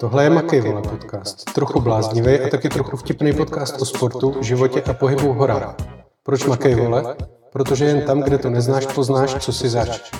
Tohle 0.00 0.24
je 0.24 0.30
Makej 0.30 0.60
Vole 0.60 0.82
podcast. 0.82 1.44
Trochu 1.54 1.80
bláznivý 1.80 2.40
a 2.40 2.48
taky 2.48 2.68
trochu 2.68 2.96
vtipný 2.96 3.32
podcast 3.32 3.82
o 3.82 3.84
sportu, 3.84 4.42
životě 4.42 4.82
a 4.82 4.92
pohybu 4.94 5.32
v 5.32 5.36
horách. 5.36 5.74
Proč 6.22 6.44
Makej 6.46 6.74
Vole? 6.74 7.16
Protože 7.52 7.84
jen 7.84 8.02
tam, 8.02 8.20
kde 8.20 8.38
to 8.38 8.50
neznáš, 8.50 8.86
poznáš, 8.86 9.34
co 9.34 9.52
si 9.52 9.68
zač. 9.68 10.12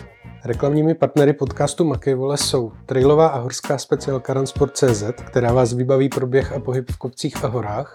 Reklamními 0.45 0.95
partnery 0.95 1.33
podcastu 1.33 1.85
Makej 1.85 2.15
Vole 2.15 2.37
jsou 2.37 2.73
trailová 2.87 3.27
a 3.27 3.39
horská 3.39 3.79
speciálka 3.79 4.35
Runsport.cz, 4.35 5.03
která 5.26 5.53
vás 5.53 5.72
vybaví 5.72 6.09
pro 6.09 6.27
běh 6.27 6.53
a 6.53 6.61
pohyb 6.61 6.91
v 6.91 6.99
kopcích 6.99 7.45
a 7.45 7.49
horách. 7.49 7.95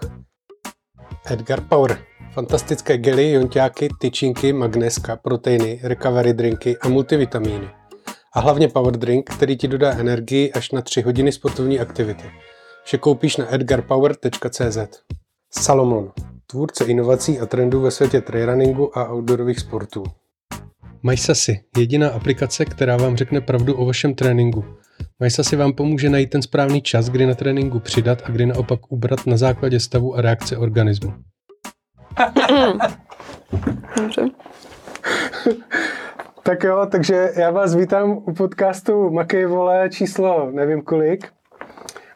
Edgar 1.30 1.60
Power. 1.60 1.98
Fantastické 2.32 2.98
gely, 2.98 3.32
jonťáky, 3.32 3.88
tyčinky, 4.00 4.52
magneska, 4.52 5.16
proteiny, 5.16 5.80
recovery 5.82 6.32
drinky 6.32 6.78
a 6.78 6.88
multivitamíny 6.88 7.79
a 8.32 8.40
hlavně 8.40 8.68
power 8.68 8.96
drink, 8.96 9.30
který 9.30 9.56
ti 9.56 9.68
dodá 9.68 9.92
energii 9.92 10.52
až 10.52 10.70
na 10.70 10.82
3 10.82 11.02
hodiny 11.02 11.32
sportovní 11.32 11.80
aktivity. 11.80 12.30
Vše 12.84 12.98
koupíš 12.98 13.36
na 13.36 13.54
edgarpower.cz. 13.54 14.78
Salomon, 15.50 16.12
tvůrce 16.46 16.84
inovací 16.84 17.40
a 17.40 17.46
trendů 17.46 17.80
ve 17.80 17.90
světě 17.90 18.20
trailrunningu 18.20 18.98
a 18.98 19.12
outdoorových 19.12 19.58
sportů. 19.58 20.04
MySasy, 21.02 21.64
jediná 21.76 22.08
aplikace, 22.08 22.64
která 22.64 22.96
vám 22.96 23.16
řekne 23.16 23.40
pravdu 23.40 23.74
o 23.74 23.86
vašem 23.86 24.14
tréninku. 24.14 24.64
MySasy 25.20 25.56
vám 25.56 25.72
pomůže 25.72 26.10
najít 26.10 26.30
ten 26.30 26.42
správný 26.42 26.82
čas, 26.82 27.08
kdy 27.08 27.26
na 27.26 27.34
tréninku 27.34 27.80
přidat 27.80 28.22
a 28.24 28.30
kdy 28.30 28.46
naopak 28.46 28.92
ubrat 28.92 29.26
na 29.26 29.36
základě 29.36 29.80
stavu 29.80 30.16
a 30.16 30.20
reakce 30.20 30.56
organismu. 30.56 31.14
Dobře. 33.96 34.22
Tak 36.42 36.64
jo, 36.64 36.86
takže 36.90 37.32
já 37.36 37.50
vás 37.50 37.74
vítám 37.74 38.10
u 38.10 38.32
podcastu 38.32 39.10
Makej 39.10 39.46
vole 39.46 39.88
číslo 39.90 40.50
nevím 40.50 40.82
kolik. 40.82 41.28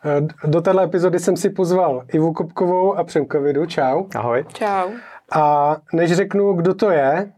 Eh, 0.04 0.48
do 0.48 0.60
téhle 0.60 0.84
epizody 0.84 1.18
jsem 1.18 1.36
si 1.36 1.50
pozval 1.50 2.04
Ivu 2.12 2.32
Kopkovou 2.32 2.94
a 2.94 3.04
Přemka 3.04 3.38
Vidu. 3.38 3.66
Čau. 3.66 4.04
Ahoj. 4.14 4.44
Čau. 4.52 4.90
A 5.32 5.76
než 5.92 6.12
řeknu, 6.12 6.52
kdo 6.52 6.74
to 6.74 6.90
je, 6.90 7.32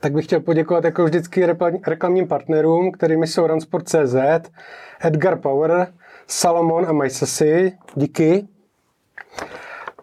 tak 0.00 0.12
bych 0.12 0.24
chtěl 0.24 0.40
poděkovat 0.40 0.84
jako 0.84 1.04
vždycky 1.04 1.46
reklamním 1.86 2.28
partnerům, 2.28 2.92
kterými 2.92 3.26
jsou 3.26 3.46
Runsport.cz, 3.46 4.16
Edgar 5.00 5.38
Power, 5.38 5.92
Salomon 6.26 6.86
a 6.88 6.92
MySasy. 6.92 7.72
Díky. 7.94 8.48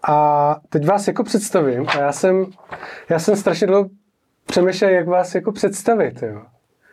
A 0.08 0.58
teď 0.70 0.86
vás 0.86 1.08
jako 1.08 1.24
představím. 1.24 1.86
A 1.88 2.00
já 2.00 2.12
jsem, 2.12 2.46
já 3.10 3.20
jsem 3.20 3.36
strašně 3.36 3.68
dlouho 3.68 3.90
přemýšlel, 4.50 4.90
jak 4.90 5.08
vás 5.08 5.36
jako 5.36 5.52
představit, 5.52 6.24
jo. 6.24 6.42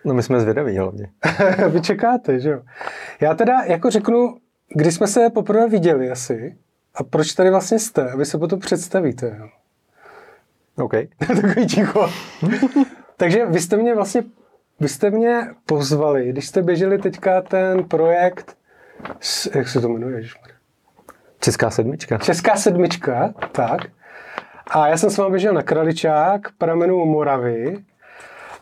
No 0.05 0.15
my 0.15 0.23
jsme 0.23 0.41
zvědaví 0.41 0.79
hlavně. 0.79 1.11
Vy 1.69 1.81
čekáte, 1.81 2.41
že 2.41 2.51
jo. 2.51 2.62
Já 3.21 3.35
teda 3.35 3.62
jako 3.65 3.91
řeknu, 3.91 4.37
když 4.75 4.95
jsme 4.95 5.07
se 5.07 5.31
poprvé 5.31 5.69
viděli 5.69 6.11
asi, 6.11 6.57
a 6.95 7.05
proč 7.05 7.33
tady 7.33 7.51
vlastně 7.51 7.79
jste, 7.79 8.11
a 8.11 8.17
vy 8.17 8.25
se 8.25 8.39
potom 8.39 8.59
představíte, 8.61 9.37
jo. 9.39 9.49
OK. 10.84 10.93
Takový 11.27 11.67
ticho. 11.67 12.11
Takže 13.17 13.47
vy 13.47 13.61
jste 13.61 13.77
mě 13.77 13.95
vlastně, 13.95 14.23
vy 14.81 14.89
jste 14.89 15.11
mě 15.11 15.49
pozvali, 15.67 16.29
když 16.29 16.49
jste 16.49 16.62
běželi 16.62 16.99
teďka 16.99 17.41
ten 17.41 17.84
projekt, 17.84 18.57
jak 19.55 19.69
se 19.69 19.81
to 19.81 19.89
jmenuje, 19.89 20.23
Česká 21.41 21.71
sedmička. 21.71 22.19
Česká 22.19 22.57
sedmička, 22.57 23.34
tak. 23.53 23.81
A 24.70 24.89
já 24.89 24.97
jsem 24.97 25.11
s 25.11 25.19
vámi 25.19 25.31
běžel 25.31 25.55
na 25.55 25.62
Kraličák, 25.62 26.41
pramenu 26.59 27.05
Moravy. 27.05 27.78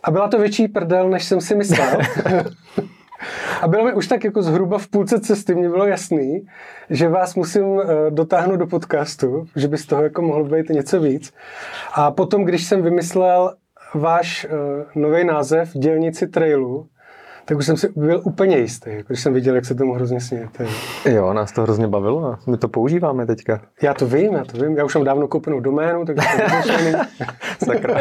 A 0.02 0.10
byla 0.10 0.28
to 0.28 0.38
větší 0.38 0.68
prdel, 0.68 1.08
než 1.08 1.24
jsem 1.24 1.40
si 1.40 1.54
myslel. 1.54 1.98
A 3.62 3.68
bylo 3.68 3.84
mi 3.84 3.92
už 3.92 4.06
tak 4.06 4.24
jako 4.24 4.42
zhruba 4.42 4.78
v 4.78 4.88
půlce 4.88 5.20
cesty, 5.20 5.54
mě 5.54 5.68
bylo 5.68 5.86
jasný, 5.86 6.46
že 6.90 7.08
vás 7.08 7.34
musím 7.34 7.80
eh, 7.80 8.10
dotáhnout 8.10 8.56
do 8.56 8.66
podcastu, 8.66 9.46
že 9.56 9.68
by 9.68 9.78
z 9.78 9.86
toho 9.86 10.02
jako 10.02 10.22
mohlo 10.22 10.44
být 10.44 10.68
něco 10.68 11.00
víc. 11.00 11.34
A 11.94 12.10
potom, 12.10 12.44
když 12.44 12.64
jsem 12.64 12.82
vymyslel 12.82 13.54
váš 13.94 14.46
uh, 14.50 15.02
nový 15.02 15.24
název 15.24 15.72
Dělnici 15.72 16.26
trailu, 16.26 16.86
tak 17.44 17.58
už 17.58 17.66
jsem 17.66 17.76
si 17.76 17.88
byl 17.96 18.20
úplně 18.24 18.58
jistý, 18.58 18.90
jako 18.90 19.06
když 19.06 19.20
jsem 19.20 19.34
viděl, 19.34 19.54
jak 19.54 19.64
se 19.64 19.74
tomu 19.74 19.92
hrozně 19.92 20.20
smějete. 20.20 20.66
Jo, 21.10 21.32
nás 21.32 21.52
to 21.52 21.62
hrozně 21.62 21.86
bavilo 21.88 22.24
a 22.24 22.38
my 22.46 22.56
to 22.56 22.68
používáme 22.68 23.26
teďka. 23.26 23.60
Já 23.82 23.94
to 23.94 24.06
vím, 24.06 24.34
já 24.34 24.44
to 24.44 24.58
vím. 24.58 24.76
Já 24.76 24.84
už 24.84 24.94
mám 24.94 25.04
dávno 25.04 25.28
koupenou 25.28 25.60
doménu, 25.60 26.04
takže 26.04 26.28
Sakra. 27.64 28.00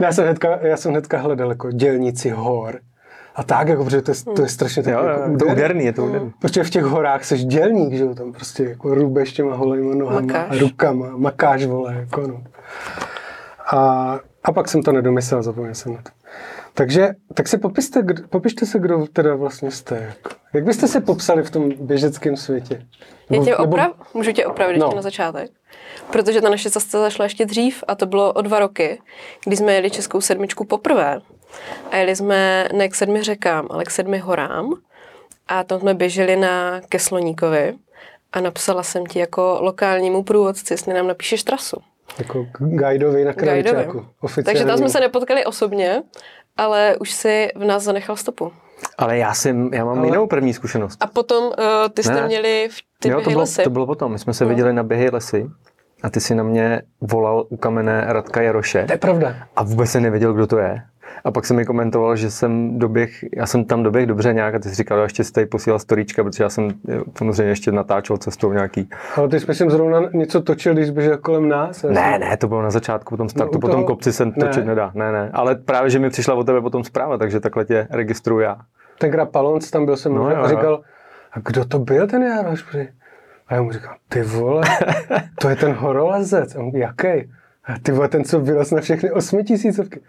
já, 0.00 0.12
jsem 0.12 0.24
hnedka, 0.24 0.58
já 0.62 0.76
jsem 0.76 0.90
hnedka 0.90 1.18
hledal 1.18 1.48
jako 1.48 1.70
dělnici 1.70 2.30
hor. 2.30 2.80
A 3.34 3.42
tak, 3.42 3.68
jako, 3.68 3.84
protože 3.84 4.02
to 4.02 4.10
je, 4.10 4.16
to 4.36 4.42
je 4.42 4.48
strašně 4.48 4.82
tak, 4.82 4.94
jo, 4.94 5.04
jako 5.04 5.36
to 5.38 5.46
úderný, 5.46 5.84
je 5.84 5.92
to 5.92 6.04
úderný. 6.04 6.32
Protože 6.40 6.64
v 6.64 6.70
těch 6.70 6.84
horách 6.84 7.24
seš 7.24 7.44
dělník, 7.44 7.92
že 7.94 8.04
jo, 8.04 8.14
tam 8.14 8.32
prostě 8.32 8.64
jako 8.64 8.94
rubeš 8.94 9.32
těma 9.32 9.54
holejma 9.54 9.94
nohama 9.94 10.20
makáš. 10.20 10.46
a 10.50 10.60
rukama, 10.60 11.16
makáš, 11.16 11.64
vole, 11.64 11.94
jako 11.94 12.26
no. 12.26 12.42
A, 13.72 14.18
a 14.44 14.52
pak 14.52 14.68
jsem 14.68 14.82
to 14.82 14.92
nedomyslel, 14.92 15.42
zapomněl 15.42 15.74
jsem 15.74 15.94
na 15.94 16.02
to. 16.02 16.10
Takže, 16.74 17.08
tak 17.34 17.48
se 17.48 17.58
popiste, 17.58 18.02
popište 18.30 18.66
se, 18.66 18.78
kdo 18.78 19.06
teda 19.12 19.36
vlastně 19.36 19.70
jste. 19.70 19.96
Jako. 19.96 20.30
Jak 20.54 20.64
byste 20.64 20.88
se 20.88 21.00
popsali 21.00 21.42
v 21.42 21.50
tom 21.50 21.70
běžeckém 21.80 22.36
světě? 22.36 22.86
Já 23.30 23.44
tě 23.44 23.56
oprav, 23.56 23.88
nebo... 23.88 24.04
Můžu 24.14 24.32
tě 24.32 24.46
opravit 24.46 24.78
No. 24.78 24.86
ještě 24.86 24.96
na 24.96 25.02
začátek? 25.02 25.50
Protože 26.12 26.40
ta 26.40 26.48
naše 26.50 26.70
cesta 26.70 27.00
zašla 27.00 27.24
ještě 27.24 27.46
dřív 27.46 27.84
a 27.88 27.94
to 27.94 28.06
bylo 28.06 28.32
o 28.32 28.42
dva 28.42 28.58
roky, 28.58 29.00
kdy 29.44 29.56
jsme 29.56 29.74
jeli 29.74 29.90
Českou 29.90 30.20
sedmičku 30.20 30.64
poprvé. 30.64 31.20
A 31.90 31.96
jeli 31.96 32.16
jsme 32.16 32.68
ne 32.72 32.88
k 32.88 32.94
sedmi 32.94 33.22
řekám, 33.22 33.66
ale 33.70 33.84
k 33.84 33.90
sedmi 33.90 34.18
horám. 34.18 34.74
A 35.48 35.64
tam 35.64 35.80
jsme 35.80 35.94
běželi 35.94 36.36
na 36.36 36.80
Kesloníkovi 36.88 37.74
a 38.32 38.40
napsala 38.40 38.82
jsem 38.82 39.06
ti 39.06 39.18
jako 39.18 39.58
lokálnímu 39.60 40.22
průvodci, 40.22 40.72
jestli 40.72 40.94
nám 40.94 41.06
napíšeš 41.06 41.42
trasu. 41.42 41.76
Jako 42.18 42.46
guidovi 42.58 43.24
na 43.24 43.32
Guidovi. 43.32 43.62
Kraličáku. 43.62 44.06
Takže 44.44 44.64
tam 44.64 44.78
jsme 44.78 44.88
se 44.88 45.00
nepotkali 45.00 45.44
osobně, 45.44 46.02
ale 46.56 46.96
už 47.00 47.10
si 47.12 47.48
v 47.56 47.64
nás 47.64 47.82
zanechal 47.82 48.16
stopu. 48.16 48.52
Ale 48.98 49.18
já, 49.18 49.34
jsem, 49.34 49.70
já 49.74 49.84
mám 49.84 49.98
Ale- 49.98 50.06
jinou 50.06 50.26
první 50.26 50.52
zkušenost. 50.54 50.96
A 51.00 51.06
potom 51.06 51.44
uh, 51.44 51.52
ty 51.94 52.02
jste 52.02 52.14
Ne, 52.14 52.26
měli 52.26 52.68
v 52.72 52.76
ty 52.98 53.08
jo, 53.08 53.20
to 53.20 53.30
bylo, 53.30 53.40
lesy. 53.40 53.62
to 53.62 53.70
bylo 53.70 53.86
potom. 53.86 54.12
My 54.12 54.18
jsme 54.18 54.34
se 54.34 54.44
No. 54.44 54.50
viděli 54.50 54.72
na 54.72 54.82
běhy 54.82 55.10
lesy 55.12 55.46
a 56.02 56.10
ty 56.10 56.20
si 56.20 56.34
na 56.34 56.42
mě 56.42 56.82
volal 57.00 57.46
u 57.48 57.56
kamene 57.56 58.04
Radka 58.08 58.42
Jaroše 58.42 58.84
To 58.86 58.92
je 58.92 58.98
pravda. 58.98 59.34
a 59.56 59.62
vůbec 59.62 59.90
jsem 59.90 60.02
nevěděl, 60.02 60.32
kdo 60.32 60.46
to 60.46 60.58
je. 60.58 60.82
A 61.24 61.30
pak 61.30 61.46
jsem 61.46 61.56
mi 61.56 61.64
komentoval, 61.64 62.16
že 62.16 62.30
jsem 62.30 62.78
doběh, 62.78 63.24
já 63.36 63.46
jsem 63.46 63.64
tam 63.64 63.82
doběh 63.82 64.06
dobře 64.06 64.32
nějak 64.34 64.54
a 64.54 64.58
ty 64.58 64.68
jsi 64.68 64.74
říkal, 64.74 64.98
jo, 64.98 65.02
ještě 65.04 65.24
si 65.24 65.32
tady 65.32 65.46
posílal 65.46 65.78
storíčka, 65.78 66.24
protože 66.24 66.44
já 66.44 66.48
jsem 66.50 66.68
jo, 66.88 67.04
samozřejmě 67.18 67.52
ještě 67.52 67.72
natáčel 67.72 68.16
cestou 68.16 68.52
nějaký. 68.52 68.88
Ale 69.16 69.28
ty 69.28 69.40
jsi 69.40 69.46
myslím 69.48 69.70
zrovna 69.70 70.00
něco 70.12 70.40
točil, 70.42 70.74
když 70.74 70.90
běžel 70.90 71.18
kolem 71.18 71.48
nás. 71.48 71.82
Ne, 71.82 71.94
jsem- 71.94 72.20
ne, 72.20 72.36
to 72.36 72.48
bylo 72.48 72.62
na 72.62 72.70
začátku, 72.70 73.10
potom 73.10 73.28
startu, 73.28 73.54
No, 73.54 73.60
potom 73.60 73.76
toho- 73.76 73.86
kopci 73.86 74.12
se 74.12 74.24
ne. 74.26 74.32
točit 74.32 74.66
nedá. 74.66 74.90
Ne, 74.94 75.12
ne, 75.12 75.30
ale 75.32 75.54
právě, 75.54 75.90
že 75.90 75.98
mi 75.98 76.10
přišla 76.10 76.34
od 76.34 76.44
tebe 76.46 76.60
potom 76.60 76.84
zpráva, 76.84 77.18
takže 77.18 77.40
takhle 77.40 77.64
tě 77.64 77.86
registruju 77.90 78.40
já. 78.40 78.56
Tenkrát 78.98 79.30
Palonc 79.30 79.70
tam 79.70 79.84
byl 79.84 79.96
jsem 79.96 80.14
No, 80.14 80.26
a 80.26 80.48
říkal, 80.48 80.80
a 81.32 81.40
kdo 81.40 81.64
to 81.64 81.78
byl 81.78 82.06
ten 82.06 82.22
Jaroš? 82.22 82.64
A 83.48 83.54
já 83.54 83.62
mu 83.62 83.72
říkal, 83.72 83.94
ty 84.08 84.22
vole, 84.22 84.62
to 85.40 85.48
je 85.48 85.56
ten 85.56 85.72
horolezec. 85.72 86.56
A 86.56 86.58
on 86.58 86.70
jaký? 86.74 87.08
A 87.64 87.78
ty 87.82 87.92
vole, 87.92 88.08
ten, 88.08 88.24
co 88.24 88.40
vylez 88.40 88.70
na 88.70 88.80
všechny 88.80 89.10
osmitisícovky. 89.10 90.00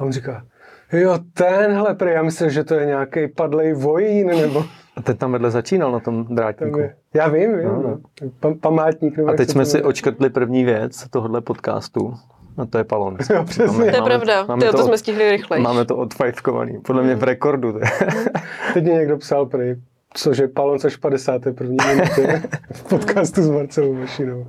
A 0.00 0.04
on 0.04 0.12
říká, 0.12 0.44
jo, 0.92 1.18
tenhle, 1.34 1.94
prý, 1.94 2.10
já 2.10 2.22
myslím, 2.22 2.50
že 2.50 2.64
to 2.64 2.74
je 2.74 2.86
nějaký 2.86 3.28
padlej 3.28 3.72
vojín, 3.72 4.26
nebo 4.26 4.64
A 4.96 5.02
ten 5.02 5.16
tam 5.16 5.32
vedle 5.32 5.50
začínal 5.50 5.92
na 5.92 6.00
tom 6.00 6.24
tam 6.26 6.34
drátníku. 6.36 6.78
je. 6.78 6.94
Já 7.14 7.28
vím, 7.28 7.56
vím, 7.58 7.68
No, 7.68 7.82
no. 7.82 7.98
Pa, 8.40 8.54
památník. 8.60 9.16
Nebo 9.16 9.28
A 9.28 9.32
teď 9.34 9.50
jsme 9.50 9.64
to 9.64 9.70
si 9.70 9.76
jmenuje. 9.76 9.88
očkrtli 9.88 10.30
první 10.30 10.64
věc 10.64 11.04
tohohle 11.10 11.40
podcastu. 11.40 12.14
A 12.58 12.66
to 12.66 12.78
je 12.78 12.84
Palonc. 12.84 13.30
Jo, 13.34 13.44
přesně. 13.44 13.90
To 13.90 13.96
je 13.96 14.02
pravda, 14.02 14.46
to, 14.46 14.72
to 14.72 14.82
jsme 14.84 14.98
stihli 14.98 15.30
rychleji. 15.30 15.62
Máme 15.62 15.84
to 15.84 15.96
odfajfkovaný. 15.96 16.78
Podle 16.80 17.02
mě 17.02 17.14
v 17.14 17.22
rekordu. 17.22 17.80
Teď 18.74 18.84
mě 18.84 18.92
někdo 18.92 19.16
psal 19.18 19.46
prý, 19.46 19.74
cože 20.14 20.48
Palonc 20.48 20.84
až 20.84 20.96
v 20.96 21.00
51. 21.00 21.86
minutě 21.86 22.42
v 22.72 22.82
podcastu 22.88 23.42
s 23.42 23.50
Marcelou 23.50 23.94
Mašinou. 23.94 24.46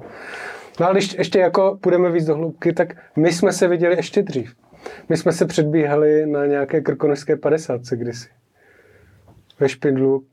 No 0.79 0.85
ale 0.85 0.95
když 0.95 1.13
ještě 1.17 1.39
jako 1.39 1.77
půjdeme 1.81 2.11
víc 2.11 2.25
do 2.25 2.35
hloubky, 2.35 2.73
tak 2.73 2.93
my 3.15 3.33
jsme 3.33 3.51
se 3.53 3.67
viděli 3.67 3.95
ještě 3.95 4.21
dřív. 4.23 4.53
My 5.09 5.17
jsme 5.17 5.31
se 5.31 5.45
předbíhali 5.45 6.25
na 6.25 6.45
nějaké 6.45 6.81
krkonožské 6.81 7.35
50 7.35 7.81
kdysi. 7.81 8.29
Ve 9.59 9.69
Špindlu, 9.69 10.23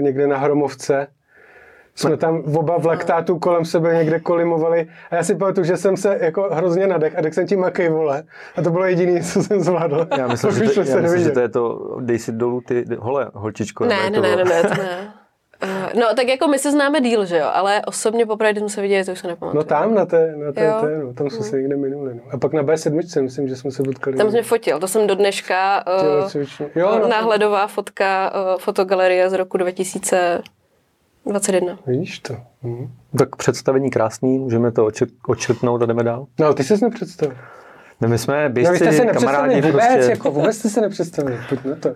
někde 0.00 0.26
na 0.26 0.38
Hromovce. 0.38 1.06
Jsme 1.94 2.16
tam 2.16 2.42
oba 2.54 2.78
v 2.78 2.86
laktátu 2.86 3.38
kolem 3.38 3.64
sebe 3.64 3.94
někde 3.94 4.20
kolimovali 4.20 4.88
a 5.10 5.14
já 5.14 5.22
si 5.22 5.34
pamatuju, 5.34 5.64
že 5.64 5.76
jsem 5.76 5.96
se 5.96 6.18
jako 6.20 6.48
hrozně 6.52 6.86
nadech 6.86 7.18
a 7.18 7.22
tak 7.22 7.34
jsem 7.34 7.46
ti 7.46 7.56
makej 7.56 7.88
vole. 7.88 8.22
A 8.56 8.62
to 8.62 8.70
bylo 8.70 8.84
jediné, 8.84 9.22
co 9.22 9.42
jsem 9.42 9.60
zvládl. 9.60 10.08
Já 10.18 10.26
myslím, 10.26 10.52
že 10.52 10.70
to, 10.70 10.82
já 10.82 11.00
myslím, 11.00 11.22
že 11.22 11.30
to 11.30 11.40
je 11.40 11.48
to, 11.48 11.96
dej 12.00 12.18
si 12.18 12.32
dolů 12.32 12.60
ty 12.60 12.84
hole, 12.98 13.30
holčičko. 13.34 13.84
Ne, 13.84 14.10
ne, 14.10 14.16
to 14.16 14.22
ne, 14.22 14.36
ne, 14.36 14.44
ne, 14.44 14.62
to 14.62 14.82
ne. 14.82 15.12
No, 16.00 16.06
tak 16.16 16.28
jako 16.28 16.48
my 16.48 16.58
se 16.58 16.72
známe 16.72 17.00
díl, 17.00 17.24
že 17.26 17.38
jo, 17.38 17.46
ale 17.52 17.82
osobně 17.86 18.26
poprvé, 18.26 18.50
když 18.52 18.60
jsme 18.60 18.68
se 18.68 18.80
viděli, 18.82 19.04
to 19.04 19.12
už 19.12 19.18
se 19.18 19.26
nepamatuju. 19.26 19.60
No 19.62 19.64
tam 19.64 19.94
na 19.94 20.06
té, 20.06 20.34
na 20.36 20.52
té, 20.52 20.64
Jo. 20.64 20.74
té 20.80 20.98
no, 20.98 21.14
tam 21.14 21.30
jsme 21.30 21.44
se 21.44 21.56
někde 21.56 21.76
minuli. 21.76 22.14
No. 22.14 22.20
A 22.32 22.38
pak 22.38 22.52
na 22.52 22.62
B7, 22.62 23.22
myslím, 23.22 23.48
že 23.48 23.56
jsme 23.56 23.70
se 23.70 23.82
potkali. 23.82 24.16
Tam 24.16 24.26
jsi 24.26 24.32
mě 24.32 24.42
fotil, 24.42 24.78
to 24.78 24.88
jsem 24.88 25.06
do 25.06 25.14
dneška 25.14 25.84
uh. 25.86 26.30
Jo, 26.74 26.98
no, 27.02 27.08
náhledová 27.08 27.66
fotka, 27.66 28.32
uh, 28.34 28.40
fotogalerie 28.60 29.30
z 29.30 29.32
roku 29.32 29.56
2021. 29.56 31.78
Vidíš 31.86 32.18
to. 32.18 32.34
Mhm. 32.62 32.90
Tak 33.18 33.36
představení 33.36 33.90
krásný, 33.90 34.38
můžeme 34.38 34.72
to 34.72 34.86
očer, 34.86 35.08
očrtnout 35.28 35.82
a 35.82 35.86
jdeme 35.86 36.02
dál. 36.04 36.26
No, 36.40 36.46
ale 36.46 36.54
ty 36.54 36.64
jsi 36.64 36.84
nepředstavil. 36.84 37.36
No 38.00 38.08
my 38.08 38.18
jsme 38.18 38.48
No, 38.48 38.54
vy 38.54 38.64
jste 38.66 38.78
běžci, 38.78 38.96
se 38.96 39.06
kamarádi, 39.06 39.54
vůbec, 39.60 39.86
prostě. 39.86 40.10
jako 40.10 40.30
vůbec 40.30 40.56
jste 40.56 40.68
se 40.68 40.80
nepředstavili. 40.80 41.38
Pojď 41.48 41.64
na 41.64 41.76
to. 41.76 41.88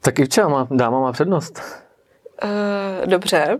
Tak 0.00 0.18
Ivča, 0.18 0.48
má, 0.48 0.68
dáma 0.70 1.00
má 1.00 1.12
přednost. 1.12 1.62
Uh, 2.44 3.06
dobře, 3.06 3.58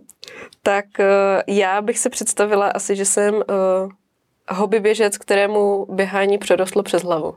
tak 0.62 0.84
uh, 0.98 1.04
já 1.46 1.82
bych 1.82 1.98
se 1.98 2.10
představila 2.10 2.68
asi, 2.68 2.96
že 2.96 3.04
jsem 3.04 3.34
uh, 3.34 3.42
hobby 4.48 4.80
běžec, 4.80 5.18
kterému 5.18 5.86
běhání 5.90 6.38
přerostlo 6.38 6.82
přes 6.82 7.02
hlavu. 7.02 7.34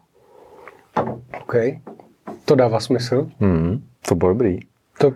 OK. 1.42 1.56
To 2.46 2.56
dává 2.56 2.80
smysl. 2.80 3.28
Hmm, 3.40 3.84
to 4.08 4.16
bylo 4.16 4.34
dobrý. 4.34 4.60
To, 4.98 5.12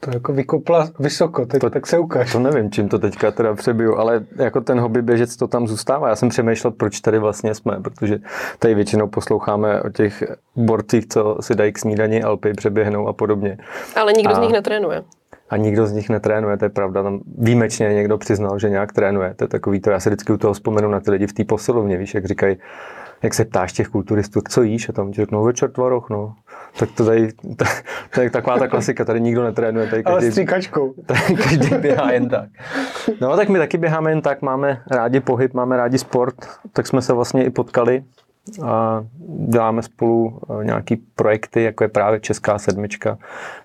to 0.00 0.10
jako 0.14 0.32
vykopla 0.32 0.88
vysoko, 0.98 1.46
teď, 1.46 1.60
to, 1.60 1.70
tak 1.70 1.86
se 1.86 1.98
ukáž. 1.98 2.32
To 2.32 2.38
nevím, 2.38 2.70
čím 2.70 2.88
to 2.88 2.98
teďka 2.98 3.30
teda 3.30 3.54
přebiju, 3.54 3.96
ale 3.96 4.24
jako 4.36 4.60
ten 4.60 4.80
hobby 4.80 5.02
běžec 5.02 5.36
to 5.36 5.48
tam 5.48 5.66
zůstává. 5.66 6.08
Já 6.08 6.16
jsem 6.16 6.28
přemýšlel, 6.28 6.70
proč 6.70 7.00
tady 7.00 7.18
vlastně 7.18 7.54
jsme, 7.54 7.80
protože 7.80 8.18
tady 8.58 8.74
většinou 8.74 9.06
posloucháme 9.06 9.82
o 9.82 9.90
těch 9.90 10.22
borcích, 10.56 11.06
co 11.08 11.36
si 11.40 11.54
dají 11.54 11.72
k 11.72 11.78
snídani 11.78 12.22
Alpy, 12.22 12.52
přeběhnou 12.54 13.08
a 13.08 13.12
podobně. 13.12 13.58
Ale 13.96 14.12
nikdo 14.12 14.32
A- 14.32 14.34
z 14.34 14.38
nich 14.38 14.52
netrénuje. 14.52 15.02
A 15.50 15.56
nikdo 15.56 15.86
z 15.86 15.92
nich 15.92 16.08
netrénuje, 16.08 16.56
to 16.56 16.64
je 16.64 16.68
pravda. 16.68 17.02
Tam 17.02 17.20
výjimečně 17.38 17.94
někdo 17.94 18.18
přiznal, 18.18 18.58
že 18.58 18.70
nějak 18.70 18.92
trénuje. 18.92 19.34
To 19.34 19.44
je 19.44 19.48
takový 19.48 19.80
to, 19.80 19.90
já 19.90 20.00
se 20.00 20.10
vždycky 20.10 20.32
u 20.32 20.36
toho 20.36 20.54
vzpomenu 20.54 20.88
na 20.88 21.00
ty 21.00 21.10
lidi 21.10 21.26
v 21.26 21.32
té 21.32 21.44
posilovně, 21.44 21.96
víš, 21.96 22.14
jak 22.14 22.24
říkají, 22.24 22.56
jak 23.22 23.34
se 23.34 23.44
ptáš 23.44 23.72
těch 23.72 23.88
kulturistů, 23.88 24.40
co 24.48 24.62
jíš? 24.62 24.88
A 24.88 24.92
tam 24.92 25.12
ti 25.12 25.20
řeknou 25.20 25.44
večer 25.44 25.70
tvaroh, 25.70 26.10
no. 26.10 26.34
Tak 26.78 26.88
to 26.96 27.04
tady, 27.04 27.28
to, 28.14 28.20
je 28.20 28.30
taková 28.30 28.58
ta 28.58 28.68
klasika, 28.68 29.04
tady 29.04 29.20
nikdo 29.20 29.42
netrénuje, 29.42 29.86
tady 29.86 30.04
Ale 30.04 30.14
každý, 30.14 30.30
stříkačkou. 30.30 30.94
tady 31.06 31.20
každý 31.36 31.76
běhá 31.76 32.12
jen 32.12 32.28
tak. 32.28 32.48
No 33.20 33.36
tak 33.36 33.48
my 33.48 33.58
taky 33.58 33.78
běháme 33.78 34.10
jen 34.10 34.22
tak, 34.22 34.42
máme 34.42 34.82
rádi 34.90 35.20
pohyb, 35.20 35.54
máme 35.54 35.76
rádi 35.76 35.98
sport, 35.98 36.34
tak 36.72 36.86
jsme 36.86 37.02
se 37.02 37.12
vlastně 37.12 37.44
i 37.44 37.50
potkali 37.50 38.04
a 38.64 39.04
děláme 39.48 39.82
spolu 39.82 40.40
eh, 40.60 40.64
nějaký 40.64 40.96
projekty, 40.96 41.62
jako 41.62 41.84
je 41.84 41.88
právě 41.88 42.20
Česká 42.20 42.58
sedmička, 42.58 43.18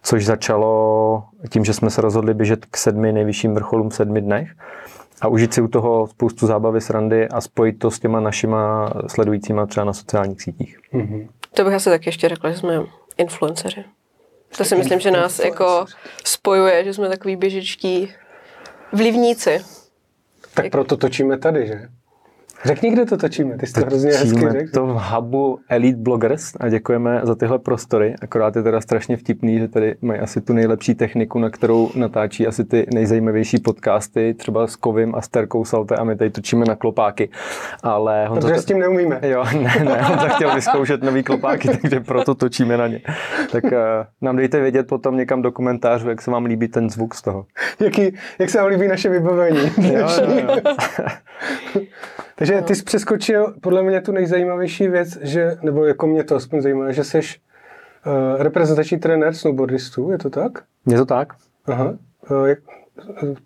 což 0.03 0.25
začalo 0.25 1.23
tím, 1.49 1.65
že 1.65 1.73
jsme 1.73 1.89
se 1.89 2.01
rozhodli 2.01 2.33
běžet 2.33 2.65
k 2.65 2.77
sedmi 2.77 3.11
nejvyšším 3.13 3.53
vrcholům 3.53 3.89
v 3.89 3.95
sedmi 3.95 4.21
dnech 4.21 4.49
a 5.21 5.27
užít 5.27 5.53
si 5.53 5.61
u 5.61 5.67
toho 5.67 6.07
spoustu 6.07 6.47
zábavy, 6.47 6.81
srandy 6.81 7.27
a 7.27 7.41
spojit 7.41 7.79
to 7.79 7.91
s 7.91 7.99
těma 7.99 8.19
našima 8.19 8.93
sledujícíma 9.07 9.65
třeba 9.65 9.85
na 9.85 9.93
sociálních 9.93 10.41
sítích. 10.41 10.79
Mhm. 10.91 11.27
To 11.53 11.63
bych 11.63 11.73
asi 11.73 11.89
taky 11.89 12.07
ještě 12.07 12.29
řekla, 12.29 12.51
že 12.51 12.57
jsme 12.57 12.83
influenceři. 13.17 13.83
To 14.57 14.65
si 14.65 14.75
myslím, 14.75 14.99
že 14.99 15.11
nás 15.11 15.39
jako 15.39 15.85
spojuje, 16.23 16.83
že 16.83 16.93
jsme 16.93 17.09
takový 17.09 17.35
běžečtí 17.35 18.13
vlivníci. 18.93 19.61
Tak 20.53 20.71
proto 20.71 20.97
točíme 20.97 21.37
tady, 21.37 21.67
že? 21.67 21.87
Řekni, 22.65 22.91
kde 22.91 23.05
to 23.05 23.17
točíme, 23.17 23.57
ty 23.57 23.67
jsi 23.67 23.73
to 23.73 23.81
hrozně 23.81 24.11
hezky 24.11 24.49
řekl. 24.49 24.71
to 24.73 24.85
v 24.85 25.01
hubu 25.13 25.59
Elite 25.69 25.97
Bloggers 25.97 26.53
a 26.59 26.69
děkujeme 26.69 27.21
za 27.23 27.35
tyhle 27.35 27.59
prostory. 27.59 28.15
Akorát 28.21 28.55
je 28.55 28.63
teda 28.63 28.81
strašně 28.81 29.17
vtipný, 29.17 29.59
že 29.59 29.67
tady 29.67 29.95
mají 30.01 30.19
asi 30.19 30.41
tu 30.41 30.53
nejlepší 30.53 30.95
techniku, 30.95 31.39
na 31.39 31.49
kterou 31.49 31.91
natáčí 31.95 32.47
asi 32.47 32.65
ty 32.65 32.87
nejzajímavější 32.93 33.59
podcasty, 33.59 34.33
třeba 34.33 34.67
s 34.67 34.75
Kovim 34.75 35.15
a 35.15 35.21
s 35.21 35.27
Terkou 35.27 35.65
Salte 35.65 35.95
a 35.95 36.03
my 36.03 36.15
tady 36.15 36.29
točíme 36.29 36.65
na 36.65 36.75
klopáky. 36.75 37.29
Ale 37.83 38.27
Honza, 38.27 38.47
Protože 38.47 38.61
s 38.61 38.65
tím 38.65 38.79
neumíme. 38.79 39.19
Jo, 39.23 39.45
ne, 39.53 39.83
ne, 39.85 40.01
Honza 40.01 40.27
chtěl 40.27 40.55
vyzkoušet 40.55 41.03
nový 41.03 41.23
klopáky, 41.23 41.77
takže 41.81 41.99
proto 41.99 42.35
točíme 42.35 42.77
na 42.77 42.87
ně. 42.87 43.01
Tak 43.51 43.63
uh, 43.63 43.71
nám 44.21 44.35
dejte 44.35 44.61
vědět 44.61 44.87
potom 44.87 45.17
někam 45.17 45.41
do 45.41 45.51
komentářů, 45.51 46.09
jak 46.09 46.21
se 46.21 46.31
vám 46.31 46.45
líbí 46.45 46.67
ten 46.67 46.89
zvuk 46.89 47.15
z 47.15 47.21
toho. 47.21 47.45
Jaký, 47.79 48.15
jak 48.39 48.49
se 48.49 48.57
vám 48.57 48.67
líbí 48.67 48.87
naše 48.87 49.09
vybavení. 49.09 49.71
Jo, 49.77 50.07
jo, 50.21 50.59
jo. 50.65 50.75
Takže 52.37 52.61
ty 52.61 52.75
jsi 52.75 52.83
přeskočil 52.83 53.55
podle 53.61 53.83
mě 53.83 54.01
tu 54.01 54.11
nejzajímavější 54.11 54.87
věc, 54.87 55.17
že, 55.21 55.57
nebo 55.61 55.85
jako 55.85 56.07
mě 56.07 56.23
to 56.23 56.35
aspoň 56.35 56.61
zajímá, 56.61 56.91
že 56.91 57.03
jsi 57.03 57.19
uh, 57.19 57.23
reprezentační 58.41 58.99
trenér 58.99 59.33
snowboardistů, 59.33 60.11
je 60.11 60.17
to 60.17 60.29
tak? 60.29 60.51
Je 60.87 60.97
to 60.97 61.05
tak? 61.05 61.33
Aha. 61.65 61.93
Uh, 62.29 62.45
jak, 62.45 62.59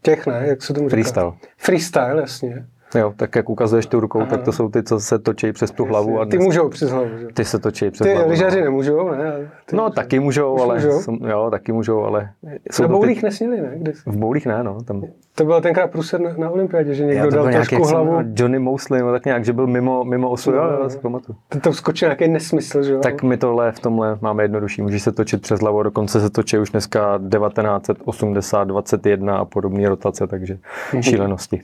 těch 0.01 0.27
ne, 0.27 0.43
jak 0.47 0.63
se 0.63 0.73
tomu 0.73 0.89
říká? 0.89 0.95
Freestyle. 0.95 1.31
Freestyle, 1.57 2.21
jasně. 2.21 2.67
Jo, 2.95 3.13
tak 3.15 3.35
jak 3.35 3.49
ukazuješ 3.49 3.85
tu 3.85 3.99
rukou, 3.99 4.25
tak 4.25 4.43
to 4.43 4.51
jsou 4.51 4.69
ty, 4.69 4.83
co 4.83 4.99
se 4.99 5.19
točí 5.19 5.51
přes 5.51 5.71
tu 5.71 5.85
hlavu. 5.85 6.19
A 6.21 6.25
Ty 6.25 6.31
dnes, 6.37 6.45
můžou 6.45 6.69
přes 6.69 6.89
hlavu, 6.91 7.07
že? 7.19 7.27
ty 7.33 7.45
se 7.45 7.59
točí 7.59 7.91
přes 7.91 8.07
Ty 8.07 8.13
hlavu. 8.13 8.29
lyžaři 8.29 8.57
no. 8.59 8.63
nemůžou, 8.65 9.09
ne? 9.11 9.49
Ty 9.65 9.75
No, 9.75 9.89
taky 9.89 10.19
můžou, 10.19 10.61
ale 10.61 10.75
můžou? 10.75 10.99
Jsou, 11.01 11.17
jo, 11.27 11.47
taky 11.51 11.71
můžou, 11.71 12.03
ale 12.03 12.29
jsou 12.71 12.83
Na 12.83 12.87
to 12.87 12.93
ty- 12.93 12.97
boulích 12.97 13.23
nesměli, 13.23 13.61
ne? 13.61 13.71
Kdysi. 13.75 14.01
v 14.09 14.17
boulích 14.17 14.45
ne, 14.45 14.63
no. 14.63 14.81
Tam, 14.83 15.03
To 15.35 15.45
byl 15.45 15.61
tenkrát 15.61 15.91
průser 15.91 16.21
na, 16.21 16.33
na 16.37 16.49
olympiádě, 16.49 16.93
že 16.93 17.05
někdo 17.05 17.29
dal 17.31 17.51
nějaký, 17.51 17.67
trošku 17.75 17.87
hlavu, 17.87 18.17
Johnny 18.35 18.59
Mosley, 18.59 19.01
no, 19.01 19.11
tak 19.11 19.25
nějak, 19.25 19.45
že 19.45 19.53
byl 19.53 19.67
mimo, 19.67 20.03
mimo 20.03 20.29
osu, 20.29 20.51
jo, 20.51 20.63
jo, 20.63 20.79
já 20.83 20.89
si 20.89 20.97
pamatuju. 20.99 21.37
to 21.49 21.59
tam 21.59 21.73
skočil 21.73 22.07
nějaký 22.07 22.27
nesmysl, 22.27 22.83
že 22.83 22.93
jo? 22.93 22.99
Tak 22.99 23.23
my 23.23 23.37
tohle 23.37 23.71
v 23.71 23.79
tomhle 23.79 24.17
máme 24.21 24.43
jednodušší. 24.43 24.81
Můžeš 24.81 25.01
se 25.03 25.11
točit 25.11 25.41
přes 25.41 25.59
hlavu, 25.59 25.83
dokonce 25.83 26.21
se 26.21 26.29
točí 26.29 26.57
už 26.57 26.69
dneska 26.69 27.19
1980, 27.31 28.63
21 28.63 29.37
a 29.37 29.45
podobné 29.45 29.89
rotace, 29.89 30.27
takže 30.27 30.57
Mhm. 30.93 31.01
šílenosti. 31.03 31.61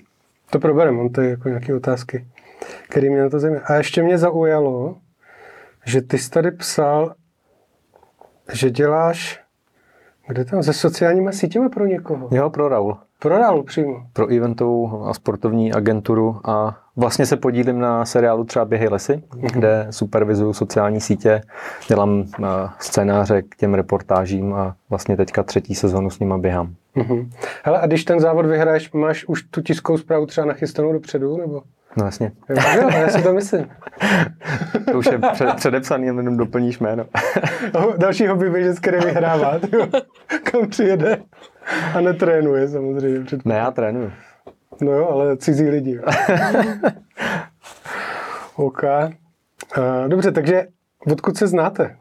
To 0.49 0.59
probereme, 0.59 0.97
mám 0.97 1.09
tady 1.09 1.29
jako 1.29 1.49
nějaké 1.49 1.75
otázky, 1.75 2.27
které 2.89 3.09
mě 3.09 3.21
na 3.21 3.29
to 3.29 3.39
zajímají. 3.39 3.63
A 3.65 3.75
ještě 3.75 4.03
mě 4.03 4.17
zaujalo, 4.17 4.97
že 5.85 6.01
ty 6.01 6.17
jsi 6.17 6.29
tady 6.29 6.51
psal, 6.51 7.15
že 8.53 8.69
děláš, 8.69 9.43
kde 10.27 10.45
tam, 10.45 10.63
se 10.63 10.73
sociálníma 10.73 11.31
sítěma 11.31 11.69
pro 11.69 11.85
někoho. 11.85 12.29
Jo, 12.31 12.49
pro 12.49 12.69
Raul. 12.69 12.97
Pro 13.19 13.37
Raul 13.37 13.63
přímo. 13.63 14.07
pro 14.13 14.27
eventovou 14.27 15.03
a 15.05 15.13
sportovní 15.13 15.73
agenturu 15.73 16.41
a 16.49 16.84
vlastně 16.95 17.25
se 17.25 17.37
podílím 17.37 17.79
na 17.79 18.05
seriálu 18.05 18.43
třeba 18.43 18.65
Běhy 18.65 18.87
lesy, 18.87 19.23
kde 19.53 19.87
supervizuju 19.89 20.53
sociální 20.53 21.01
sítě, 21.01 21.41
dělám 21.87 22.25
eh, 22.43 22.45
scénáře 22.79 23.41
k 23.41 23.55
těm 23.55 23.73
reportážím 23.73 24.53
a 24.53 24.75
vlastně 24.89 25.17
teďka 25.17 25.43
třetí 25.43 25.75
sezonu 25.75 26.09
s 26.09 26.19
nima 26.19 26.37
běhám. 26.37 26.75
Mhm. 26.95 27.29
Hele, 27.63 27.79
a 27.79 27.87
když 27.87 28.03
ten 28.03 28.19
závod 28.19 28.45
vyhraješ, 28.45 28.91
máš 28.91 29.25
už 29.25 29.43
tu 29.43 29.61
tiskovou 29.61 29.97
zprávu 29.97 30.25
třeba 30.25 30.47
nachystanou 30.47 30.93
dopředu, 30.93 31.37
nebo? 31.37 31.61
No 31.97 32.05
jasně. 32.05 32.31
Jo, 32.49 32.55
jo, 32.81 32.89
já 32.89 33.09
si 33.09 33.23
to 33.23 33.33
myslím. 33.33 33.69
To 34.91 34.97
už 34.97 35.05
je 35.05 35.19
před, 35.33 35.55
předepsaný, 35.55 36.05
jenom 36.05 36.37
doplníš 36.37 36.79
jméno. 36.79 37.05
Další 37.97 38.27
hobby 38.27 38.49
běžec, 38.49 38.79
který 38.79 38.97
vyhrává, 38.97 39.59
kam 40.43 40.67
přijede 40.69 41.17
a 41.93 42.01
netrénuje 42.01 42.67
samozřejmě. 42.67 43.25
Před... 43.25 43.45
ne, 43.45 43.55
já 43.55 43.71
trénuju. 43.71 44.11
No 44.81 44.91
jo, 44.91 45.09
ale 45.09 45.37
cizí 45.37 45.69
lidi. 45.69 45.99
OK. 48.55 48.83
Uh, 48.83 50.07
dobře, 50.07 50.31
takže 50.31 50.67
odkud 51.11 51.37
se 51.37 51.47
znáte? 51.47 51.95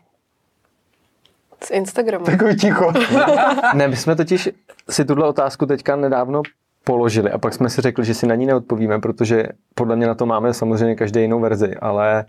Z 1.64 1.70
Instagramu. 1.70 2.24
Takový 2.24 2.56
ticho. 2.56 2.92
Ne, 3.74 3.88
my 3.88 3.96
jsme 3.96 4.16
totiž 4.16 4.50
si 4.90 5.04
tuhle 5.04 5.28
otázku 5.28 5.66
teďka 5.66 5.96
nedávno 5.96 6.42
položili 6.84 7.30
a 7.30 7.38
pak 7.38 7.54
jsme 7.54 7.70
si 7.70 7.80
řekli, 7.80 8.04
že 8.04 8.14
si 8.14 8.26
na 8.26 8.34
ní 8.34 8.46
neodpovíme, 8.46 9.00
protože 9.00 9.48
podle 9.74 9.96
mě 9.96 10.06
na 10.06 10.14
to 10.14 10.26
máme 10.26 10.54
samozřejmě 10.54 10.94
každý 10.94 11.20
jinou 11.20 11.40
verzi, 11.40 11.74
ale 11.74 12.24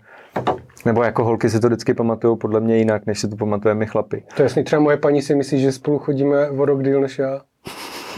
nebo 0.84 1.02
jako 1.02 1.24
holky 1.24 1.50
si 1.50 1.60
to 1.60 1.66
vždycky 1.66 1.94
pamatují 1.94 2.38
podle 2.38 2.60
mě 2.60 2.76
jinak, 2.76 3.06
než 3.06 3.20
si 3.20 3.28
to 3.28 3.36
pamatujeme 3.36 3.78
my 3.78 3.86
chlapi. 3.86 4.24
To 4.36 4.42
je 4.42 4.44
jasný, 4.44 4.64
třeba 4.64 4.82
moje 4.82 4.96
paní 4.96 5.22
si 5.22 5.34
myslí, 5.34 5.60
že 5.60 5.72
spolu 5.72 5.98
chodíme 5.98 6.50
o 6.50 6.64
rok 6.64 6.82
díl 6.82 7.00
než 7.00 7.18
já. 7.18 7.40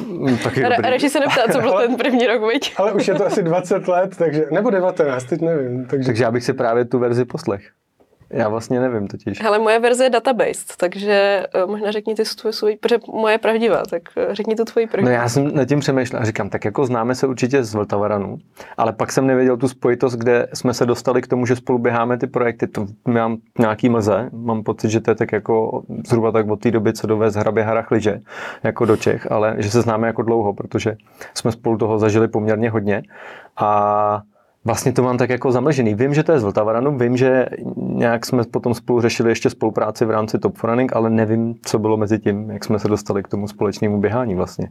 Mm, 0.06 0.38
Taky 0.38 0.62
dobrý. 0.62 0.90
radši 0.90 1.10
se 1.10 1.20
neptá, 1.20 1.52
co 1.52 1.60
byl 1.60 1.72
ten 1.72 1.96
první 1.96 2.26
rok, 2.26 2.42
viď? 2.52 2.74
Ale 2.76 2.92
už 2.92 3.08
je 3.08 3.14
to 3.14 3.26
asi 3.26 3.42
20 3.42 3.88
let, 3.88 4.16
takže, 4.18 4.46
nebo 4.50 4.70
19, 4.70 5.24
teď 5.24 5.40
nevím. 5.40 5.86
Takže, 5.86 6.06
Takže 6.06 6.24
já 6.24 6.30
bych 6.30 6.44
si 6.44 6.52
právě 6.52 6.84
tu 6.84 6.98
verzi 6.98 7.24
poslech. 7.24 7.70
Já 8.30 8.48
vlastně 8.48 8.80
nevím 8.80 9.08
totiž. 9.08 9.42
Hele, 9.42 9.58
moje 9.58 9.78
verze 9.78 10.04
je 10.04 10.10
database, 10.10 10.64
takže 10.76 11.46
uh, 11.64 11.70
možná 11.70 11.90
řekni 11.90 12.14
ty 12.14 12.22
tu 12.42 12.52
svůj, 12.52 12.76
protože 12.76 12.98
moje 13.12 13.34
je 13.34 13.38
pravdivá, 13.38 13.82
tak 13.90 14.02
uh, 14.16 14.34
řekni 14.34 14.54
tu 14.56 14.64
tvoji 14.64 14.86
No 14.86 14.90
první. 14.90 15.10
já 15.12 15.28
jsem 15.28 15.54
nad 15.54 15.64
tím 15.64 15.80
přemýšlel 15.80 16.22
a 16.22 16.24
říkám, 16.24 16.50
tak 16.50 16.64
jako 16.64 16.86
známe 16.86 17.14
se 17.14 17.26
určitě 17.26 17.64
z 17.64 17.74
Vltavaranu, 17.74 18.38
ale 18.76 18.92
pak 18.92 19.12
jsem 19.12 19.26
nevěděl 19.26 19.56
tu 19.56 19.68
spojitost, 19.68 20.16
kde 20.16 20.48
jsme 20.54 20.74
se 20.74 20.86
dostali 20.86 21.22
k 21.22 21.26
tomu, 21.26 21.46
že 21.46 21.56
spolu 21.56 21.78
běháme 21.78 22.18
ty 22.18 22.26
projekty. 22.26 22.66
To 22.66 22.86
mám 23.08 23.36
nějaký 23.58 23.88
mlze, 23.88 24.28
mám 24.32 24.62
pocit, 24.62 24.90
že 24.90 25.00
to 25.00 25.10
je 25.10 25.14
tak 25.14 25.32
jako 25.32 25.82
zhruba 26.06 26.32
tak 26.32 26.50
od 26.50 26.60
té 26.60 26.70
doby, 26.70 26.92
co 26.92 27.06
dovez 27.06 27.34
hrabě 27.34 27.64
Harach 27.64 27.90
Liže, 27.90 28.20
jako 28.62 28.84
do 28.84 28.96
Čech, 28.96 29.32
ale 29.32 29.54
že 29.58 29.70
se 29.70 29.82
známe 29.82 30.06
jako 30.06 30.22
dlouho, 30.22 30.52
protože 30.54 30.96
jsme 31.34 31.52
spolu 31.52 31.78
toho 31.78 31.98
zažili 31.98 32.28
poměrně 32.28 32.70
hodně 32.70 33.02
a 33.56 34.22
Vlastně 34.68 34.92
to 34.92 35.02
mám 35.02 35.18
tak 35.18 35.30
jako 35.30 35.52
zamlžený. 35.52 35.94
Vím, 35.94 36.14
že 36.14 36.22
to 36.22 36.32
je 36.32 36.40
z 36.40 36.42
Vltavaranu, 36.42 36.98
vím, 36.98 37.16
že 37.16 37.46
nějak 37.76 38.26
jsme 38.26 38.44
potom 38.44 38.74
spolu 38.74 39.00
řešili 39.00 39.30
ještě 39.30 39.50
spolupráci 39.50 40.04
v 40.04 40.10
rámci 40.10 40.38
Top 40.38 40.58
Running, 40.62 40.96
ale 40.96 41.10
nevím, 41.10 41.54
co 41.62 41.78
bylo 41.78 41.96
mezi 41.96 42.18
tím, 42.18 42.50
jak 42.50 42.64
jsme 42.64 42.78
se 42.78 42.88
dostali 42.88 43.22
k 43.22 43.28
tomu 43.28 43.48
společnému 43.48 44.00
běhání 44.00 44.34
vlastně. 44.34 44.68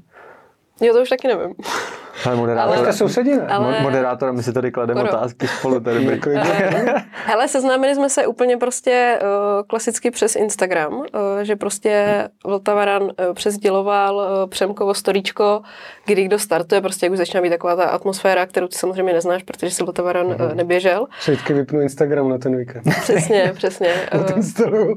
Jo, 0.81 0.93
to 0.93 1.01
už 1.01 1.09
taky 1.09 1.27
nevím. 1.27 1.53
Ale 2.25 2.35
moderátor, 2.35 2.77
Ale- 2.77 2.93
sousedí, 2.93 3.31
ne? 3.31 3.47
Ale- 3.47 3.79
mo- 3.79 3.81
moderátor, 3.81 4.33
my 4.33 4.43
si 4.43 4.53
tady 4.53 4.71
klademe 4.71 4.99
Skoro. 5.01 5.17
otázky 5.17 5.47
spolu. 5.47 5.79
Dobrý. 5.79 6.19
Klidně. 6.19 6.41
Hele, 7.25 7.47
seznámili 7.47 7.95
jsme 7.95 8.09
se 8.09 8.27
úplně 8.27 8.57
prostě 8.57 9.19
uh, 9.21 9.27
klasicky 9.67 10.11
přes 10.11 10.35
Instagram, 10.35 10.93
uh, 10.93 11.05
že 11.41 11.55
prostě 11.55 12.23
Vltavaran 12.45 13.03
uh, 13.03 13.09
přesděloval 13.33 14.15
uh, 14.15 14.49
Přemkovo 14.49 14.93
storíčko, 14.93 15.61
kdy 16.05 16.23
kdo 16.23 16.39
startuje, 16.39 16.81
prostě 16.81 17.05
jak 17.05 17.11
už 17.13 17.17
začíná 17.17 17.41
být 17.41 17.49
taková 17.49 17.75
ta 17.75 17.83
atmosféra, 17.83 18.45
kterou 18.45 18.67
ty 18.67 18.75
samozřejmě 18.77 19.13
neznáš, 19.13 19.43
protože 19.43 19.71
si 19.71 19.83
Vltavaran 19.83 20.27
uh, 20.27 20.53
neběžel. 20.53 21.07
Si 21.19 21.31
vždycky 21.31 21.53
vypnu 21.53 21.81
Instagram 21.81 22.29
na 22.29 22.37
ten 22.37 22.57
víkend. 22.57 22.83
Přesně, 23.01 23.51
přesně. 23.55 23.93
Uh, 24.15 24.37
Instaluju. 24.37 24.95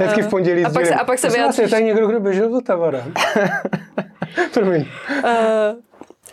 Vždycky 0.00 0.22
v 0.22 0.28
pondělí 0.30 0.64
a 0.64 0.70
pak 0.70 0.86
se- 0.86 0.94
a 0.94 1.04
pak 1.04 1.18
se 1.18 1.28
vyjádříš. 1.28 1.70
tady 1.70 1.84
někdo, 1.84 2.06
kdo 2.06 2.20
běžel 2.20 2.48
do 2.50 2.60
Tavara? 2.60 3.02
Promiň. 4.54 4.84
Uh, 5.24 5.80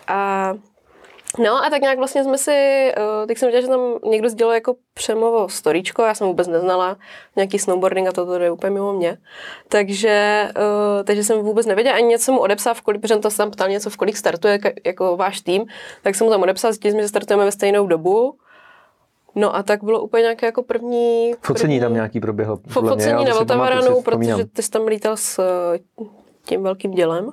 a 0.08 0.54
No 1.40 1.66
a 1.66 1.70
tak 1.70 1.82
nějak 1.82 1.98
vlastně 1.98 2.24
jsme 2.24 2.38
si, 2.38 2.92
uh, 2.98 3.28
teď 3.28 3.38
jsem 3.38 3.48
viděla, 3.48 3.62
že 3.62 3.68
tam 3.68 4.12
někdo 4.12 4.30
sdělal 4.30 4.54
jako 4.54 4.76
přemovo 4.94 5.50
storíčko, 5.50 6.02
já 6.02 6.14
jsem 6.14 6.28
vůbec 6.28 6.48
neznala 6.48 6.98
nějaký 7.36 7.60
snowboarding 7.60 8.08
a 8.08 8.12
toto 8.12 8.34
je 8.34 8.52
úplně 8.52 8.70
mimo 8.70 8.94
mě. 8.94 9.18
Takže, 9.70 10.48
uh, 10.58 11.04
takže 11.04 11.24
jsem 11.24 11.40
vůbec 11.40 11.66
nevěděla 11.66 11.96
ani 11.96 12.08
něco 12.08 12.32
mu 12.32 12.40
odepsal, 12.40 12.74
v 12.74 12.82
kolik, 12.82 13.02
protože 13.02 13.16
to 13.16 13.32
se 13.32 13.38
tam 13.38 13.52
ptal 13.52 13.70
něco, 13.70 13.90
v 13.90 13.98
kolik 13.98 14.18
startuje 14.18 14.60
jako 14.86 15.18
váš 15.18 15.42
tým, 15.42 15.66
tak 16.02 16.16
jsem 16.16 16.26
mu 16.26 16.32
tam 16.32 16.42
odepsal, 16.42 16.72
zjistili 16.72 16.92
jsme, 16.92 17.02
že 17.02 17.08
startujeme 17.08 17.46
ve 17.46 17.52
stejnou 17.52 17.88
dobu. 17.88 18.38
No 19.36 19.56
a 19.56 19.64
tak 19.64 19.84
bylo 19.84 20.02
úplně 20.02 20.22
nějaké 20.22 20.46
jako 20.46 20.64
první... 20.64 21.34
Focení 21.42 21.74
první, 21.74 21.80
tam 21.80 21.94
nějaký 21.94 22.20
proběhlo. 22.20 22.60
Focení 22.68 23.26
na 23.26 23.34
Vltavaranu, 23.34 24.02
protože 24.02 24.46
ty 24.54 24.64
jsi 24.64 24.70
tam 24.70 24.88
lítal 24.88 25.18
s 25.18 25.40
eh, 25.40 25.80
tím 26.46 26.64
velkým 26.64 26.92
dělem. 26.92 27.32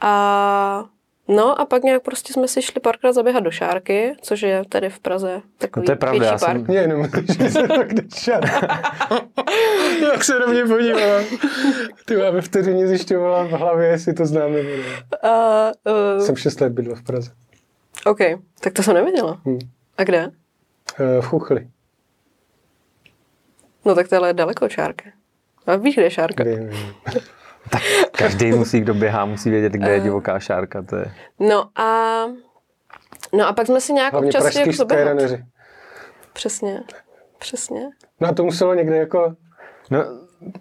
A 0.00 0.84
no 1.28 1.60
a 1.60 1.64
pak 1.66 1.82
nějak 1.82 2.02
prostě 2.02 2.32
jsme 2.32 2.48
si 2.48 2.62
šli 2.62 2.80
párkrát 2.80 3.12
zaběhat 3.12 3.42
do 3.44 3.50
Šárky, 3.50 4.14
což 4.22 4.42
je 4.42 4.62
tady 4.68 4.90
v 4.90 4.98
Praze 5.00 5.42
takový 5.58 5.82
No 5.82 5.86
to 5.86 5.92
je 5.92 5.96
pravda, 5.96 6.18
větší 6.18 6.32
já 6.32 6.38
jsem- 6.38 6.46
park. 6.58 6.68
Mě 6.68 6.78
jenom, 6.78 7.06
že 7.42 7.50
se 7.50 7.68
tak. 7.68 7.86
Jak 10.12 10.24
se 10.24 10.38
na 10.38 10.46
mě 10.46 10.64
podívala. 10.64 11.22
Ty 12.04 12.16
má 12.16 12.30
ve 12.30 12.40
vteřině 12.40 12.86
zjišťovala 12.88 13.44
v 13.44 13.50
hlavě, 13.50 13.88
jestli 13.88 14.14
to 14.14 14.26
znám 14.26 14.52
nebo 14.52 14.68
ne. 14.68 15.28
A, 15.30 15.66
uh, 16.18 16.24
Jsem 16.24 16.36
6 16.36 16.60
let 16.60 16.72
bydlel 16.72 16.96
v 16.96 17.02
Praze. 17.02 17.30
OK, 18.06 18.18
tak 18.60 18.72
to 18.72 18.82
jsem 18.82 18.94
nevěděla. 18.94 19.40
Hm. 19.46 19.58
A 19.98 20.04
kde? 20.04 20.30
Eh, 21.00 21.20
V 21.20 21.24
Chuchli. 21.26 21.68
No 23.84 23.94
tak 23.94 24.08
tohle 24.08 24.28
je 24.28 24.32
daleko 24.34 24.64
od 24.64 24.70
Šárky. 24.70 25.12
A 25.66 25.76
víš, 25.76 25.94
kde 25.94 26.04
je 26.04 26.10
Šárka? 26.10 26.44
Vím, 26.44 26.68
vím. 26.68 26.94
Každý 28.12 28.52
musí, 28.52 28.80
kdo 28.80 28.94
běhá, 28.94 29.24
musí 29.24 29.50
vědět, 29.50 29.72
kde 29.72 29.86
Eh. 29.86 29.92
je 29.92 30.00
divoká 30.00 30.38
šárka. 30.38 30.82
To 30.82 30.96
je... 30.96 31.04
No 31.40 31.80
a 31.80 32.22
No 33.32 33.46
a 33.48 33.52
pak 33.52 33.66
jsme 33.66 33.80
si 33.80 33.92
nějak 33.92 34.12
Hlavně 34.12 34.28
občas 34.28 34.42
pražský 34.42 34.60
jako. 34.60 35.38
Přesně. 36.32 36.82
Přesně. 37.38 37.80
No 38.20 38.28
a 38.28 38.32
to 38.32 38.44
muselo 38.44 38.74
někde 38.74 38.96
jako... 38.96 39.34
No, 39.90 39.98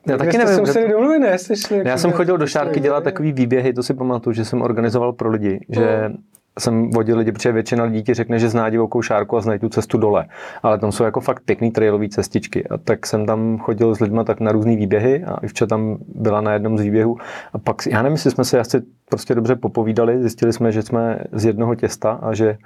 já 0.07 0.17
taky 0.17 0.29
jste 0.31 0.37
nevím. 0.37 0.55
se 0.55 0.61
kde 0.61 0.61
museli 0.61 0.89
domluvit, 0.91 1.19
ne? 1.19 1.37
Jste 1.37 1.55
šli 1.55 1.77
jako 1.77 1.89
Já 1.89 1.97
jsem 1.97 2.09
dělat- 2.09 2.17
chodil 2.17 2.37
do 2.37 2.47
Šárky 2.47 2.79
dělat 2.79 3.03
takový 3.03 3.31
výběhy, 3.33 3.73
to 3.73 3.83
si 3.83 3.93
pamatuju, 3.93 4.33
že 4.33 4.45
jsem 4.45 4.61
organizoval 4.61 5.13
pro 5.13 5.29
lidi, 5.29 5.59
že 5.69 6.11
jsem 6.59 6.89
vodil 6.89 7.17
lidi, 7.17 7.31
protože 7.31 7.51
většina 7.51 7.83
lidí 7.83 8.03
ti 8.03 8.13
řekne, 8.13 8.39
že 8.39 8.49
zná 8.49 8.69
divokou 8.69 9.01
šárku 9.01 9.37
a 9.37 9.41
znají 9.41 9.59
tu 9.59 9.69
cestu 9.69 9.97
dole. 9.97 10.25
Ale 10.63 10.79
tam 10.79 10.91
jsou 10.91 11.03
jako 11.03 11.21
fakt 11.21 11.43
pěkný 11.45 11.71
trailové 11.71 12.09
cestičky. 12.09 12.67
A 12.67 12.77
tak 12.77 13.05
jsem 13.05 13.25
tam 13.25 13.57
chodil 13.57 13.95
s 13.95 13.99
lidma 13.99 14.23
tak 14.23 14.39
na 14.39 14.51
různé 14.51 14.75
výběhy 14.75 15.23
a 15.23 15.37
Ivča 15.43 15.65
tam 15.65 15.97
byla 16.15 16.41
na 16.41 16.53
jednom 16.53 16.77
z 16.77 16.81
výběhů. 16.81 17.17
A 17.53 17.57
pak, 17.57 17.87
já 17.87 18.01
nevím, 18.01 18.13
jestli 18.13 18.31
jsme 18.31 18.43
se 18.43 18.59
asi 18.59 18.81
prostě 19.09 19.35
dobře 19.35 19.55
popovídali, 19.55 20.21
zjistili 20.21 20.53
jsme, 20.53 20.71
že 20.71 20.81
jsme 20.81 21.19
z 21.31 21.45
jednoho 21.45 21.75
těsta 21.75 22.11
a 22.11 22.33
že 22.33 22.57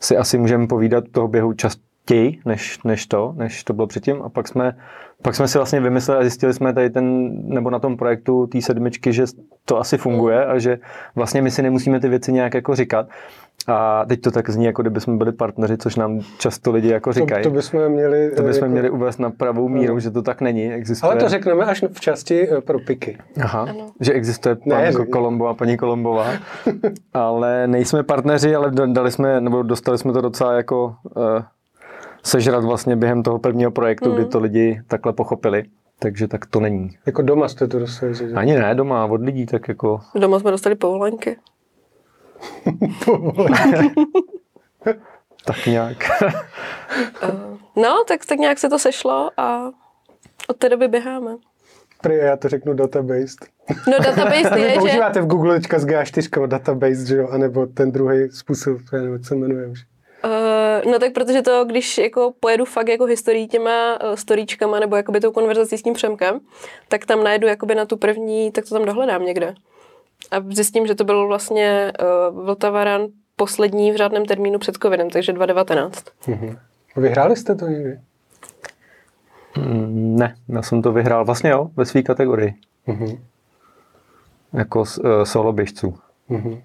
si 0.00 0.16
asi 0.16 0.38
můžeme 0.38 0.66
povídat 0.66 1.04
toho 1.12 1.28
běhu 1.28 1.52
častěji, 2.06 2.38
než, 2.44 2.82
než 2.84 3.06
to, 3.06 3.32
než 3.36 3.64
to 3.64 3.72
bylo 3.72 3.86
předtím. 3.86 4.22
A 4.22 4.28
pak 4.28 4.48
jsme, 4.48 4.76
pak 5.22 5.34
jsme 5.34 5.48
si 5.48 5.58
vlastně 5.58 5.80
vymysleli 5.80 6.20
a 6.20 6.22
zjistili 6.22 6.54
jsme 6.54 6.72
tady 6.72 6.90
ten, 6.90 7.30
nebo 7.48 7.70
na 7.70 7.78
tom 7.78 7.96
projektu 7.96 8.46
té 8.46 8.60
sedmičky, 8.62 9.12
že 9.12 9.24
to 9.64 9.78
asi 9.80 9.98
funguje 9.98 10.46
a 10.46 10.58
že 10.58 10.78
vlastně 11.14 11.42
my 11.42 11.50
si 11.50 11.62
nemusíme 11.62 12.00
ty 12.00 12.08
věci 12.08 12.32
nějak 12.32 12.54
jako 12.54 12.74
říkat. 12.74 13.06
A 13.68 14.04
teď 14.04 14.20
to 14.20 14.30
tak 14.30 14.50
zní, 14.50 14.64
jako 14.64 14.82
kdyby 14.82 15.00
jsme 15.00 15.16
byli 15.16 15.32
partneři, 15.32 15.76
což 15.78 15.96
nám 15.96 16.20
často 16.38 16.72
lidi 16.72 16.88
jako 16.88 17.10
To, 17.10 17.20
říkají. 17.20 17.42
to 17.42 17.50
bychom 17.50 17.88
měli... 17.88 18.30
To 18.30 18.42
bychom 18.42 18.54
jako- 18.62 18.72
měli 18.72 18.90
uvést 18.90 19.18
na 19.18 19.30
pravou 19.30 19.68
míru, 19.68 19.98
že 19.98 20.10
to 20.10 20.22
tak 20.22 20.40
není. 20.40 20.72
Existuje... 20.72 21.10
Ale 21.10 21.20
to 21.20 21.28
řekneme 21.28 21.64
až 21.64 21.84
v 21.92 22.00
části 22.00 22.48
eh, 22.50 22.60
pro 22.60 22.78
piky. 22.78 23.18
Aha, 23.42 23.60
Ano. 23.62 23.90
že 24.00 24.12
existuje 24.12 24.54
pan 24.54 24.68
Ne, 24.68 24.92
Kolombo 25.12 25.46
a 25.46 25.54
paní 25.54 25.76
Kolombová. 25.76 26.26
ale 27.14 27.66
nejsme 27.66 28.02
partneři, 28.02 28.54
ale 28.54 28.70
dali 28.86 29.10
jsme, 29.10 29.40
nebo 29.40 29.62
dostali 29.62 29.98
jsme 29.98 30.12
to 30.12 30.20
docela 30.20 30.52
jako 30.52 30.94
uh, 31.16 31.22
sežrat 32.26 32.64
vlastně 32.64 32.96
během 32.96 33.22
toho 33.22 33.38
prvního 33.38 33.70
projektu, 33.70 34.08
Hmm. 34.10 34.18
kdy 34.18 34.24
to 34.24 34.40
lidi 34.40 34.82
takhle 34.86 35.12
pochopili. 35.12 35.64
Takže 35.98 36.28
tak 36.28 36.46
to 36.46 36.60
není. 36.60 36.90
Jako 37.06 37.22
doma 37.22 37.48
jste 37.48 37.68
to 37.68 37.78
dostali. 37.78 38.14
Že? 38.14 38.32
Ani 38.34 38.58
ne 38.58 38.74
doma, 38.74 39.06
od 39.06 39.20
lidí, 39.22 39.46
tak 39.46 39.68
jako 39.68 40.00
Doma 40.14 40.38
jsme 40.40 40.50
dostali 40.50 40.74
povolenky. 40.74 41.36
tak 45.44 45.66
nějak. 45.66 45.96
No, 47.76 48.04
tak, 48.08 48.26
tak 48.26 48.38
nějak 48.38 48.58
se 48.58 48.68
to 48.68 48.78
sešlo 48.78 49.30
a 49.36 49.70
od 50.48 50.56
té 50.56 50.68
doby 50.68 50.88
běháme. 50.88 51.36
Prý, 52.02 52.16
já 52.16 52.36
to 52.36 52.48
řeknu 52.48 52.74
database. 52.74 53.36
No 53.90 53.98
database 54.04 54.60
je, 54.60 54.70
že... 54.74 54.78
Používáte 54.78 55.20
v 55.20 55.26
Google 55.26 55.54
teďka 55.60 55.78
s 55.78 55.86
G4 55.86 56.46
database, 56.46 57.06
že 57.06 57.16
jo? 57.16 57.28
A 57.28 57.38
nebo 57.38 57.66
ten 57.66 57.92
druhý 57.92 58.30
způsob, 58.30 58.78
já 58.92 58.98
nevím, 58.98 59.12
jak 59.12 59.24
se 59.24 59.34
jmenuje 59.34 59.66
už. 59.66 59.86
Uh, 60.24 60.92
no 60.92 60.98
tak 60.98 61.12
protože 61.12 61.42
to, 61.42 61.64
když 61.64 61.98
jako 61.98 62.32
pojedu 62.40 62.64
fakt 62.64 62.88
jako 62.88 63.04
historií 63.04 63.48
těma 63.48 64.00
uh, 64.02 64.14
storíčkama 64.14 64.80
nebo 64.80 64.96
jakoby 64.96 65.20
tou 65.20 65.32
konverzací 65.32 65.78
s 65.78 65.82
tím 65.82 65.94
Přemkem, 65.94 66.40
tak 66.88 67.06
tam 67.06 67.24
najdu 67.24 67.46
jakoby 67.46 67.74
na 67.74 67.84
tu 67.84 67.96
první, 67.96 68.52
tak 68.52 68.64
to 68.64 68.74
tam 68.74 68.84
dohledám 68.84 69.24
někde. 69.24 69.54
A 70.30 70.36
zjistím, 70.50 70.86
že 70.86 70.94
to 70.94 71.04
byl 71.04 71.26
vlastně 71.26 71.92
uh, 72.32 72.44
Vltavaran 72.44 73.06
poslední 73.36 73.92
v 73.92 73.96
řádném 73.96 74.24
termínu 74.24 74.58
před 74.58 74.76
covidem, 74.82 75.10
takže 75.10 75.32
2019. 75.32 76.04
Mhm. 76.26 76.58
Vyhráli 76.96 77.36
jste 77.36 77.54
to 77.54 77.66
někdy? 77.66 77.98
Mm, 79.58 80.16
ne, 80.16 80.36
já 80.48 80.62
jsem 80.62 80.82
to 80.82 80.92
vyhrál 80.92 81.24
vlastně 81.24 81.50
jo, 81.50 81.70
ve 81.76 81.84
své 81.84 82.02
kategorii. 82.02 82.54
Mhm. 82.86 83.24
Jako 84.52 84.80
uh, 84.80 84.86
solo 85.24 85.52
běžců. 85.52 85.98
Mhm. 86.28 86.62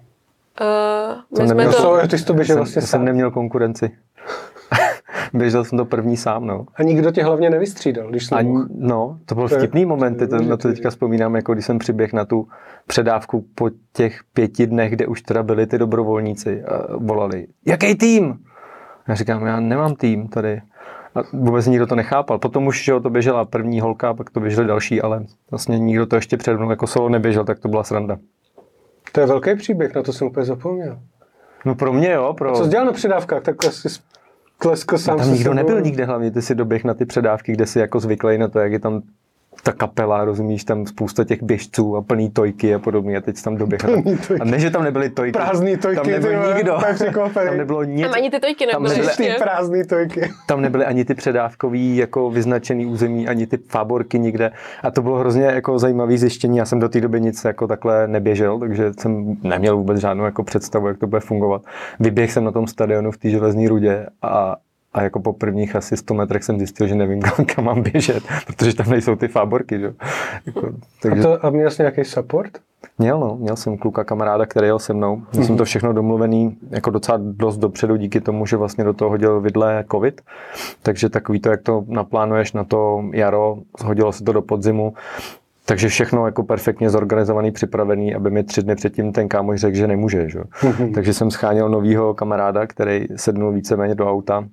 Uh, 0.60 1.36
To 1.36 1.42
my 1.42 1.48
jsme 1.48 1.54
neměl- 1.54 1.72
to... 1.72 1.96
No, 2.02 2.08
ty 2.08 2.18
jsi 2.18 2.24
to 2.24 2.34
běžel 2.34 2.54
Jsem, 2.54 2.58
vlastně 2.58 2.82
jsem 2.82 2.88
sám. 2.88 3.04
neměl 3.04 3.30
konkurenci. 3.30 3.90
Běžel 5.34 5.64
jsem 5.64 5.78
to 5.78 5.84
první 5.84 6.16
sám, 6.16 6.46
no. 6.46 6.66
A 6.74 6.82
nikdo 6.82 7.10
tě 7.10 7.24
hlavně 7.24 7.50
nevystřídal, 7.50 8.08
když 8.10 8.26
jsi 8.26 8.34
A, 8.34 8.38
nemohl. 8.42 8.64
no, 8.74 9.18
to 9.26 9.34
byl 9.34 9.48
To 9.48 9.54
je- 9.54 9.58
vtipný 9.58 9.84
moment, 9.86 10.14
to 10.16 10.26
to, 10.26 10.42
na 10.42 10.56
to 10.56 10.68
teďka 10.68 10.90
vzpomínám, 10.90 11.34
jako 11.36 11.52
když 11.52 11.64
jsem 11.66 11.78
přiběh 11.78 12.12
na 12.12 12.24
tu 12.24 12.48
předávku 12.86 13.44
po 13.54 13.70
těch 13.92 14.20
pěti 14.34 14.66
dnech, 14.66 14.92
kde 14.92 15.06
už 15.06 15.22
teda 15.22 15.42
byli 15.42 15.66
ty 15.66 15.78
dobrovolníci 15.78 16.62
a 16.64 16.96
volali, 16.96 17.46
jaký 17.66 17.94
tým? 17.94 18.38
Já 19.08 19.14
říkám, 19.14 19.46
já 19.46 19.60
nemám 19.60 19.94
tým 19.94 20.28
tady. 20.28 20.60
A 21.14 21.20
vůbec 21.32 21.66
nikdo 21.66 21.86
to 21.86 21.94
nechápal. 21.94 22.38
Potom 22.38 22.66
už 22.66 22.84
že 22.84 23.00
to 23.00 23.10
běžela 23.10 23.44
první 23.44 23.80
holka, 23.80 24.14
pak 24.14 24.30
to 24.30 24.40
běželi 24.40 24.66
další, 24.66 25.02
ale 25.02 25.24
vlastně 25.50 25.78
nikdo 25.78 26.06
to 26.06 26.16
ještě 26.16 26.36
před 26.36 26.56
mnou 26.56 26.70
jako 26.70 26.86
solo 26.86 27.08
neběžel, 27.08 27.44
tak 27.44 27.58
to 27.58 27.68
byla 27.68 27.84
sranda. 27.84 28.16
To 29.12 29.20
je 29.20 29.26
velký 29.26 29.54
příběh, 29.54 29.94
na 29.94 30.02
to 30.02 30.12
jsem 30.12 30.26
úplně 30.26 30.46
zapomněl. 30.46 30.98
No 31.64 31.74
pro 31.74 31.92
mě 31.92 32.12
jo, 32.12 32.34
pro... 32.38 32.56
Co 32.56 32.64
jsi 32.64 32.70
dělal 32.70 32.86
na 32.86 32.92
předávkách? 32.92 33.42
Tak 33.42 33.64
asi 33.64 33.88
tleskl 34.58 34.98
sám 34.98 35.18
tam 35.18 35.26
se 35.26 35.32
nikdo 35.32 35.54
nebyl 35.54 35.80
nikde 35.80 36.04
hlavně, 36.04 36.30
ty 36.30 36.42
si 36.42 36.54
doběh 36.54 36.84
na 36.84 36.94
ty 36.94 37.06
předávky, 37.06 37.52
kde 37.52 37.66
si 37.66 37.78
jako 37.78 38.00
zvyklý 38.00 38.38
na 38.38 38.48
to, 38.48 38.58
jak 38.58 38.72
je 38.72 38.78
tam 38.78 39.02
ta 39.62 39.72
kapela, 39.72 40.24
rozumíš, 40.24 40.64
tam 40.64 40.86
spousta 40.86 41.24
těch 41.24 41.42
běžců 41.42 41.96
a 41.96 42.02
plný 42.02 42.30
tojky 42.30 42.74
a 42.74 42.78
podobně, 42.78 43.16
a 43.16 43.20
teď 43.20 43.42
tam 43.42 43.56
doběh. 43.56 43.80
Plný 43.80 44.02
tojky. 44.02 44.40
A 44.40 44.44
ne, 44.44 44.58
že 44.58 44.70
tam 44.70 44.84
nebyly 44.84 45.10
tojky. 45.10 45.32
Prázdný 45.32 45.76
tojky, 45.76 45.96
tam 45.96 46.06
nebyl 46.10 46.54
nikdo. 46.54 46.78
Tam 47.34 47.56
nebylo 47.56 47.84
nic. 47.84 48.02
Tam 48.02 48.14
ani 48.14 48.30
ty 48.30 48.40
tojky 48.40 48.66
tam 48.66 48.82
nebyly 48.82 48.98
nebyly- 48.98 49.16
Ty 49.16 49.24
ještě. 49.24 49.44
prázdný 49.44 49.84
tojky. 49.84 50.30
Tam 50.46 50.60
nebyly 50.60 50.84
ani 50.84 51.04
ty 51.04 51.14
předávkový 51.14 51.96
jako 51.96 52.30
vyznačený 52.30 52.86
území, 52.86 53.28
ani 53.28 53.46
ty 53.46 53.56
fáborky 53.56 54.18
nikde. 54.18 54.52
A 54.82 54.90
to 54.90 55.02
bylo 55.02 55.18
hrozně 55.18 55.44
jako 55.44 55.78
zajímavé 55.78 56.18
zjištění. 56.18 56.56
Já 56.56 56.64
jsem 56.64 56.78
do 56.78 56.88
té 56.88 57.00
doby 57.00 57.20
nic 57.20 57.44
jako 57.44 57.66
takhle 57.66 58.08
neběžel, 58.08 58.58
takže 58.58 58.92
jsem 58.98 59.36
neměl 59.42 59.76
vůbec 59.76 59.98
žádnou 60.00 60.24
jako 60.24 60.42
představu, 60.42 60.88
jak 60.88 60.98
to 60.98 61.06
bude 61.06 61.20
fungovat. 61.20 61.62
Vyběhl 62.00 62.32
jsem 62.32 62.44
na 62.44 62.50
tom 62.52 62.66
stadionu 62.66 63.10
v 63.10 63.16
té 63.18 63.30
železní 63.30 63.68
rudě 63.68 64.06
a 64.22 64.56
a 64.94 65.02
jako 65.02 65.20
po 65.20 65.32
prvních 65.32 65.76
asi 65.76 65.96
100 65.96 66.14
metrech 66.14 66.44
jsem 66.44 66.58
zjistil, 66.58 66.86
že 66.86 66.94
nevím, 66.94 67.20
kam, 67.22 67.44
kam 67.44 67.64
mám 67.64 67.82
běžet, 67.82 68.24
protože 68.46 68.74
tam 68.74 68.90
nejsou 68.90 69.16
ty 69.16 69.28
fáborky. 69.28 69.80
Že? 69.80 69.94
Jako, 70.46 70.68
takže... 71.02 71.20
a, 71.20 71.22
to, 71.22 71.46
a 71.46 71.50
měl 71.50 71.70
jsi 71.70 71.82
nějaký 71.82 72.04
support? 72.04 72.58
Měl, 72.98 73.20
no. 73.20 73.36
Měl 73.36 73.56
jsem 73.56 73.78
kluka, 73.78 74.04
kamaráda, 74.04 74.46
který 74.46 74.66
jel 74.66 74.78
se 74.78 74.92
mnou. 74.92 75.16
Měl 75.16 75.26
mm-hmm. 75.32 75.46
jsem 75.46 75.56
to 75.56 75.64
všechno 75.64 75.92
domluvený 75.92 76.56
jako 76.70 76.90
docela 76.90 77.18
dost 77.22 77.58
dopředu 77.58 77.96
díky 77.96 78.20
tomu, 78.20 78.46
že 78.46 78.56
vlastně 78.56 78.84
do 78.84 78.92
toho 78.92 79.10
hodil 79.10 79.40
vidle 79.40 79.84
covid. 79.90 80.20
Takže 80.82 81.08
takový 81.08 81.40
to, 81.40 81.50
jak 81.50 81.62
to 81.62 81.84
naplánuješ 81.88 82.52
na 82.52 82.64
to 82.64 83.04
jaro, 83.12 83.58
hodilo 83.84 84.12
se 84.12 84.24
to 84.24 84.32
do 84.32 84.42
podzimu, 84.42 84.94
takže 85.66 85.88
všechno 85.88 86.26
jako 86.26 86.42
perfektně 86.42 86.90
zorganizovaný, 86.90 87.50
připravený, 87.50 88.14
aby 88.14 88.30
mi 88.30 88.44
tři 88.44 88.62
dny 88.62 88.74
předtím 88.74 89.12
ten 89.12 89.28
kámoš 89.28 89.60
řekl, 89.60 89.76
že 89.76 89.86
nemůže. 89.86 90.28
Že? 90.28 90.40
Mm-hmm. 90.40 90.94
Takže 90.94 91.14
jsem 91.14 91.30
scháněl 91.30 91.68
novýho 91.68 92.14
kamaráda, 92.14 92.66
který 92.66 93.06
sednul 93.16 93.52
víceméně 93.52 93.94
do 93.94 94.10
auta. 94.10 94.44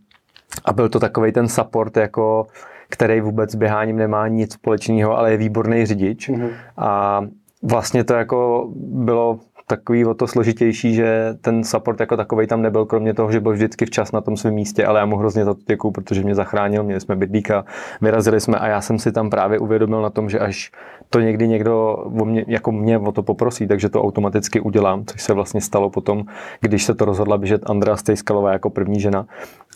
A 0.66 0.74
byl 0.74 0.90
to 0.90 1.00
takový 1.00 1.32
ten 1.32 1.48
support, 1.48 1.98
jako, 1.98 2.48
který 2.90 3.22
vůbec 3.22 3.52
s 3.52 3.56
běháním 3.56 3.98
nemá 3.98 4.28
nic 4.28 4.54
společného, 4.54 5.18
ale 5.18 5.32
je 5.32 5.38
výborný 5.38 5.86
řidič. 5.86 6.30
Mm-hmm. 6.30 6.50
A 6.78 7.22
vlastně 7.64 8.04
to 8.04 8.14
jako 8.14 8.70
bylo 8.76 9.40
takový 9.70 10.06
o 10.06 10.14
to 10.14 10.28
složitější, 10.28 10.94
že 10.94 11.38
ten 11.42 11.64
support 11.64 12.00
jako 12.00 12.18
takový 12.18 12.48
tam 12.48 12.62
nebyl, 12.62 12.86
kromě 12.86 13.14
toho, 13.14 13.32
že 13.32 13.40
byl 13.40 13.52
vždycky 13.52 13.86
včas 13.86 14.12
na 14.12 14.22
tom 14.22 14.38
svém 14.38 14.54
místě, 14.54 14.86
ale 14.86 15.00
já 15.00 15.06
mu 15.06 15.18
hrozně 15.18 15.46
za 15.46 15.54
to 15.54 15.60
děkuju, 15.68 15.92
protože 15.92 16.24
mě 16.24 16.36
zachránil, 16.36 16.84
měli 16.84 17.02
jsme 17.02 17.16
bydlíka, 17.16 17.66
vyrazili 18.02 18.42
jsme 18.42 18.58
a 18.58 18.68
já 18.68 18.82
jsem 18.82 19.00
si 19.00 19.12
tam 19.12 19.30
právě 19.30 19.60
uvědomil 19.60 20.02
na 20.02 20.10
tom, 20.10 20.30
že 20.30 20.40
až 20.40 20.72
to 21.10 21.20
někdy 21.20 21.48
někdo 21.48 21.94
o 22.22 22.26
mě, 22.26 22.46
jako 22.48 22.72
mě 22.72 22.98
o 22.98 23.12
to 23.12 23.24
poprosí, 23.24 23.68
takže 23.68 23.90
to 23.90 24.04
automaticky 24.04 24.60
udělám, 24.60 25.06
což 25.06 25.24
se 25.24 25.34
vlastně 25.34 25.62
stalo 25.62 25.90
potom, 25.90 26.26
když 26.62 26.84
se 26.84 26.96
to 26.96 27.06
rozhodla 27.06 27.38
běžet 27.38 27.70
Andrea 27.70 27.98
Stejskalová 27.98 28.54
jako 28.54 28.70
první 28.70 29.00
žena 29.00 29.26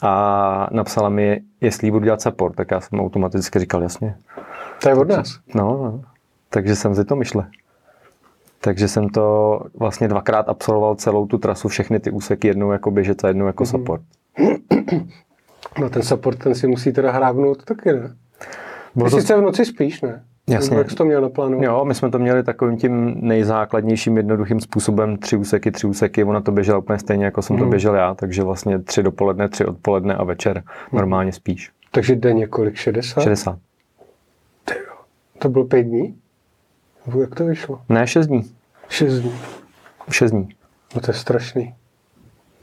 a 0.02 0.68
napsala 0.72 1.10
mi, 1.10 1.42
jestli 1.62 1.92
budu 1.92 2.06
dělat 2.06 2.22
support, 2.22 2.56
tak 2.56 2.72
já 2.72 2.80
jsem 2.80 3.00
automaticky 3.00 3.60
říkal, 3.60 3.84
jasně. 3.84 4.16
To 4.82 4.90
je 4.90 4.96
od 4.96 5.08
nás. 5.08 5.40
No, 5.56 5.64
no. 5.64 6.02
takže 6.50 6.76
jsem 6.76 6.96
si 6.96 7.06
to 7.06 7.16
myšlel. 7.16 7.46
Takže 8.63 8.88
jsem 8.88 9.10
to 9.10 9.60
vlastně 9.79 10.08
dvakrát 10.08 10.50
absolvoval 10.50 10.96
celou 10.96 11.25
tu 11.25 11.38
trasu, 11.38 11.67
všechny 11.67 12.00
ty 12.00 12.12
úseky, 12.12 12.48
jednou 12.48 12.72
jako 12.72 12.91
běžec 12.91 13.24
a 13.24 13.27
jednou 13.27 13.48
jako 13.48 13.63
mm-hmm. 13.63 13.72
support. 13.72 14.01
No 15.79 15.89
ten 15.89 16.03
support, 16.03 16.39
ten 16.39 16.55
si 16.55 16.67
musí 16.67 16.93
teda 16.93 17.12
hrábnout 17.12 17.65
taky, 17.65 17.93
ne? 17.93 18.15
Ty 18.93 19.00
to... 19.00 19.10
sice 19.10 19.36
v 19.36 19.41
noci 19.41 19.65
spíš, 19.65 20.01
ne? 20.01 20.24
Jasně. 20.50 20.77
Jak 20.77 20.89
jsi 20.89 20.96
to 20.96 21.05
měl 21.05 21.22
na 21.22 21.29
plánu? 21.29 21.63
Jo, 21.63 21.86
my 21.86 21.96
jsme 21.96 22.12
to 22.12 22.20
měli 22.20 22.43
takovým 22.43 22.77
tím 22.77 23.15
nejzákladnějším, 23.22 24.17
jednoduchým 24.17 24.60
způsobem, 24.60 25.17
tři 25.17 25.38
úseky, 25.38 25.72
tři 25.72 25.88
úseky, 25.88 26.24
ona 26.24 26.41
to 26.41 26.51
běžela 26.51 26.77
úplně 26.77 27.00
stejně, 27.00 27.25
jako 27.25 27.41
jsem 27.41 27.53
mm. 27.55 27.60
to 27.60 27.65
mhm. 27.65 27.70
běžel 27.70 27.96
já, 27.96 28.13
takže 28.13 28.43
vlastně 28.43 28.79
tři 28.79 29.03
dopoledne, 29.03 29.50
tři 29.50 29.65
odpoledne 29.65 30.15
a 30.15 30.24
večer 30.24 30.58
mm. 30.58 30.98
normálně 30.98 31.32
spíš. 31.32 31.72
Takže 31.91 32.15
denně 32.15 32.48
kolik? 32.48 32.75
60? 32.75 33.22
60. 33.22 33.60
To 35.39 35.50
bylo 35.50 35.65
pět 35.65 35.84
dní? 35.84 36.15
Jak 37.20 37.36
to 37.36 37.46
vyšlo? 37.46 37.82
Ne, 37.90 38.08
šest 38.08 38.28
dní. 38.28 38.52
Šest 38.90 39.14
dní. 39.14 39.34
Šest 40.10 40.32
dní. 40.32 40.50
No 40.96 41.02
to 41.02 41.12
je 41.12 41.16
strašný. 41.16 41.76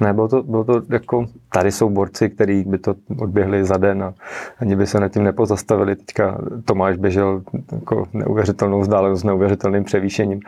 Ne, 0.00 0.12
bylo 0.12 0.28
to, 0.28 0.42
bylo 0.42 0.64
to 0.64 0.82
jako, 0.90 1.26
tady 1.52 1.72
jsou 1.72 1.90
borci, 1.90 2.30
kteří 2.30 2.64
by 2.64 2.78
to 2.78 2.94
odběhli 3.18 3.64
za 3.64 3.76
den 3.76 4.02
a 4.02 4.14
ani 4.58 4.76
by 4.76 4.86
se 4.86 5.00
nad 5.00 5.08
tím 5.08 5.24
nepozastavili. 5.24 5.96
Teďka 5.96 6.40
Tomáš 6.64 6.96
běžel 6.96 7.42
jako 7.72 8.08
neuvěřitelnou 8.12 8.80
vzdálenost 8.80 9.20
s 9.20 9.24
neuvěřitelným 9.24 9.84
převýšením. 9.84 10.40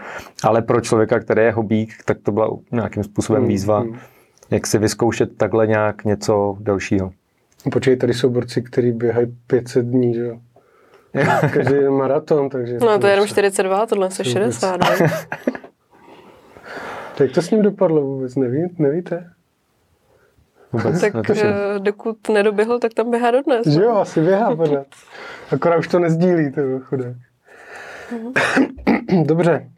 Ale 0.44 0.62
pro 0.62 0.80
člověka, 0.80 1.20
který 1.20 1.42
je 1.42 1.52
hobík, 1.52 1.92
tak 2.04 2.18
to 2.22 2.32
byla 2.32 2.50
nějakým 2.72 3.04
způsobem 3.04 3.42
hmm, 3.42 3.48
výzva, 3.48 3.80
hmm. 3.80 3.96
jak 4.50 4.66
si 4.66 4.78
vyzkoušet 4.78 5.36
takhle 5.36 5.66
nějak 5.66 6.04
něco 6.04 6.56
delšího. 6.60 7.12
Počkej, 7.72 7.96
tady 7.96 8.14
jsou 8.14 8.30
borci, 8.30 8.62
kteří 8.62 8.92
běhají 8.92 9.26
500 9.46 9.86
dní, 9.86 10.14
že 10.14 10.20
jo? 10.20 10.38
Každý 11.52 11.74
je 11.74 11.90
maraton, 12.00 12.48
takže... 12.48 12.78
No 12.80 12.98
to 12.98 13.06
je 13.06 13.12
jenom 13.12 13.26
42, 13.26 13.86
tohle 13.86 14.08
je 14.18 14.24
60, 14.24 14.76
ne? 14.76 14.86
Jak 17.20 17.32
to 17.32 17.42
s 17.42 17.50
ním 17.50 17.62
dopadlo 17.62 18.02
vůbec, 18.02 18.36
neví, 18.36 18.74
nevíte? 18.78 19.30
Vůbec 20.72 21.00
tak 21.00 21.14
netuším. 21.14 21.46
Eh, 21.46 21.78
dokud 21.78 22.28
nedoběhl, 22.28 22.78
tak 22.78 22.94
tam 22.94 23.10
běhá 23.10 23.30
dodnes. 23.30 23.66
Že 23.66 23.82
jo, 23.82 23.96
asi 23.96 24.20
běhá 24.20 24.56
pořád. 24.56 24.86
Akorát 25.52 25.78
už 25.78 25.88
to 25.88 25.98
nezdílí, 25.98 26.52
to 26.52 26.60
chudák. 26.80 27.16
Mm-hmm. 28.12 29.26
Dobře. 29.26 29.68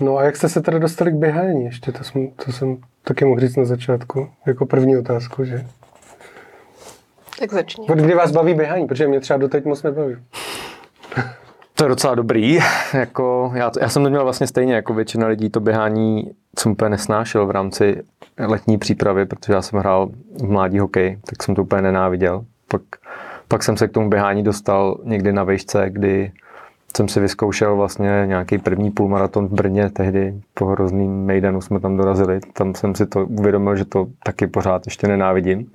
No 0.00 0.16
a 0.16 0.22
jak 0.22 0.36
jste 0.36 0.48
se 0.48 0.60
teda 0.60 0.78
dostali 0.78 1.12
k 1.12 1.14
běhání 1.14 1.64
ještě? 1.64 1.92
To 1.92 2.04
jsem, 2.04 2.28
to 2.30 2.52
jsem 2.52 2.76
taky 3.04 3.24
mohl 3.24 3.40
říct 3.40 3.56
na 3.56 3.64
začátku, 3.64 4.28
jako 4.46 4.66
první 4.66 4.96
otázku, 4.96 5.44
že? 5.44 5.66
Tak 7.38 7.52
začni. 7.52 7.86
Od 7.88 7.98
kdy 7.98 8.14
vás 8.14 8.30
baví 8.30 8.54
běhání? 8.54 8.86
Protože 8.86 9.08
mě 9.08 9.20
třeba 9.20 9.36
doteď 9.36 9.64
moc 9.64 9.82
nebaví. 9.82 10.16
To 11.74 11.84
je 11.84 11.88
docela 11.88 12.14
dobrý. 12.14 12.58
jako, 12.94 13.52
já, 13.54 13.70
já 13.80 13.88
jsem 13.88 14.04
to 14.04 14.10
měl 14.10 14.24
vlastně 14.24 14.46
stejně, 14.46 14.74
jako 14.74 14.94
většina 14.94 15.26
lidí 15.26 15.50
to 15.50 15.60
běhání 15.60 16.30
jsem 16.58 16.72
úplně 16.72 16.90
nesnášel 16.90 17.46
v 17.46 17.50
rámci 17.50 18.02
letní 18.38 18.78
přípravy, 18.78 19.26
protože 19.26 19.52
já 19.52 19.62
jsem 19.62 19.78
hrál 19.78 20.08
v 20.38 20.50
mládí 20.50 20.78
hokej, 20.78 21.18
tak 21.26 21.42
jsem 21.42 21.54
to 21.54 21.62
úplně 21.62 21.82
nenáviděl. 21.82 22.44
Pak, 22.68 22.82
pak 23.48 23.62
jsem 23.62 23.76
se 23.76 23.88
k 23.88 23.92
tomu 23.92 24.10
běhání 24.10 24.42
dostal 24.42 24.98
někdy 25.04 25.32
na 25.32 25.44
vejšce, 25.44 25.86
kdy 25.90 26.32
jsem 26.96 27.08
si 27.08 27.20
vyzkoušel 27.20 27.76
vlastně 27.76 28.22
nějaký 28.26 28.58
první 28.58 28.90
půlmaraton 28.90 29.48
v 29.48 29.52
Brně, 29.52 29.90
tehdy 29.90 30.34
po 30.54 30.66
hrozným 30.66 31.24
mejdanu 31.24 31.60
jsme 31.60 31.80
tam 31.80 31.96
dorazili. 31.96 32.40
Tam 32.52 32.74
jsem 32.74 32.94
si 32.94 33.06
to 33.06 33.26
uvědomil, 33.26 33.76
že 33.76 33.84
to 33.84 34.06
taky 34.22 34.46
pořád 34.46 34.86
ještě 34.86 35.08
nenávidím. 35.08 35.70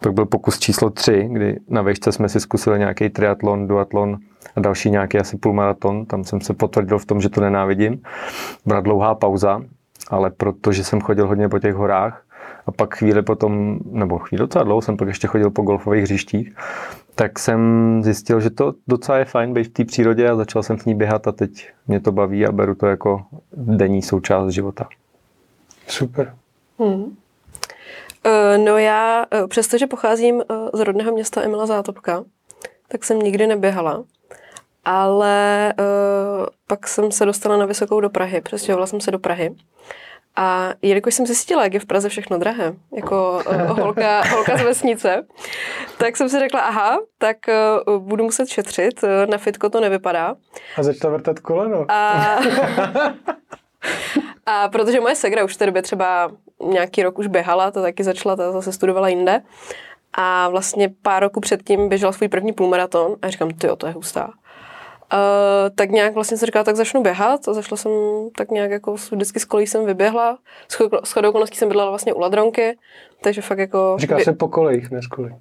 Pak 0.00 0.12
byl 0.12 0.26
pokus 0.26 0.58
číslo 0.58 0.90
3, 0.90 1.28
kdy 1.32 1.60
na 1.68 1.82
vejšce 1.82 2.12
jsme 2.12 2.28
si 2.28 2.40
zkusili 2.40 2.78
nějaký 2.78 3.10
triatlon, 3.10 3.68
duatlon 3.68 4.18
a 4.56 4.60
další 4.60 4.90
nějaký 4.90 5.18
asi 5.18 5.36
půlmaraton. 5.36 6.06
Tam 6.06 6.24
jsem 6.24 6.40
se 6.40 6.54
potvrdil 6.54 6.98
v 6.98 7.06
tom, 7.06 7.20
že 7.20 7.28
to 7.28 7.40
nenávidím. 7.40 8.02
Byla 8.66 8.80
dlouhá 8.80 9.14
pauza, 9.14 9.62
ale 10.10 10.30
protože 10.30 10.84
jsem 10.84 11.00
chodil 11.00 11.26
hodně 11.26 11.48
po 11.48 11.58
těch 11.58 11.74
horách 11.74 12.22
a 12.66 12.72
pak 12.72 12.94
chvíli 12.94 13.22
potom, 13.22 13.78
nebo 13.90 14.18
chvíli 14.18 14.38
docela 14.38 14.64
dlouho 14.64 14.82
jsem 14.82 14.96
pak 14.96 15.08
ještě 15.08 15.26
chodil 15.26 15.50
po 15.50 15.62
golfových 15.62 16.02
hřištích, 16.02 16.54
tak 17.14 17.38
jsem 17.38 17.60
zjistil, 18.02 18.40
že 18.40 18.50
to 18.50 18.74
docela 18.88 19.18
je 19.18 19.24
fajn 19.24 19.54
být 19.54 19.64
v 19.64 19.72
té 19.72 19.84
přírodě 19.84 20.28
a 20.28 20.36
začal 20.36 20.62
jsem 20.62 20.76
v 20.76 20.86
ní 20.86 20.94
běhat 20.94 21.28
a 21.28 21.32
teď 21.32 21.68
mě 21.86 22.00
to 22.00 22.12
baví 22.12 22.46
a 22.46 22.52
beru 22.52 22.74
to 22.74 22.86
jako 22.86 23.22
denní 23.52 24.02
součást 24.02 24.50
života. 24.50 24.88
Super. 25.86 26.34
Hmm. 26.78 27.16
Uh, 28.28 28.64
no 28.64 28.78
já, 28.78 29.26
uh, 29.42 29.48
přestože 29.48 29.86
pocházím 29.86 30.34
uh, 30.34 30.42
z 30.72 30.80
rodného 30.80 31.12
města 31.12 31.42
Emila 31.42 31.66
Zátopka, 31.66 32.24
tak 32.88 33.04
jsem 33.04 33.18
nikdy 33.18 33.46
neběhala. 33.46 34.04
Ale 34.84 35.74
pak 36.66 36.88
jsem 36.88 37.12
se 37.12 37.26
dostala 37.26 37.56
na 37.56 37.66
vysokou 37.66 38.00
do 38.00 38.10
Prahy, 38.10 38.40
přestěhovala 38.40 38.86
jsem 38.86 39.00
se 39.00 39.10
do 39.10 39.18
Prahy. 39.18 39.54
A 40.36 40.70
jelikož 40.82 41.14
jsem 41.14 41.26
zjistila, 41.26 41.64
jak 41.64 41.74
je 41.74 41.80
v 41.80 41.86
Praze 41.86 42.08
všechno 42.08 42.38
drahé, 42.38 42.74
jako 42.96 43.42
uh, 43.48 43.78
holka, 43.78 44.22
holka 44.30 44.56
z 44.56 44.62
vesnice, 44.62 45.26
tak 45.98 46.16
jsem 46.16 46.28
si 46.28 46.38
řekla, 46.38 46.60
aha, 46.60 46.98
tak 47.18 47.36
uh, 47.86 47.98
budu 47.98 48.24
muset 48.24 48.48
šetřit, 48.48 49.02
uh, 49.02 49.30
na 49.30 49.38
fitko 49.38 49.70
to 49.70 49.80
nevypadá. 49.80 50.34
A 50.76 50.82
začala 50.82 51.12
vrtat 51.12 51.38
koleno. 51.38 51.86
A, 51.88 52.36
a 54.46 54.68
protože 54.68 55.00
moje 55.00 55.14
segra 55.14 55.44
už 55.44 55.54
v 55.54 55.58
té 55.58 55.66
době 55.66 55.82
třeba 55.82 56.30
nějaký 56.64 57.02
rok 57.02 57.18
už 57.18 57.26
běhala, 57.26 57.70
to 57.70 57.82
taky 57.82 58.04
začala, 58.04 58.36
ta 58.36 58.52
zase 58.52 58.72
studovala 58.72 59.08
jinde. 59.08 59.42
A 60.12 60.48
vlastně 60.48 60.94
pár 61.02 61.22
roku 61.22 61.40
předtím 61.40 61.88
běžela 61.88 62.12
svůj 62.12 62.28
první 62.28 62.52
půlmaraton 62.52 63.16
a 63.22 63.30
říkám, 63.30 63.50
ty 63.50 63.68
to 63.76 63.86
je 63.86 63.92
hustá. 63.92 64.30
Uh, 65.12 65.74
tak 65.74 65.90
nějak 65.90 66.14
vlastně 66.14 66.36
se 66.36 66.46
říkala, 66.46 66.64
tak 66.64 66.76
začnu 66.76 67.02
běhat 67.02 67.48
a 67.48 67.52
zašla 67.52 67.76
jsem 67.76 67.92
tak 68.36 68.50
nějak 68.50 68.70
jako 68.70 68.94
vždycky 68.94 69.40
z 69.40 69.44
kolí 69.44 69.66
jsem 69.66 69.86
vyběhla. 69.86 70.38
S 71.04 71.12
chodou 71.12 71.28
okolností 71.28 71.56
jsem 71.56 71.68
bydlela 71.68 71.90
vlastně 71.90 72.14
u 72.14 72.20
Ladronky, 72.20 72.78
takže 73.22 73.42
fakt 73.42 73.58
jako... 73.58 73.96
Říká 73.98 74.16
by... 74.16 74.24
se 74.24 74.32
po 74.32 74.48
kolejích, 74.48 74.90
ne 74.90 75.02
z 75.02 75.06
kolí. 75.06 75.34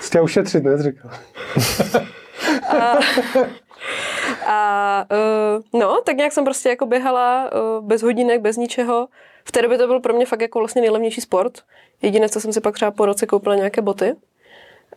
Jste 0.00 0.20
ušetřit, 0.20 0.64
ne? 0.64 0.82
Říkal. 0.82 1.10
a, 2.68 2.98
a 4.52 5.06
uh, 5.72 5.80
no, 5.80 6.00
tak 6.04 6.16
nějak 6.16 6.32
jsem 6.32 6.44
prostě 6.44 6.68
jako 6.68 6.86
běhala 6.86 7.50
uh, 7.52 7.86
bez 7.86 8.02
hodinek, 8.02 8.40
bez 8.40 8.56
ničeho. 8.56 9.08
V 9.44 9.52
té 9.52 9.62
době 9.62 9.78
to 9.78 9.86
byl 9.86 10.00
pro 10.00 10.14
mě 10.14 10.26
fakt 10.26 10.40
jako 10.40 10.58
vlastně 10.58 10.80
nejlevnější 10.80 11.20
sport. 11.20 11.58
Jediné, 12.02 12.28
co 12.28 12.40
jsem 12.40 12.52
si 12.52 12.60
pak 12.60 12.74
třeba 12.74 12.90
po 12.90 13.06
roce 13.06 13.26
koupila 13.26 13.54
nějaké 13.54 13.82
boty. 13.82 14.14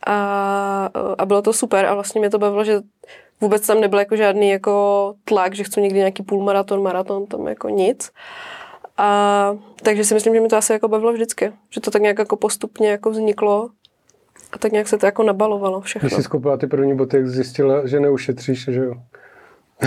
A, 0.07 0.89
a 1.17 1.25
bylo 1.25 1.41
to 1.41 1.53
super 1.53 1.85
a 1.85 1.93
vlastně 1.93 2.19
mě 2.19 2.29
to 2.29 2.39
bavilo, 2.39 2.63
že 2.63 2.81
vůbec 3.41 3.67
tam 3.67 3.81
nebyl 3.81 3.99
jako 3.99 4.15
žádný 4.15 4.49
jako 4.49 5.13
tlak, 5.25 5.55
že 5.55 5.63
chci 5.63 5.81
někdy 5.81 5.97
nějaký 5.97 6.23
půlmaraton, 6.23 6.83
maraton, 6.83 7.25
tam 7.25 7.47
jako 7.47 7.69
nic. 7.69 8.11
A, 8.97 9.57
takže 9.83 10.03
si 10.03 10.13
myslím, 10.13 10.33
že 10.33 10.41
mi 10.41 10.47
to 10.47 10.57
asi 10.57 10.73
jako 10.73 10.87
bavilo 10.87 11.13
vždycky. 11.13 11.53
Že 11.69 11.81
to 11.81 11.91
tak 11.91 12.01
nějak 12.01 12.19
jako 12.19 12.37
postupně 12.37 12.89
jako 12.89 13.09
vzniklo 13.09 13.69
a 14.51 14.57
tak 14.57 14.71
nějak 14.71 14.87
se 14.87 14.97
to 14.97 15.05
jako 15.05 15.23
nabalovalo 15.23 15.81
všechno. 15.81 16.07
Když 16.07 16.15
jsi 16.15 16.23
skoupila 16.23 16.57
ty 16.57 16.67
první 16.67 16.95
boty, 16.95 17.17
jak 17.17 17.27
zjistila, 17.27 17.87
že 17.87 17.99
neušetříš, 17.99 18.63
že 18.63 18.83
jo? 18.83 18.93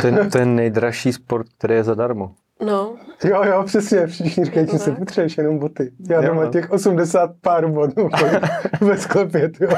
To 0.00 0.06
je, 0.06 0.30
to 0.30 0.38
je 0.38 0.46
nejdražší 0.46 1.12
sport, 1.12 1.46
který 1.58 1.74
je 1.74 1.84
zadarmo. 1.84 2.34
No, 2.66 2.94
Jo, 3.24 3.44
jo, 3.44 3.62
přesně, 3.66 4.06
všichni 4.06 4.44
říkají, 4.44 4.66
že 4.72 4.78
se 4.78 4.92
potřebuješ 4.92 5.38
jenom 5.38 5.58
boty. 5.58 5.92
Já 6.10 6.22
Jo, 6.22 6.28
doma 6.28 6.44
no. 6.44 6.50
těch 6.50 6.70
80 6.70 7.30
pár 7.40 7.68
bodů 7.68 8.08
ve 8.80 8.98
sklepě, 8.98 9.50
jo. 9.60 9.68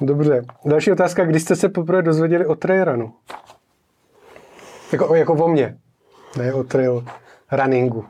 Dobře. 0.00 0.44
Další 0.64 0.92
otázka, 0.92 1.24
kdy 1.24 1.40
jste 1.40 1.56
se 1.56 1.68
poprvé 1.68 2.02
dozvěděli 2.02 2.46
o 2.46 2.54
trailrunu? 2.54 3.12
Jako, 4.92 5.14
jako 5.14 5.32
o 5.32 5.48
mně, 5.48 5.78
ne 6.38 6.54
o 6.54 6.64
trail 6.64 7.04
runningu. 7.52 8.04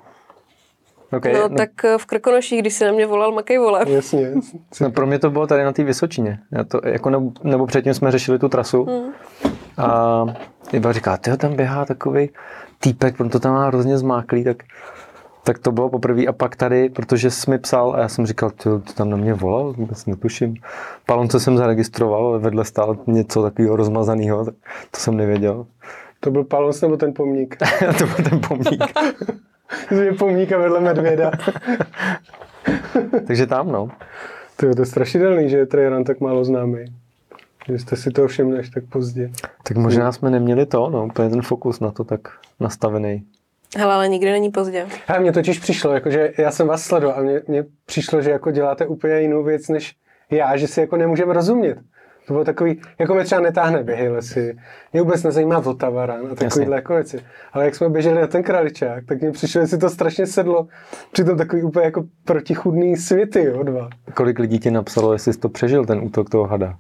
Okay. 1.13 1.33
no, 1.33 1.49
tak 1.49 1.85
eh, 1.85 1.99
v 1.99 2.07
Krkonoších, 2.07 2.61
když 2.61 2.75
si 2.75 2.85
na 2.85 2.93
mě 2.93 3.07
volal 3.07 3.33
Makej 3.33 3.59
vole. 3.59 3.85
Jasně. 3.89 4.33
No, 4.81 4.91
pro 4.91 5.07
mě 5.07 5.19
to 5.19 5.31
bylo 5.31 5.47
tady 5.47 5.65
na 5.65 5.73
té 5.73 5.85
Vysočině. 5.85 6.39
Já 6.53 6.65
to, 6.65 6.81
jako 6.85 7.11
nebo, 7.11 7.33
nebo 7.45 7.67
předtím 7.67 7.95
jsme 7.95 8.11
řešili 8.11 8.39
tu 8.39 8.49
trasu 8.49 8.85
Hmm. 8.85 9.13
a 9.79 10.25
Iba 10.73 10.93
říká, 10.93 11.17
tyjo, 11.17 11.37
tam 11.37 11.57
běhá 11.57 11.85
takový 11.85 12.31
týpek, 12.81 13.21
on 13.21 13.29
to 13.29 13.41
tam 13.41 13.55
má 13.55 13.67
hrozně 13.67 13.99
zmáklý, 13.99 14.45
tak, 14.45 14.57
tak 15.45 15.59
to 15.59 15.73
bylo 15.73 15.89
poprvé. 15.89 16.27
A 16.27 16.33
pak 16.33 16.57
tady, 16.57 16.89
protože 16.89 17.31
jsi 17.31 17.51
mi 17.51 17.59
psal 17.59 17.95
a 17.95 18.01
já 18.01 18.09
jsem 18.09 18.27
říkal, 18.27 18.51
tyjo, 18.51 18.79
ty 18.79 18.93
tam 18.93 19.11
na 19.11 19.17
mě 19.17 19.35
volal, 19.35 19.73
vůbec 19.73 20.07
netuším. 20.07 20.55
Palonce 21.07 21.41
jsem 21.41 21.57
zaregistroval, 21.57 22.27
ale 22.27 22.39
vedle 22.39 22.65
stál 22.65 22.97
něco 23.07 23.43
takového 23.43 23.77
rozmazaného, 23.77 24.45
tak 24.45 24.55
to 24.91 25.01
jsem 25.01 25.17
nevěděl. 25.17 25.67
To 26.21 26.31
byl 26.31 26.45
Palons 26.45 26.81
nebo 26.81 26.97
ten 26.97 27.13
pomník? 27.13 27.57
to 27.99 28.07
byl 28.07 28.31
ten 28.31 28.41
pomník. 28.49 28.85
Je 30.05 30.13
pomníka 30.13 30.59
vedle 30.59 30.81
medvěda. 30.81 31.31
Takže 33.27 33.47
tam, 33.47 33.73
no. 33.73 33.89
To 34.57 34.67
je 34.67 34.87
strašidelný, 34.87 35.49
že 35.49 35.57
je 35.57 35.67
trailrun 35.67 36.05
tak 36.05 36.21
málo 36.21 36.45
známý. 36.45 36.85
Že 37.69 37.79
jste 37.79 37.97
si 37.97 38.11
to 38.11 38.29
všimli 38.29 38.59
až 38.59 38.69
tak 38.69 38.85
pozdě. 38.85 39.31
Tak 39.63 39.77
možná 39.77 40.13
jsme 40.13 40.31
neměli 40.31 40.67
to, 40.67 40.91
no, 40.91 41.07
úplně 41.07 41.31
ten 41.31 41.43
fokus 41.43 41.81
na 41.81 41.91
to 41.91 42.05
tak 42.05 42.21
nastavený. 42.61 43.25
Hele, 43.77 43.95
ale 43.95 44.09
nikdy 44.09 44.31
není 44.31 44.51
pozdě. 44.51 44.87
A 45.09 45.19
mně 45.19 45.33
totiž 45.33 45.59
přišlo, 45.59 45.93
jakože 45.93 46.33
já 46.39 46.51
jsem 46.51 46.67
vás 46.67 46.83
sledoval 46.83 47.19
a 47.19 47.23
mně, 47.23 47.43
mně 47.49 47.65
přišlo, 47.87 48.23
že 48.23 48.31
jako 48.31 48.51
děláte 48.51 48.87
úplně 48.87 49.21
jinou 49.21 49.45
věc 49.45 49.69
než 49.69 49.95
já, 50.31 50.57
že 50.57 50.69
si 50.69 50.81
jako 50.81 50.97
nemůžeme 50.97 51.33
rozumět. 51.33 51.79
To 52.27 52.33
bylo 52.33 52.45
takový, 52.45 52.81
jako 52.99 53.15
mě 53.15 53.25
třeba 53.25 53.41
netáhne 53.41 53.83
běhy 53.83 54.09
lesy, 54.09 54.57
mě 54.93 55.03
vůbec 55.03 55.23
nezajímá 55.23 55.59
Vltava 55.59 56.05
a 56.05 56.35
takovýhle 56.35 56.77
jako 56.77 56.95
věci. 56.95 57.21
Ale 57.53 57.65
jak 57.65 57.75
jsme 57.75 57.89
běželi 57.89 58.21
na 58.21 58.27
ten 58.27 58.43
kraličák, 58.43 59.05
tak 59.05 59.21
mně 59.21 59.33
přišlo, 59.33 59.61
že 59.61 59.67
si 59.67 59.79
to 59.79 59.91
strašně 59.91 60.27
sedlo. 60.27 60.67
Přitom 61.13 61.37
takový 61.39 61.63
úplně 61.63 61.85
jako 61.85 62.05
protichudný 62.25 62.97
světy, 62.97 63.45
jo, 63.45 63.63
dva. 63.63 63.89
Kolik 64.15 64.39
lidí 64.39 64.59
ti 64.59 64.71
napsalo, 64.71 65.13
jestli 65.13 65.33
jsi 65.33 65.39
to 65.39 65.49
přežil, 65.49 65.85
ten 65.85 65.99
útok 65.99 66.31
toho 66.31 66.45
hada? 66.45 66.77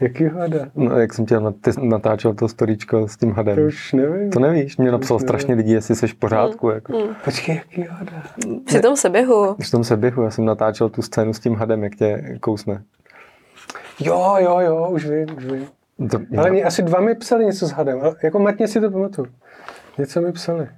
Jaký 0.00 0.24
hada? 0.24 0.58
No, 0.74 0.98
jak 0.98 1.14
jsem 1.14 1.26
tě 1.26 1.36
natáčel 1.82 2.34
to 2.34 2.48
storíčko 2.48 3.08
s 3.08 3.16
tím 3.16 3.32
hadem. 3.32 3.56
To 3.56 3.62
už 3.62 3.92
nevím. 3.92 4.30
To 4.30 4.40
nevíš, 4.40 4.76
mě 4.76 4.92
napsal 4.92 5.16
Už 5.16 5.22
nevím. 5.22 5.28
strašně 5.28 5.54
lidí, 5.54 5.72
jestli 5.72 5.94
jsi 5.96 6.06
v 6.06 6.14
pořádku. 6.14 6.70
Jako. 6.70 7.08
Počkej, 7.24 7.54
jaký 7.54 7.82
hada? 7.90 8.22
Při 8.66 8.80
tom 8.80 8.96
se 8.96 9.10
běhu. 9.10 9.54
Když 9.56 9.70
tom 9.70 9.84
se 9.84 9.96
běhu, 9.96 10.22
já 10.22 10.30
jsem 10.30 10.44
natáčel 10.44 10.88
tu 10.88 11.02
scénu 11.02 11.32
s 11.32 11.40
tím 11.40 11.54
hadem, 11.54 11.84
jak 11.84 11.94
tě 11.96 12.36
kousne. 12.40 12.82
Jo, 14.00 14.34
jo, 14.38 14.58
jo, 14.60 14.88
už 14.90 15.06
vím, 15.06 15.26
už 15.36 15.44
vím. 15.44 15.66
To, 16.10 16.18
Ale 16.38 16.50
mě, 16.50 16.64
asi 16.64 16.82
dva 16.82 17.00
mi 17.00 17.14
psali 17.14 17.46
něco 17.46 17.66
s 17.66 17.70
hadem, 17.70 18.00
ale 18.02 18.14
jako 18.22 18.38
matně 18.38 18.68
si 18.68 18.80
to 18.80 18.90
pamatuju. 18.90 19.26
Něco 19.98 20.20
mi 20.20 20.32
psali. 20.32 20.68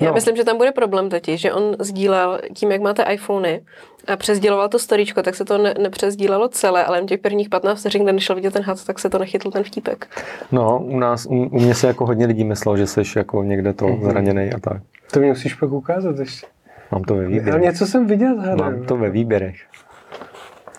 Já 0.00 0.08
No. 0.08 0.14
myslím, 0.14 0.36
že 0.36 0.44
tam 0.44 0.56
bude 0.56 0.72
problém 0.72 1.08
totiž, 1.10 1.40
že 1.40 1.52
on 1.52 1.76
sdílel 1.78 2.40
tím, 2.54 2.70
jak 2.72 2.80
máte 2.80 3.02
iPhony 3.02 3.62
a 4.08 4.16
přesdíloval 4.16 4.68
to 4.68 4.78
storíčko, 4.78 5.22
tak 5.22 5.34
se 5.34 5.44
to 5.44 5.58
ne, 5.58 5.74
nepřesdílelo 5.78 6.48
celé, 6.48 6.84
ale 6.84 6.98
jen 6.98 7.06
těch 7.06 7.20
prvních 7.20 7.48
15 7.48 7.80
vteřin, 7.80 8.02
kde 8.02 8.12
nešel 8.12 8.36
vidět 8.36 8.52
ten 8.52 8.62
had, 8.62 8.84
tak 8.84 8.98
se 8.98 9.10
to 9.10 9.18
nechytl 9.18 9.50
ten 9.50 9.62
vtípek. 9.64 10.06
No, 10.52 10.78
u 10.84 10.98
nás, 10.98 11.26
u, 11.26 11.30
u 11.34 11.60
mě 11.60 11.74
se 11.74 11.86
jako 11.86 12.06
hodně 12.06 12.26
lidí 12.26 12.44
myslelo, 12.44 12.76
že 12.76 12.86
jsi 12.86 13.00
jako 13.16 13.42
někde 13.42 13.72
to 13.72 13.86
Mhm. 13.88 14.04
zraněný 14.04 14.52
a 14.52 14.58
tak. 14.60 14.82
To 15.12 15.20
mi 15.20 15.28
musíš 15.28 15.54
pak 15.54 15.72
ukázat 15.72 16.18
ještě. 16.18 16.46
Mám 16.92 17.02
to 17.04 17.14
ve 17.14 17.20
Ale 17.20 17.28
výběrech. 17.28 17.62
něco 17.62 17.86
jsem 17.86 18.06
viděl 18.06 18.34
s 18.36 18.38
hadem. 18.44 18.58
Mám 18.58 18.82
to 18.86 18.96
ve 18.96 19.10
výběrech. 19.10 19.54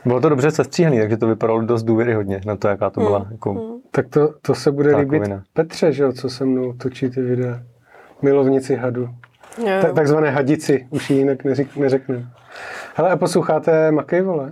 Bylo 0.05 0.21
to 0.21 0.29
dobře 0.29 0.51
sestříhaný, 0.51 0.99
takže 0.99 1.17
to 1.17 1.27
vypadalo 1.27 1.61
dost 1.61 1.83
důvěryhodně 1.83 2.41
na 2.45 2.55
to, 2.55 2.67
jaká 2.67 2.89
to 2.89 2.99
Hmm. 3.01 3.07
byla. 3.09 3.27
Jako, 3.31 3.77
Tak 3.91 4.07
to, 4.09 4.33
to 4.41 4.55
se 4.55 4.71
bude 4.71 4.95
líbit 4.95 5.19
Tákovina. 5.19 5.43
Petře, 5.53 5.91
že 5.91 6.03
jo, 6.03 6.11
co 6.13 6.29
se 6.29 6.45
mnou 6.45 6.73
točí 6.73 7.09
ty 7.09 7.21
videa. 7.21 7.59
Milovníci 8.21 8.75
hadu. 8.75 9.09
Jo. 9.57 9.65
Ta, 9.81 9.93
takzvané 9.93 10.29
hadici, 10.31 10.87
už 10.89 11.09
ji 11.09 11.17
jinak 11.17 11.43
neřík, 11.43 11.75
neřekne. 11.77 12.27
Hele, 12.95 13.09
a 13.09 13.17
posloucháte 13.17 13.91
Makej, 13.91 14.21
vole? 14.21 14.51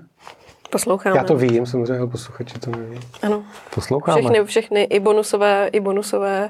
Posloucháme. 0.72 1.18
Já 1.18 1.24
to 1.24 1.36
vím, 1.36 1.66
samozřejmě, 1.66 1.98
ale 2.00 2.08
posluchači 2.08 2.60
to 2.60 2.72
neví. 2.72 3.00
Ano. 3.22 3.44
posloucháme. 3.76 4.22
Všechny, 4.22 4.44
všechny 4.46 4.84
i 4.84 5.00
bonusové, 5.00 5.68
i 5.68 5.80
bonusové 5.80 6.50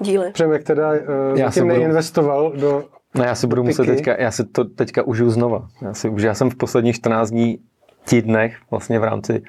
díly. 0.00 0.30
Přemek 0.32 0.64
teda 0.64 0.90
uh, 0.90 0.96
Já 1.38 1.50
se 1.50 1.60
zatím 1.60 1.68
budu- 1.68 1.80
neinvestoval 1.80 2.52
do... 2.52 2.84
No 3.14 3.24
já 3.24 3.34
si 3.34 3.46
budu 3.46 3.64
muset 3.64 3.86
teďka, 3.86 4.20
já 4.20 4.30
si 4.30 4.44
to 4.44 4.64
teďka 4.64 5.02
užiju 5.02 5.30
znova. 5.30 5.68
Já, 5.82 5.94
si, 5.94 6.08
už 6.08 6.22
já 6.22 6.34
jsem 6.34 6.50
v 6.50 6.54
posledních 6.56 6.96
14 6.96 7.30
dní 7.30 7.58
týdnech 8.08 8.56
vlastně 8.70 8.98
v 8.98 9.04
rámci 9.04 9.42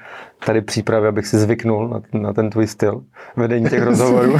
tady 0.46 0.60
přípravy, 0.60 1.08
abych 1.08 1.26
si 1.26 1.38
zvyknul 1.38 1.88
na, 1.88 2.20
na 2.20 2.32
ten 2.32 2.50
tvůj 2.50 2.66
styl 2.66 3.02
vedení 3.36 3.68
těch 3.70 3.82
rozhovorů, 3.82 4.36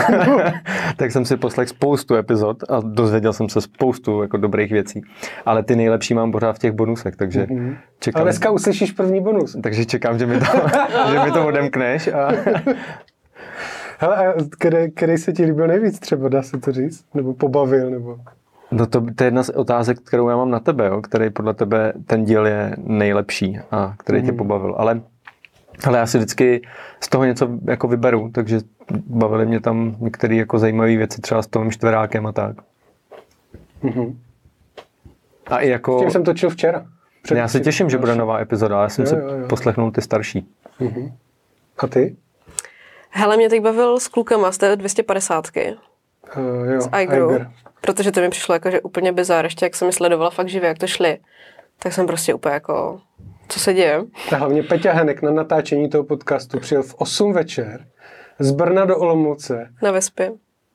tak 0.97 1.13
jsem 1.13 1.25
si 1.25 1.37
poslech 1.37 1.69
spoustu 1.69 2.15
epizod 2.15 2.57
a 2.69 2.81
dozvěděl 2.85 3.33
jsem 3.33 3.49
se 3.49 3.61
spoustu 3.61 4.23
jako 4.23 4.37
dobrých 4.37 4.73
věcí. 4.73 5.03
Ale 5.47 5.63
ty 5.63 5.77
nejlepší 5.77 6.15
mám 6.15 6.33
pořád 6.33 6.53
v 6.53 6.59
těch 6.59 6.73
bonusech, 6.73 7.17
takže 7.17 7.47
čekám, 7.99 8.21
Ale 8.21 8.31
dneska 8.31 8.51
uslyšíš 8.51 8.93
první 8.93 9.23
bonus. 9.23 9.57
takže 9.63 9.85
čekám, 9.85 10.19
že 10.19 10.27
mi 10.27 10.39
to, 10.39 10.47
že 11.11 11.19
mi 11.25 11.31
to 11.31 11.47
odemkneš 11.47 12.09
a 12.09 12.33
Hele, 14.01 14.17
a 14.17 14.35
který, 14.59 14.91
který 14.91 15.19
se 15.19 15.33
ti 15.33 15.45
líbil 15.45 15.67
nejvíc 15.67 15.99
třeba, 15.99 16.29
dá 16.29 16.43
se 16.43 16.59
to 16.59 16.73
říct? 16.73 17.05
Nebo 17.15 17.35
pobavil, 17.35 17.91
nebo... 17.91 18.19
No 18.71 18.87
to, 18.87 19.01
to 19.15 19.25
je 19.25 19.27
jedna 19.27 19.43
z 19.43 19.49
otázek, 19.51 19.99
kterou 20.01 20.29
já 20.29 20.37
mám 20.37 20.51
na 20.51 20.61
tebe, 20.61 20.87
jo, 20.87 21.03
který 21.03 21.31
podle 21.31 21.55
tebe 21.55 21.93
ten 22.07 22.25
díl 22.25 22.47
je 22.47 22.75
nejlepší 22.79 23.59
a 23.71 23.95
který 23.99 24.23
tě 24.23 24.33
pobavil. 24.33 24.75
Ale, 24.79 25.01
ale 25.87 25.99
já 25.99 26.07
si 26.07 26.19
vždycky 26.19 26.63
z 27.01 27.09
toho 27.09 27.25
něco 27.25 27.49
jako 27.65 27.89
vyberu, 27.89 28.31
takže 28.35 28.61
bavily 29.07 29.47
mě 29.47 29.61
tam 29.61 29.97
některé 30.01 30.35
jako 30.35 30.59
zajímavé 30.59 30.97
věci, 30.97 31.21
třeba 31.21 31.43
s 31.43 31.47
Tomem 31.47 31.71
Štverákem 31.71 32.27
a 32.27 32.33
tak. 32.33 32.57
Mhm. 33.83 34.19
A 35.47 35.59
i 35.59 35.69
jako... 35.69 35.99
Tím 36.01 36.11
jsem 36.11 36.25
točil 36.25 36.51
včera. 36.51 36.87
Před- 37.23 37.39
Já 37.39 37.49
se 37.49 37.61
těším, 37.61 37.91
že 37.91 37.99
bude 37.99 38.15
nová 38.15 38.41
epizoda, 38.41 38.77
ale 38.77 38.85
já 38.85 38.89
jsem 38.89 39.05
Jo, 39.05 39.17
jo, 39.19 39.39
jo. 39.39 39.47
poslechnul 39.49 39.91
ty 39.91 40.03
starší. 40.03 40.49
A 41.79 41.87
ty? 41.87 42.17
Hele, 43.11 43.37
mě 43.37 43.49
teď 43.49 43.63
bavil 43.63 44.01
s 44.01 44.09
klukama 44.09 44.53
z 44.53 44.59
té 44.59 44.77
250 44.77 45.45
Uh, 46.37 46.67
jo, 46.73 46.81
z 46.81 46.89
iGrow, 47.03 47.31
Iger. 47.33 47.51
Protože 47.93 48.13
to 48.13 48.21
mi 48.21 48.31
přišlo 48.31 48.55
jako, 48.55 48.71
že 48.71 48.81
úplně 48.81 49.13
bizár, 49.13 49.45
ještě 49.45 49.67
jak 49.67 49.77
jsem 49.77 49.87
je 49.89 49.93
sledovala 49.93 50.31
fakt 50.31 50.49
živě, 50.49 50.69
jak 50.69 50.79
to 50.79 50.87
šli, 50.87 51.19
tak 51.79 51.93
jsem 51.93 52.07
prostě 52.07 52.35
úplně 52.35 52.53
jako, 52.53 53.01
co 53.49 53.61
se 53.61 53.75
děje? 53.75 54.05
A 54.33 54.37
hlavně 54.37 54.63
Peťa 54.63 54.93
Henek 54.93 55.23
na 55.23 55.31
natáčení 55.31 55.89
toho 55.89 56.05
podcastu 56.05 56.61
přijel 56.61 56.83
v 56.83 56.95
8 56.95 57.33
večer 57.33 57.87
z 58.39 58.51
Brna 58.51 58.85
do 58.85 58.99
Olomouce 58.99 59.71
Na 59.83 59.91
Vespě. 59.91 60.33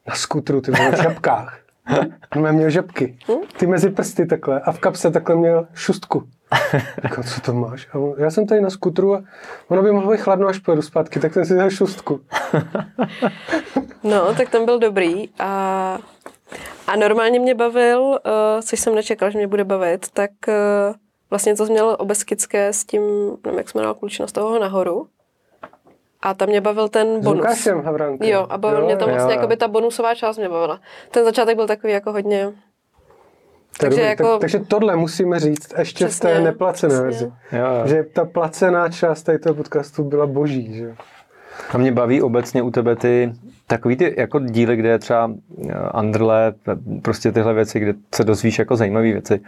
na 0.08 0.16
skutru, 0.16 0.62
ty 0.62 0.72
vole, 0.72 0.92
v 0.92 1.02
žabkách. 1.02 1.60
On 2.36 2.52
měl 2.52 2.70
žabky. 2.70 3.18
Ty 3.58 3.68
mezi 3.68 3.90
prsty 3.90 4.26
takhle 4.26 4.62
a 4.62 4.72
v 4.72 4.80
kapse 4.80 5.12
takhle 5.12 5.36
měl 5.36 5.68
šustku. 5.74 6.24
Říkal, 7.04 7.24
co 7.36 7.42
to 7.42 7.54
máš? 7.54 7.88
A 7.94 7.98
on, 7.98 8.14
já 8.18 8.32
jsem 8.32 8.48
tady 8.48 8.62
na 8.62 8.70
skutru 8.70 9.16
a 9.16 9.24
ono 9.68 9.84
by 9.84 9.92
mohlo 9.92 10.12
být 10.12 10.22
chladno, 10.22 10.48
až 10.48 10.60
pojedu 10.60 10.82
zpátky, 10.82 11.20
tak 11.20 11.34
jsem 11.34 11.46
si 11.46 11.56
dal 11.56 11.70
šustku. 11.70 12.22
No, 14.04 14.36
tak 14.36 14.50
ten 14.50 14.66
byl 14.66 14.80
dobrý 14.80 15.30
a, 15.40 15.98
a 16.88 16.96
normálně 16.96 17.40
mě 17.40 17.56
bavil, 17.56 18.02
uh, 18.02 18.18
což 18.62 18.80
jsem 18.80 18.96
nečekala, 18.96 19.30
že 19.30 19.38
mě 19.38 19.48
bude 19.48 19.64
bavit, 19.64 20.06
tak 20.14 20.32
uh, 20.48 20.54
vlastně 21.30 21.56
to 21.56 21.66
měl 21.66 21.96
obeskické 22.00 22.74
s 22.74 22.86
tím, 22.86 23.02
nevím, 23.46 23.58
jak 23.58 23.70
jsme 23.70 23.80
jmenoval 23.80 23.94
klučina 23.96 24.28
z 24.28 24.32
toho 24.32 24.60
nahoru. 24.60 25.08
A 26.22 26.34
tam 26.34 26.50
mě 26.50 26.62
bavil 26.62 26.90
ten 26.90 27.08
S 27.22 27.24
bonus. 27.24 27.38
Lukášem 27.38 27.82
Havránkem. 27.84 28.30
Jo, 28.30 28.48
a 28.50 28.58
bavil 28.58 28.86
mě 28.86 28.98
tam 28.98 29.10
jo, 29.10 29.16
vlastně, 29.16 29.34
jo. 29.34 29.38
jako 29.38 29.48
by 29.48 29.58
ta 29.58 29.68
bonusová 29.68 30.16
část 30.16 30.38
mě 30.38 30.50
bavila. 30.50 30.80
Ten 31.12 31.26
začátek 31.26 31.56
byl 31.56 31.68
takový 31.68 31.94
jako 31.94 32.12
hodně... 32.12 32.54
Takže 33.80 33.90
dobrý. 33.98 34.10
jako- 34.10 34.32
tak, 34.32 34.40
takže 34.42 34.60
tohle 34.60 34.96
musíme 34.96 35.40
říct 35.40 35.74
ještě 35.78 36.06
v 36.08 36.20
té 36.20 36.28
Přesně, 36.28 36.44
neplacené 36.44 36.94
přesně. 36.94 37.04
verzi. 37.04 37.32
Jo, 37.52 37.76
jo. 37.80 37.88
Že 37.88 38.04
ta 38.04 38.26
placená 38.26 38.90
část 38.90 39.24
tady 39.24 39.40
toho 39.40 39.56
podcastu 39.56 40.04
byla 40.04 40.26
boží. 40.28 40.74
Že? 40.78 40.96
A 41.74 41.78
mě 41.78 41.92
baví 41.92 42.22
obecně 42.22 42.62
u 42.62 42.72
tebe 42.72 42.96
ty 42.96 43.34
takový 43.68 43.96
ty 43.96 44.16
jako 44.18 44.40
díly, 44.40 44.76
kde 44.76 44.90
je 44.90 45.00
třeba 45.00 45.32
eh, 45.70 46.00
Underle, 46.00 46.54
prostě 47.02 47.32
tyhle 47.32 47.54
věci, 47.54 47.80
kde 47.80 47.94
se 48.16 48.24
dozvíš 48.24 48.60
jako 48.60 48.76
zajímavé 48.76 49.12
věci. 49.12 49.42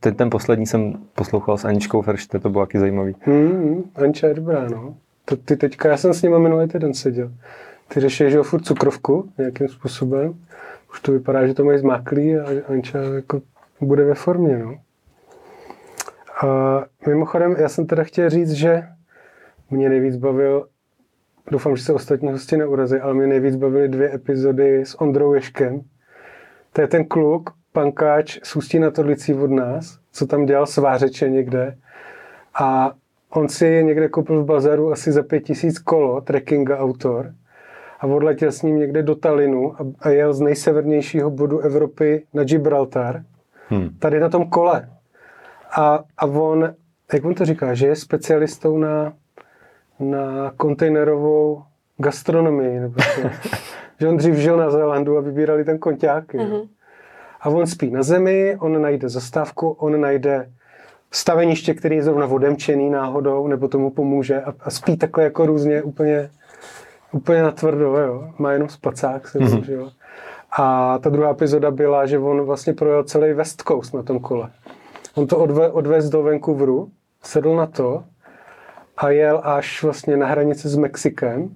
Ten, 0.00 0.14
ten 0.14 0.30
poslední 0.30 0.66
jsem 0.66 0.94
poslouchal 1.14 1.58
s 1.58 1.64
Aničkou 1.64 2.02
Feršte, 2.02 2.38
to 2.38 2.50
bylo 2.50 2.66
taky 2.66 2.78
zajímavý. 2.78 3.14
Hmm, 3.20 3.82
Anča 3.94 4.26
je 4.26 4.34
dobrá, 4.34 4.68
no. 4.68 4.94
To 5.24 5.36
ty 5.36 5.56
teďka, 5.56 5.88
já 5.88 5.96
jsem 5.96 6.14
s 6.14 6.22
nima 6.22 6.38
minulý 6.38 6.68
týden 6.68 6.94
seděl. 6.94 7.32
Ty 7.88 8.00
řešíš, 8.00 8.32
že 8.32 8.42
furt 8.42 8.62
cukrovku 8.62 9.28
nějakým 9.38 9.68
způsobem. 9.68 10.34
Už 10.92 11.00
to 11.00 11.12
vypadá, 11.12 11.46
že 11.46 11.54
to 11.54 11.64
mají 11.64 11.78
zmáklý 11.78 12.36
a 12.36 12.46
Anča 12.68 12.98
jako 12.98 13.42
bude 13.80 14.04
ve 14.04 14.14
formě, 14.14 14.58
no. 14.58 14.74
A 16.42 16.84
mimochodem, 17.06 17.56
já 17.58 17.68
jsem 17.68 17.86
teda 17.86 18.04
chtěl 18.04 18.30
říct, 18.30 18.50
že 18.50 18.82
mě 19.70 19.88
nejvíc 19.88 20.16
bavil 20.16 20.66
doufám, 21.50 21.76
že 21.76 21.82
se 21.84 21.92
ostatní 21.92 22.32
hosti 22.32 22.56
neurazí, 22.56 22.96
ale 22.96 23.14
mě 23.14 23.26
nejvíc 23.26 23.56
bavily 23.56 23.88
dvě 23.88 24.14
epizody 24.14 24.80
s 24.80 25.00
Ondrou 25.00 25.32
Ješkem. 25.32 25.80
To 26.72 26.80
je 26.80 26.86
ten 26.86 27.04
kluk, 27.04 27.50
pankáč 27.72 28.38
s 28.42 28.56
ústí 28.56 28.78
na 28.78 28.90
Torlicí 28.90 29.34
od 29.34 29.50
nás, 29.50 29.98
co 30.12 30.26
tam 30.26 30.46
dělal 30.46 30.66
svářeče 30.66 31.30
někde. 31.30 31.76
A 32.60 32.92
on 33.30 33.48
si 33.48 33.84
někde 33.84 34.08
koupil 34.08 34.42
v 34.42 34.46
bazaru 34.46 34.92
asi 34.92 35.12
za 35.12 35.22
pět 35.22 35.40
tisíc 35.40 35.78
kolo, 35.78 36.20
trekkinga 36.20 36.78
autor, 36.78 37.32
a 38.00 38.06
odletěl 38.06 38.52
s 38.52 38.62
ním 38.62 38.76
někde 38.76 39.02
do 39.02 39.14
Talinu 39.14 39.74
a, 39.74 39.86
a 40.00 40.08
jel 40.08 40.34
z 40.34 40.40
nejsevernějšího 40.40 41.30
bodu 41.30 41.58
Evropy 41.58 42.26
na 42.34 42.44
Gibraltar, 42.44 43.22
hmm. 43.68 43.88
tady 43.98 44.20
na 44.20 44.28
tom 44.28 44.50
kole. 44.50 44.88
A, 45.76 46.04
a 46.18 46.26
on, 46.26 46.74
jak 47.12 47.24
on 47.24 47.34
to 47.34 47.44
říká, 47.44 47.74
že 47.74 47.86
je 47.86 47.96
specialistou 47.96 48.78
na, 48.78 49.12
na 50.00 50.52
kontejnerovou 50.56 51.62
gastronomii. 51.96 52.80
Nebo 52.80 52.94
že 54.00 54.08
on 54.08 54.16
dřív 54.16 54.34
žil 54.34 54.56
na 54.56 54.70
Zélandu 54.70 55.18
a 55.18 55.20
vybírali 55.20 55.64
ten 55.64 55.78
konťák. 55.78 56.34
Mm-hmm. 56.34 56.68
A 57.40 57.48
on 57.48 57.66
spí 57.66 57.90
na 57.90 58.02
zemi, 58.02 58.56
on 58.60 58.82
najde 58.82 59.08
zastávku, 59.08 59.68
on 59.70 60.00
najde 60.00 60.50
staveniště, 61.10 61.74
který 61.74 61.96
je 61.96 62.02
zrovna 62.02 62.26
odemčený 62.26 62.90
náhodou, 62.90 63.46
nebo 63.46 63.68
tomu 63.68 63.90
pomůže 63.90 64.42
a, 64.42 64.54
a 64.60 64.70
spí 64.70 64.96
takhle 64.96 65.24
jako 65.24 65.46
různě 65.46 65.82
úplně, 65.82 66.30
úplně 67.12 67.42
na 67.42 67.50
tvrdo, 67.50 67.96
jo. 67.96 68.32
Má 68.38 68.52
jenom 68.52 68.68
spacák, 68.68 69.28
se 69.28 69.38
mm-hmm. 69.38 69.72
jo. 69.72 69.90
A 70.52 70.98
ta 70.98 71.10
druhá 71.10 71.30
epizoda 71.30 71.70
byla, 71.70 72.06
že 72.06 72.18
on 72.18 72.40
vlastně 72.40 72.72
projel 72.72 73.04
celý 73.04 73.32
West 73.32 73.62
Coast 73.62 73.94
na 73.94 74.02
tom 74.02 74.18
kole. 74.18 74.50
On 75.14 75.26
to 75.26 75.38
odve, 75.38 75.70
odvez 75.70 76.08
do 76.08 76.22
Vancouveru, 76.22 76.90
sedl 77.22 77.56
na 77.56 77.66
to 77.66 78.04
a 79.00 79.10
jel 79.10 79.40
až 79.44 79.82
vlastně 79.82 80.16
na 80.16 80.26
hranici 80.26 80.68
s 80.68 80.76
Mexikem. 80.76 81.48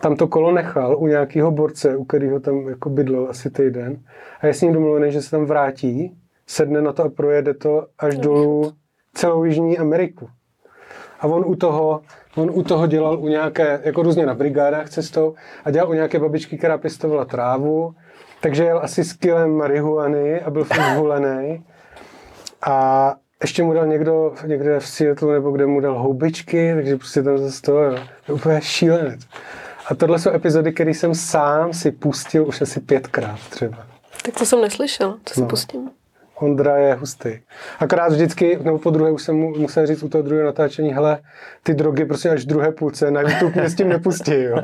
Tam 0.00 0.16
to 0.16 0.28
kolo 0.28 0.52
nechal 0.52 0.96
u 0.98 1.06
nějakého 1.06 1.50
borce, 1.50 1.96
u 1.96 2.04
kterého 2.04 2.40
tam 2.40 2.68
jako 2.68 2.90
bydlel 2.90 3.26
asi 3.30 3.50
týden. 3.50 3.98
A 4.40 4.46
je 4.46 4.54
s 4.54 4.60
ním 4.60 4.72
domluvený, 4.72 5.12
že 5.12 5.22
se 5.22 5.30
tam 5.30 5.44
vrátí, 5.44 6.16
sedne 6.46 6.82
na 6.82 6.92
to 6.92 7.04
a 7.04 7.08
projede 7.08 7.54
to 7.54 7.86
až 7.98 8.18
dolů 8.18 8.72
celou 9.14 9.44
Jižní 9.44 9.78
Ameriku. 9.78 10.28
A 11.20 11.26
on 11.26 11.44
u 11.46 11.54
toho, 11.54 12.00
on 12.36 12.50
u 12.54 12.62
toho 12.62 12.86
dělal 12.86 13.18
u 13.18 13.28
nějaké, 13.28 13.80
jako 13.84 14.02
různě 14.02 14.26
na 14.26 14.34
brigádách 14.34 14.90
cestou 14.90 15.34
a 15.64 15.70
dělal 15.70 15.90
u 15.90 15.92
nějaké 15.92 16.18
babičky, 16.18 16.58
která 16.58 16.78
pěstovala 16.78 17.24
trávu, 17.24 17.94
takže 18.40 18.64
jel 18.64 18.78
asi 18.82 19.04
s 19.04 19.12
kilem 19.12 19.56
marihuany 19.56 20.40
a 20.40 20.50
byl 20.50 20.64
furt 20.64 20.94
zvolený. 20.94 21.64
A 22.66 23.14
ještě 23.42 23.62
mu 23.62 23.72
dal 23.72 23.86
někdo 23.86 24.34
někde 24.46 24.80
v 24.80 24.86
Seattle 24.86 25.32
nebo 25.32 25.50
kde 25.50 25.66
mu 25.66 25.80
dal 25.80 25.98
houbičky, 25.98 26.72
takže 26.74 26.96
prostě 26.96 27.22
tam 27.22 27.38
zase 27.38 27.62
to, 27.62 27.78
jo. 27.78 27.98
je 28.28 28.34
úplně 28.34 28.60
šílenec. 28.60 29.20
A 29.86 29.94
tohle 29.94 30.18
jsou 30.18 30.30
epizody, 30.30 30.72
které 30.72 30.90
jsem 30.90 31.14
sám 31.14 31.72
si 31.72 31.90
pustil 31.90 32.48
už 32.48 32.60
asi 32.60 32.80
pětkrát 32.80 33.38
třeba. 33.50 33.86
Tak 34.24 34.34
to 34.34 34.46
jsem 34.46 34.60
neslyšel, 34.60 35.16
to 35.24 35.34
si 35.34 35.40
no. 35.40 35.46
pustím. 35.46 35.90
Ondra 36.34 36.76
je 36.76 36.94
hustý. 36.94 37.30
Akorát 37.78 38.12
vždycky, 38.12 38.58
nebo 38.62 38.78
po 38.78 38.90
druhé 38.90 39.10
už 39.10 39.22
jsem 39.22 39.36
mu 39.36 39.58
musel 39.58 39.86
říct 39.86 40.02
u 40.02 40.08
toho 40.08 40.22
druhého 40.22 40.46
natáčení, 40.46 40.92
hele, 40.92 41.18
ty 41.62 41.74
drogy 41.74 42.04
prostě 42.04 42.30
až 42.30 42.44
v 42.44 42.46
druhé 42.46 42.72
půlce, 42.72 43.10
na 43.10 43.20
YouTube 43.20 43.52
mě 43.60 43.70
s 43.70 43.74
tím 43.74 43.88
nepustí, 43.88 44.42
jo. 44.42 44.56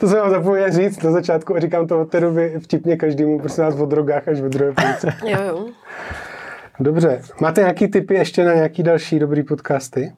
to 0.00 0.08
jsem 0.08 0.18
vám 0.18 0.30
zapomněl 0.30 0.70
říct 0.70 1.02
na 1.02 1.10
začátku 1.10 1.56
a 1.56 1.60
říkám 1.60 1.86
to 1.86 2.00
od 2.00 2.10
té 2.10 2.20
doby 2.20 2.54
vtipně 2.62 2.96
každému, 2.96 3.38
prostě 3.40 3.62
nás 3.62 3.74
o 3.74 3.86
drogách 3.86 4.28
až 4.28 4.40
ve 4.40 4.48
druhé 4.48 4.72
půlce. 4.72 5.16
jo, 5.24 5.38
jo. 5.48 5.66
Dobře, 6.80 7.22
máte 7.40 7.60
nějaký 7.60 7.88
tipy 7.88 8.14
ještě 8.14 8.44
na 8.44 8.54
nějaký 8.54 8.82
další 8.82 9.18
dobrý 9.18 9.42
podcasty? 9.42 10.12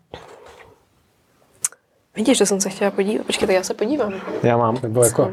Vidíš, 2.17 2.38
že 2.38 2.47
jsem 2.47 2.61
se 2.61 2.69
chtěla 2.69 2.90
podívat. 2.90 3.27
Počkej, 3.27 3.47
tak 3.47 3.57
já 3.57 3.62
se 3.62 3.75
podívám. 3.75 4.14
Já 4.43 4.57
mám. 4.57 4.77
Nebo 4.83 5.05
jako, 5.05 5.33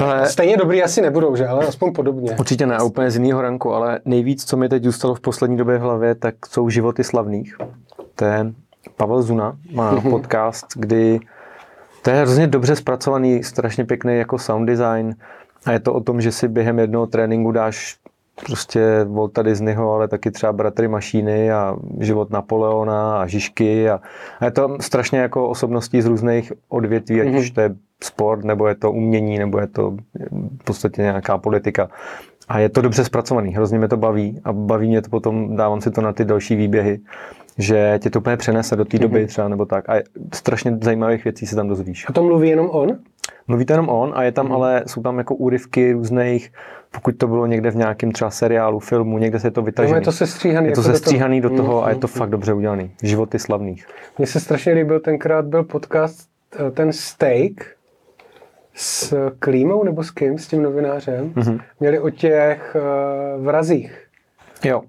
ale 0.00 0.28
stejně 0.28 0.56
dobrý 0.56 0.82
asi 0.82 1.00
nebudou, 1.00 1.36
že? 1.36 1.46
Ale 1.46 1.66
aspoň 1.66 1.92
podobně. 1.92 2.36
Určitě 2.38 2.66
ne, 2.66 2.82
úplně 2.82 3.10
z 3.10 3.16
jiného 3.16 3.42
ranku, 3.42 3.74
ale 3.74 4.00
nejvíc, 4.04 4.44
co 4.44 4.56
mi 4.56 4.68
teď 4.68 4.84
zůstalo 4.84 5.14
v 5.14 5.20
poslední 5.20 5.56
době 5.56 5.78
v 5.78 5.80
hlavě, 5.80 6.14
tak 6.14 6.46
jsou 6.46 6.68
životy 6.68 7.04
slavných. 7.04 7.56
To 8.14 8.24
je 8.24 8.52
Pavel 8.96 9.22
Zuna, 9.22 9.56
má 9.72 10.00
podcast, 10.10 10.66
kdy 10.76 11.20
to 12.02 12.10
je 12.10 12.16
hrozně 12.16 12.46
dobře 12.46 12.76
zpracovaný, 12.76 13.44
strašně 13.44 13.84
pěkný 13.84 14.16
jako 14.18 14.38
sound 14.38 14.66
design 14.66 15.14
a 15.64 15.72
je 15.72 15.80
to 15.80 15.94
o 15.94 16.00
tom, 16.00 16.20
že 16.20 16.32
si 16.32 16.48
během 16.48 16.78
jednoho 16.78 17.06
tréninku 17.06 17.52
dáš 17.52 17.96
prostě 18.46 19.04
Volta 19.04 19.42
Disneyho, 19.42 19.92
ale 19.92 20.08
taky 20.08 20.30
třeba 20.30 20.52
Bratry 20.52 20.88
Mašíny 20.88 21.52
a 21.52 21.76
život 22.00 22.30
Napoleona 22.30 23.20
a 23.20 23.26
Žižky 23.26 23.90
a, 23.90 24.00
a 24.40 24.44
je 24.44 24.50
to 24.50 24.76
strašně 24.80 25.18
jako 25.18 25.48
osobností 25.48 26.02
z 26.02 26.06
různých 26.06 26.52
odvětví, 26.68 27.20
ať 27.20 27.28
mm-hmm. 27.28 27.38
už 27.38 27.50
to 27.50 27.60
je 27.60 27.74
sport, 28.02 28.44
nebo 28.44 28.68
je 28.68 28.74
to 28.74 28.92
umění, 28.92 29.38
nebo 29.38 29.58
je 29.58 29.66
to 29.66 29.96
v 30.60 30.64
podstatě 30.64 31.02
nějaká 31.02 31.38
politika. 31.38 31.88
A 32.48 32.58
je 32.58 32.68
to 32.68 32.82
dobře 32.82 33.04
zpracovaný, 33.04 33.54
hrozně 33.54 33.78
mě 33.78 33.88
to 33.88 33.96
baví 33.96 34.40
a 34.44 34.52
baví 34.52 34.88
mě 34.88 35.02
to 35.02 35.10
potom, 35.10 35.56
dávám 35.56 35.80
si 35.80 35.90
to 35.90 36.00
na 36.00 36.12
ty 36.12 36.24
další 36.24 36.56
výběhy, 36.56 37.00
že 37.58 37.98
tě 38.02 38.10
to 38.10 38.18
úplně 38.18 38.36
přenese 38.36 38.76
do 38.76 38.84
té 38.84 38.98
doby 38.98 39.24
mm-hmm. 39.24 39.28
třeba 39.28 39.48
nebo 39.48 39.66
tak. 39.66 39.88
A 39.88 39.94
strašně 40.34 40.78
zajímavých 40.82 41.24
věcí 41.24 41.46
se 41.46 41.56
tam 41.56 41.68
dozvíš. 41.68 42.06
A 42.08 42.12
to 42.12 42.22
mluví 42.22 42.48
jenom 42.48 42.70
on? 42.70 42.98
Mluví 43.48 43.64
to 43.64 43.72
jenom 43.72 43.88
on 43.88 44.12
a 44.14 44.22
je 44.22 44.32
tam 44.32 44.48
mm-hmm. 44.48 44.54
ale, 44.54 44.82
jsou 44.86 45.02
tam 45.02 45.18
jako 45.18 45.34
úryvky 45.34 45.92
různých, 45.92 46.52
pokud 46.90 47.16
to 47.16 47.26
bylo 47.26 47.46
někde 47.46 47.70
v 47.70 47.76
nějakém 47.76 48.12
třeba 48.12 48.30
seriálu, 48.30 48.78
filmu, 48.78 49.18
někde 49.18 49.40
se 49.40 49.50
to 49.50 49.62
vytažený. 49.62 49.96
je 49.96 50.00
to 50.00 50.12
sestříhaný. 50.12 50.68
Je 50.68 50.74
to 50.74 50.80
jako 50.80 50.92
sestříhaný 50.92 51.40
do 51.40 51.48
toho, 51.48 51.56
do 51.56 51.64
toho 51.64 51.80
mm-hmm. 51.80 51.86
a 51.86 51.90
je 51.90 51.96
to 51.96 52.06
fakt 52.06 52.30
dobře 52.30 52.52
udělaný. 52.52 52.90
Životy 53.02 53.38
slavných. 53.38 53.86
Mně 54.18 54.26
se 54.26 54.40
strašně 54.40 54.72
líbil, 54.72 55.00
tenkrát 55.00 55.44
byl 55.44 55.64
podcast, 55.64 56.28
eh, 56.66 56.70
ten 56.70 56.92
Steak, 56.92 57.74
s 58.74 59.14
Klímou 59.38 59.84
nebo 59.84 60.02
s 60.02 60.10
kým, 60.10 60.38
s 60.38 60.48
tím 60.48 60.62
novinářem, 60.62 61.30
mm-hmm. 61.30 61.60
měli 61.80 61.98
o 61.98 62.10
těch 62.10 62.76
uh, 62.76 63.44
vrazích. 63.44 64.06
Jo. 64.64 64.82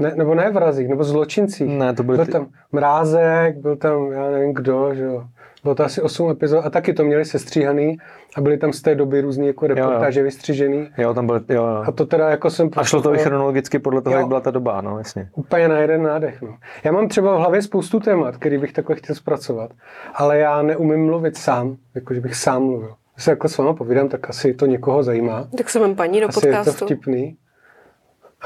Ne, 0.00 0.12
nebo 0.16 0.34
ne 0.34 0.50
vrazích, 0.50 0.88
nebo 0.88 1.04
zločincích. 1.04 1.78
Ne, 1.78 1.94
to 1.94 2.02
byly 2.02 2.16
byl 2.16 2.26
ty... 2.26 2.32
tam 2.32 2.46
Mrázek, 2.72 3.56
byl 3.56 3.76
tam, 3.76 4.12
já 4.12 4.30
nevím 4.30 4.54
kdo, 4.54 4.94
že 4.94 5.04
jo. 5.04 5.24
Bylo 5.62 5.74
to 5.74 5.84
asi 5.84 6.02
8 6.02 6.30
epizod 6.30 6.66
a 6.66 6.70
taky 6.70 6.92
to 6.92 7.04
měli 7.04 7.24
sestříhaný 7.24 7.96
a 8.36 8.40
byly 8.40 8.58
tam 8.58 8.72
z 8.72 8.82
té 8.82 8.94
doby 8.94 9.20
různý 9.20 9.46
jako 9.46 9.66
reportáže 9.66 10.20
jo, 10.20 10.24
jo. 10.24 10.24
vystřížený. 10.24 10.88
Jo, 10.98 11.14
tam 11.14 11.26
byly, 11.26 11.40
jo, 11.48 11.66
jo. 11.66 11.82
A 11.86 11.92
to 11.92 12.06
teda 12.06 12.30
jako 12.30 12.50
jsem... 12.50 12.70
A 12.76 12.84
šlo 12.84 13.02
to 13.02 13.14
i 13.14 13.18
chronologicky 13.18 13.78
podle 13.78 14.02
toho, 14.02 14.14
jo. 14.14 14.18
jak 14.18 14.28
byla 14.28 14.40
ta 14.40 14.50
doba, 14.50 14.80
no, 14.80 14.98
jasně. 14.98 15.28
Úplně 15.34 15.68
na 15.68 15.78
jeden 15.78 16.02
nádech, 16.02 16.42
no. 16.42 16.56
Já 16.84 16.92
mám 16.92 17.08
třeba 17.08 17.36
v 17.36 17.38
hlavě 17.38 17.62
spoustu 17.62 18.00
témat, 18.00 18.36
který 18.36 18.58
bych 18.58 18.72
takhle 18.72 18.96
chtěl 18.96 19.14
zpracovat, 19.14 19.70
ale 20.14 20.38
já 20.38 20.62
neumím 20.62 21.06
mluvit 21.06 21.36
sám, 21.36 21.76
jako 21.94 22.14
že 22.14 22.20
bych 22.20 22.34
sám 22.34 22.62
mluvil. 22.62 22.94
Když 23.14 23.24
se 23.24 23.30
jako 23.30 23.48
s 23.48 23.58
váma 23.58 23.72
povídám, 23.72 24.08
tak 24.08 24.30
asi 24.30 24.54
to 24.54 24.66
někoho 24.66 25.02
zajímá. 25.02 25.48
Tak 25.56 25.70
se 25.70 25.94
paní 25.94 26.20
do 26.20 26.28
asi 26.28 26.40
podcastu. 26.40 26.70
je 26.70 26.74
to 26.76 26.84
vtipný. 26.84 27.36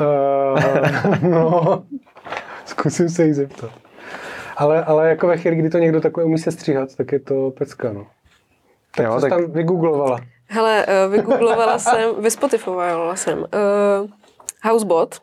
Uh, 0.01 1.23
no, 1.31 1.85
zkusím 2.65 3.09
se 3.09 3.25
jí 3.25 3.33
zeptat. 3.33 3.71
Ale, 4.57 4.85
ale 4.85 5.09
jako 5.09 5.27
ve 5.27 5.37
chvíli, 5.37 5.57
kdy 5.57 5.71
to 5.71 5.79
někdo 5.79 6.01
takhle 6.01 6.25
umí 6.25 6.39
se 6.39 6.53
stříhat, 6.53 6.97
tak 6.97 7.13
je 7.13 7.21
to 7.21 7.51
pecka, 7.51 7.93
no. 7.93 8.07
Tak 8.97 9.07
jo, 9.07 9.15
co 9.15 9.21
tak... 9.21 9.31
tam 9.31 9.51
vygooglovala? 9.51 10.21
Hele, 10.47 10.87
uh, 10.87 11.13
vygooglovala 11.13 11.79
jsem, 11.79 12.23
vyspotifovala 12.23 13.17
jsem 13.17 13.39
uh, 13.39 14.11
Housebot. 14.63 15.15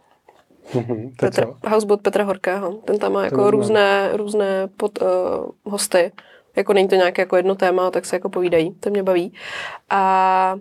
Mm-hmm, 0.73 1.11
Petr, 1.19 1.53
Housebot 1.69 2.01
Petra 2.01 2.23
Horkého. 2.23 2.71
Ten 2.73 2.99
tam 2.99 3.13
má 3.13 3.23
jako 3.23 3.51
různé, 3.51 4.09
různé 4.13 4.67
pod, 4.77 5.01
uh, 5.01 5.07
hosty. 5.63 6.11
Jako 6.55 6.73
není 6.73 6.87
to 6.87 6.95
nějaké 6.95 7.21
jako 7.21 7.37
jedno 7.37 7.55
téma, 7.55 7.91
tak 7.91 8.05
se 8.05 8.15
jako 8.15 8.29
povídají. 8.29 8.75
To 8.75 8.89
mě 8.89 9.03
baví. 9.03 9.33
A 9.89 10.55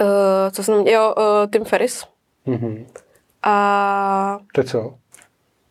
uh, 0.00 0.06
co 0.50 0.62
jsem, 0.62 0.86
jo, 0.86 1.14
uh, 1.18 1.50
Tim 1.50 1.64
Ferris. 1.64 2.04
Mm-hmm. 2.46 2.84
A... 3.42 4.38
To 4.54 4.60
je 4.60 4.64
co? 4.64 4.94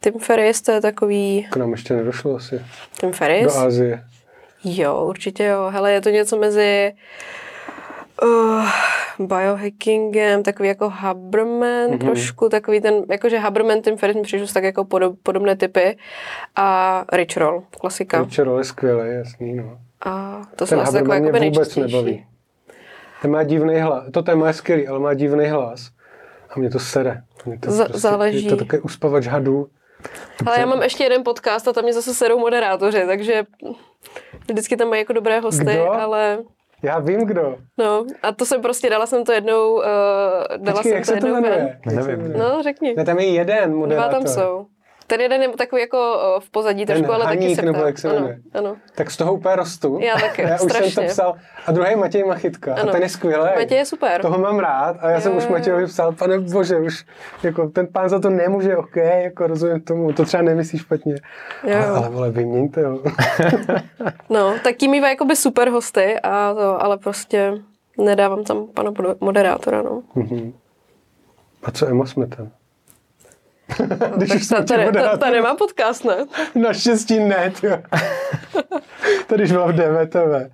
Tim 0.03 0.19
Ferris, 0.19 0.62
to 0.62 0.71
je 0.71 0.82
takový... 0.82 1.47
K 1.51 1.55
nám 1.55 1.71
ještě 1.71 1.93
nedošlo 1.93 2.36
asi. 2.36 2.62
Tim 2.99 3.12
Ferris? 3.12 3.53
Do 3.53 3.60
Asie. 3.60 4.03
Jo, 4.63 5.05
určitě 5.05 5.43
jo. 5.43 5.69
Hele, 5.69 5.91
je 5.91 6.01
to 6.01 6.10
něco 6.10 6.38
mezi 6.38 6.93
uh, 8.23 8.69
biohackingem, 9.19 10.43
takový 10.43 10.69
jako 10.69 10.89
Haberman 10.89 11.89
mm-hmm. 11.89 11.97
trošku, 11.97 12.49
takový 12.49 12.82
ten, 12.82 13.03
jakože 13.12 13.38
Haberman, 13.39 13.82
Tim 13.82 13.97
Ferris 13.97 14.15
mi 14.15 14.21
přišel 14.21 14.47
tak 14.53 14.63
jako 14.63 14.86
podob, 14.86 15.15
podobné 15.23 15.55
typy 15.55 15.97
a 16.55 17.05
Rich 17.13 17.38
Roll, 17.38 17.63
klasika. 17.79 18.23
Rich 18.23 18.39
Roll 18.39 18.58
je 18.58 18.63
skvělý, 18.63 19.15
jasný, 19.15 19.55
no. 19.55 19.79
A 20.05 20.41
to 20.55 20.65
ten 20.65 20.86
jsou 20.86 20.95
jako 20.95 21.13
mě 21.13 21.49
vůbec 21.49 21.75
nebaví. 21.75 22.25
Ten 23.21 23.32
má 23.32 23.43
divný 23.43 23.79
hlas, 23.79 24.03
to 24.12 24.21
téma 24.21 24.47
je 24.47 24.53
skvělý, 24.53 24.88
ale 24.88 24.99
má 24.99 25.13
divný 25.13 25.45
hlas. 25.45 25.89
A 26.49 26.59
mě 26.59 26.69
to 26.69 26.79
sere. 26.79 27.21
Mě 27.45 27.59
to 27.59 27.71
Z- 27.71 27.77
prostě, 27.77 27.97
záleží. 27.97 28.45
Je 28.45 28.49
to 28.49 28.57
takový 28.57 28.81
uspavač 28.81 29.27
hadů. 29.27 29.67
Ale 30.45 30.59
já 30.59 30.65
mám 30.65 30.81
ještě 30.81 31.03
jeden 31.03 31.23
podcast 31.23 31.67
a 31.67 31.73
tam 31.73 31.83
mě 31.83 31.93
zase 31.93 32.13
serou 32.13 32.39
moderátoři, 32.39 33.03
takže 33.07 33.43
vždycky 34.51 34.77
tam 34.77 34.89
mají 34.89 35.01
jako 35.01 35.13
dobré 35.13 35.39
hosty, 35.39 35.63
Kdo? 35.63 35.91
ale... 35.91 36.38
Já 36.83 36.99
vím 36.99 37.25
kdo. 37.25 37.57
No, 37.77 38.05
a 38.23 38.31
to 38.31 38.45
jsem 38.45 38.62
prostě, 38.62 38.89
dala 38.89 39.05
jsem 39.05 39.23
to 39.23 39.31
jednou, 39.31 39.73
uh, 39.73 39.83
dala 40.57 40.77
Počkej, 40.81 40.83
jsem 40.83 40.91
jak 40.93 41.05
to 41.05 41.13
se 41.13 41.19
to 41.19 41.27
jednou 41.27 41.41
jmenuje? 41.41 41.79
Nevím. 41.85 42.33
No, 42.33 42.63
řekni. 42.63 42.93
Ne, 42.97 43.05
tam 43.05 43.19
je 43.19 43.33
jeden 43.33 43.75
moderátor. 43.75 44.09
Dva 44.12 44.19
tam 44.19 44.27
jsou. 44.27 44.65
Ten 45.10 45.22
jeden 45.22 45.41
je 45.41 45.50
takový 45.50 45.82
jako 45.82 46.19
v 46.39 46.50
pozadí 46.50 46.86
Ten 46.86 46.95
trošku, 46.95 47.13
ale 47.13 47.26
taky 47.26 47.38
Haník, 47.43 47.56
se 47.60 47.65
nebo 47.65 47.80
jak 47.86 47.98
se 47.98 48.08
ano, 48.10 48.15
jmenuje. 48.19 48.38
ano. 48.54 48.76
Tak 48.95 49.12
z 49.12 49.17
toho 49.17 49.34
úplně 49.34 49.56
rostu. 49.56 50.00
Já 50.02 50.13
taky, 50.19 50.41
Já 50.48 50.54
už 50.56 50.60
jsem 50.60 50.69
strašně. 50.69 50.95
to 50.95 51.10
psal. 51.10 51.36
A 51.67 51.72
druhý 51.72 51.95
Matěj 51.95 52.24
Machytka. 52.24 52.76
A 52.76 52.80
Ano. 52.82 52.91
ten 52.91 53.02
je 53.02 53.10
skvělý. 53.10 53.50
Matěj 53.56 53.78
je 53.78 53.86
super. 53.86 54.22
Toho 54.22 54.38
mám 54.38 54.60
rád. 54.60 54.98
A 55.00 55.10
já 55.10 55.22
jsem 55.22 55.32
Jo, 55.32 55.38
už 55.38 55.43
jo, 55.43 55.52
Matějovi 55.52 55.86
psal, 55.86 56.12
pane 56.12 56.39
bože, 56.39 56.78
už 56.78 57.06
jako 57.43 57.69
ten 57.69 57.88
pán 57.88 58.10
za 58.10 58.19
to 58.19 58.30
nemůže, 58.30 58.78
ok, 58.78 58.95
jako 58.95 59.48
rozumím 59.48 59.82
tomu, 59.82 60.13
to 60.13 60.26
třeba 60.26 60.43
nemyslí 60.43 60.80
špatně. 60.80 61.15
Jo. 61.63 61.76
Ale, 61.78 61.86
ale 61.98 62.10
vole, 62.10 62.32
vyměňte, 62.32 62.82
jo. 62.82 63.00
No, 64.30 64.54
tak 64.63 64.76
tím 64.76 64.91
mývá 64.91 65.10
jakoby 65.10 65.36
super 65.36 65.69
hosty, 65.69 66.19
a 66.24 66.54
to, 66.54 66.84
ale 66.84 66.98
prostě 66.98 67.54
nedávám 67.98 68.43
tam 68.43 68.67
pana 68.67 68.91
moderátora, 69.19 69.82
no. 69.82 70.02
Mhm. 70.15 70.54
a 71.63 71.72
co 71.72 71.88
Emo 71.88 72.06
Smetan? 72.06 72.50
Když 74.17 74.36
už 74.36 74.47
ta, 74.47 74.55
jsme 74.55 74.65
ta, 74.65 74.77
tě 74.86 74.91
ta, 74.91 75.01
ta, 75.01 75.17
ta 75.17 75.29
nemá 75.29 75.55
podcast, 75.55 76.05
ne? 76.05 76.15
Naštěstí 76.55 77.19
ne, 77.19 77.53
když 79.36 79.51
byla 79.51 79.67
v 79.67 79.73
DVTV, 79.73 80.51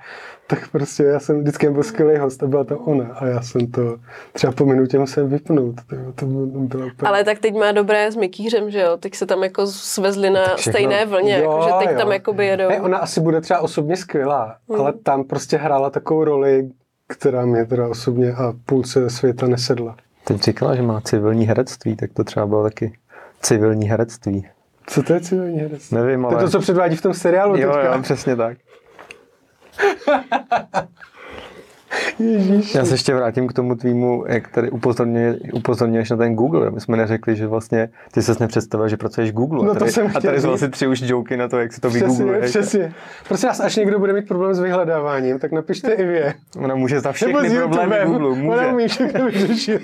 tak 0.48 0.68
prostě 0.72 1.04
já 1.04 1.20
jsem 1.20 1.40
vždycky 1.40 1.70
byl 1.70 1.84
skvělý 1.84 2.18
host 2.20 2.44
a 2.44 2.48
byla 2.48 2.64
to 2.64 2.78
ona 2.80 3.06
a 3.14 3.26
já 3.26 3.42
jsem 3.42 3.72
to 3.72 3.98
třeba 4.34 4.54
po 4.54 4.66
minutě 4.66 5.00
musel 5.00 5.28
vypnout. 5.28 5.76
To, 5.90 5.96
to 6.16 6.26
bylo, 6.26 6.46
bylo 6.46 6.86
úplně... 6.88 7.10
Ale 7.10 7.24
tak 7.24 7.40
teď 7.40 7.54
má 7.56 7.72
dobré 7.72 8.12
s 8.12 8.16
Mikýřem, 8.16 8.72
že 8.72 8.80
jo? 8.82 8.98
Teď 8.98 9.16
se 9.16 9.26
tam 9.26 9.44
jako 9.44 9.68
svezli 9.68 10.30
na 10.30 10.44
všechno- 10.56 10.72
stejné 10.72 11.06
vlně, 11.06 11.38
Jo, 11.38 11.52
jako, 11.52 11.64
že 11.68 11.86
teď 11.86 11.90
jo. 11.94 11.98
tam 12.00 12.12
jakoby 12.12 12.46
jedou. 12.46 12.68
Hej, 12.70 12.82
ona 12.82 12.98
asi 12.98 13.22
bude 13.22 13.42
třeba 13.42 13.60
osobně 13.60 13.96
skvělá, 13.98 14.56
Hmm. 14.70 14.82
ale 14.82 14.94
tam 15.04 15.24
prostě 15.24 15.58
hrála 15.58 15.90
takovou 15.90 16.24
roli, 16.24 16.70
která 17.08 17.46
mě 17.46 17.66
teda 17.66 17.88
osobně 17.88 18.34
a 18.34 18.54
půlce 18.66 19.10
světa 19.10 19.48
nesedla. 19.48 19.96
Teď 20.24 20.42
říkala, 20.42 20.76
že 20.76 20.82
má 20.82 21.02
civilní 21.02 21.46
herectví, 21.46 21.96
tak 21.96 22.14
to 22.14 22.24
třeba 22.24 22.46
bylo 22.48 22.64
taky 22.64 22.98
civilní 23.46 23.88
herectví. 23.90 24.48
Co 24.88 25.04
to 25.04 25.14
je 25.14 25.20
civilní 25.22 25.60
herec? 25.60 25.92
Nevím, 25.92 26.22
To 26.22 26.28
ale... 26.28 26.36
je 26.42 26.46
to, 26.46 26.52
co 26.52 26.60
předvádí 26.60 26.96
v 26.96 27.02
tom 27.02 27.14
seriálu 27.14 27.58
Jo, 27.58 27.72
teďka. 27.74 27.96
jo, 27.96 28.02
přesně 28.02 28.36
tak. 28.36 28.58
Ježíš. 32.20 32.76
Já 32.76 32.86
se 32.86 32.94
ještě 32.94 33.16
vrátím 33.16 33.48
k 33.48 33.54
tomu 33.54 33.76
tvýmu, 33.76 34.24
jak 34.28 34.48
tady 34.48 34.70
upozorňuje, 34.72 35.38
upozorňuješ 35.54 36.10
na 36.10 36.18
ten 36.18 36.36
Google. 36.36 36.72
My 36.72 36.82
jsme 36.82 36.98
neřekli, 36.98 37.36
že 37.36 37.48
vlastně 37.48 37.90
ty 38.12 38.22
ses 38.22 38.40
nepředstavil, 38.40 38.88
že 38.88 38.98
pracuješ 38.98 39.32
v 39.32 39.34
Google. 39.34 39.66
No 39.66 39.72
a 39.72 39.74
to 39.74 39.80
tady, 39.80 39.92
jsem 39.92 40.12
a 40.16 40.22
tady 40.22 40.42
jsou 40.42 40.52
asi 40.52 40.70
tři 40.70 40.88
už 40.88 41.02
joky 41.02 41.38
na 41.38 41.48
to, 41.48 41.60
jak 41.60 41.74
si 41.74 41.82
to 41.82 41.90
Přesně, 41.90 42.08
vygoogluješ. 42.08 42.50
přesně. 42.50 42.94
Prosím 43.28 43.50
vás, 43.50 43.60
až 43.60 43.76
někdo 43.76 44.00
bude 44.00 44.14
mít 44.14 44.28
problém 44.28 44.54
s 44.54 44.60
vyhledáváním, 44.60 45.40
tak 45.40 45.52
napište 45.52 45.92
i 45.94 46.06
vy. 46.06 46.24
Ona 46.64 46.76
může 46.76 47.00
za 47.02 47.12
všechny 47.12 47.50
problémy. 47.58 48.06
Google. 48.06 48.30
Ona 48.30 48.62
Může. 48.62 48.68
umí 48.74 48.88
všechno 48.88 49.26
vyřešit. 49.26 49.82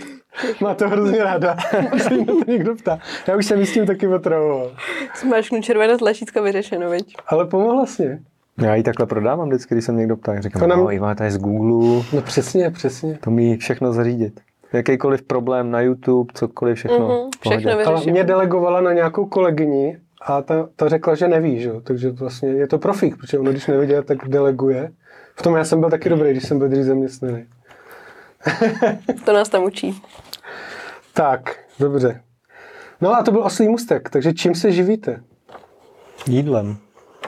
Má 0.61 0.73
to 0.73 0.89
hrozně 0.89 1.23
ráda. 1.23 1.57
Se 1.97 2.17
na 2.17 2.25
to 2.25 2.51
někdo 2.51 2.75
ptá. 2.75 2.99
Já 3.27 3.35
už 3.37 3.45
jsem 3.45 3.65
s 3.65 3.73
tím 3.73 3.85
taky 3.85 4.07
otravoval. 4.07 4.71
Smačknu 5.15 5.61
červené 5.61 5.97
tlačítko 5.97 6.43
vyřešeno, 6.43 6.89
viď? 6.89 7.15
Ale 7.27 7.45
pomohla 7.45 7.85
jsi 7.85 8.03
mě. 8.05 8.19
Já 8.57 8.75
ji 8.75 8.83
takhle 8.83 9.05
prodávám 9.05 9.47
vždycky, 9.49 9.75
když 9.75 9.85
se 9.85 9.91
mě 9.91 9.99
někdo 9.99 10.17
ptá. 10.17 10.41
Říkám, 10.41 10.63
Ona- 10.63 10.75
no, 10.75 10.91
Iva, 10.91 11.15
to 11.15 11.23
je 11.23 11.31
z 11.31 11.37
Google, 11.37 12.03
No 12.13 12.21
přesně, 12.21 12.71
přesně. 12.71 13.17
to 13.23 13.29
umí 13.29 13.57
všechno 13.57 13.93
zařídit. 13.93 14.39
Jakýkoliv 14.73 15.21
problém 15.21 15.71
na 15.71 15.81
YouTube, 15.81 16.31
cokoliv, 16.33 16.75
všechno. 16.77 16.99
Mhm, 16.99 17.29
pohodě. 17.43 17.59
všechno 17.59 17.87
Ale 17.87 18.01
mě 18.05 18.23
delegovala 18.23 18.81
na 18.81 18.93
nějakou 18.93 19.25
kolegyni 19.25 19.97
a 20.21 20.41
ta, 20.41 20.69
ta 20.75 20.89
řekla, 20.89 21.15
že 21.15 21.27
neví, 21.27 21.59
že? 21.59 21.69
jo. 21.69 21.81
takže 21.81 22.09
vlastně 22.11 22.49
je 22.49 22.67
to 22.67 22.77
profík, 22.79 23.17
protože 23.17 23.39
ono, 23.39 23.51
když 23.51 23.67
neviděl, 23.67 24.03
tak 24.03 24.17
deleguje. 24.27 24.91
V 25.35 25.41
tom 25.41 25.55
já 25.55 25.63
jsem 25.63 25.79
byl 25.79 25.89
taky 25.89 26.09
dobrý, 26.09 26.31
když 26.31 26.43
jsem 26.47 26.59
byl 26.59 26.69
dřív 26.69 26.83
zaměstnaný. 26.83 27.45
To 29.25 29.33
nás 29.33 29.49
tam 29.49 29.63
učí. 29.63 30.01
Tak, 31.13 31.55
dobře. 31.79 32.21
No 33.01 33.13
a 33.15 33.23
to 33.23 33.31
byl 33.31 33.43
oslý 33.43 33.67
mustek, 33.67 34.09
takže 34.09 34.33
čím 34.33 34.55
se 34.55 34.71
živíte? 34.71 35.23
Jídlem. 36.27 36.77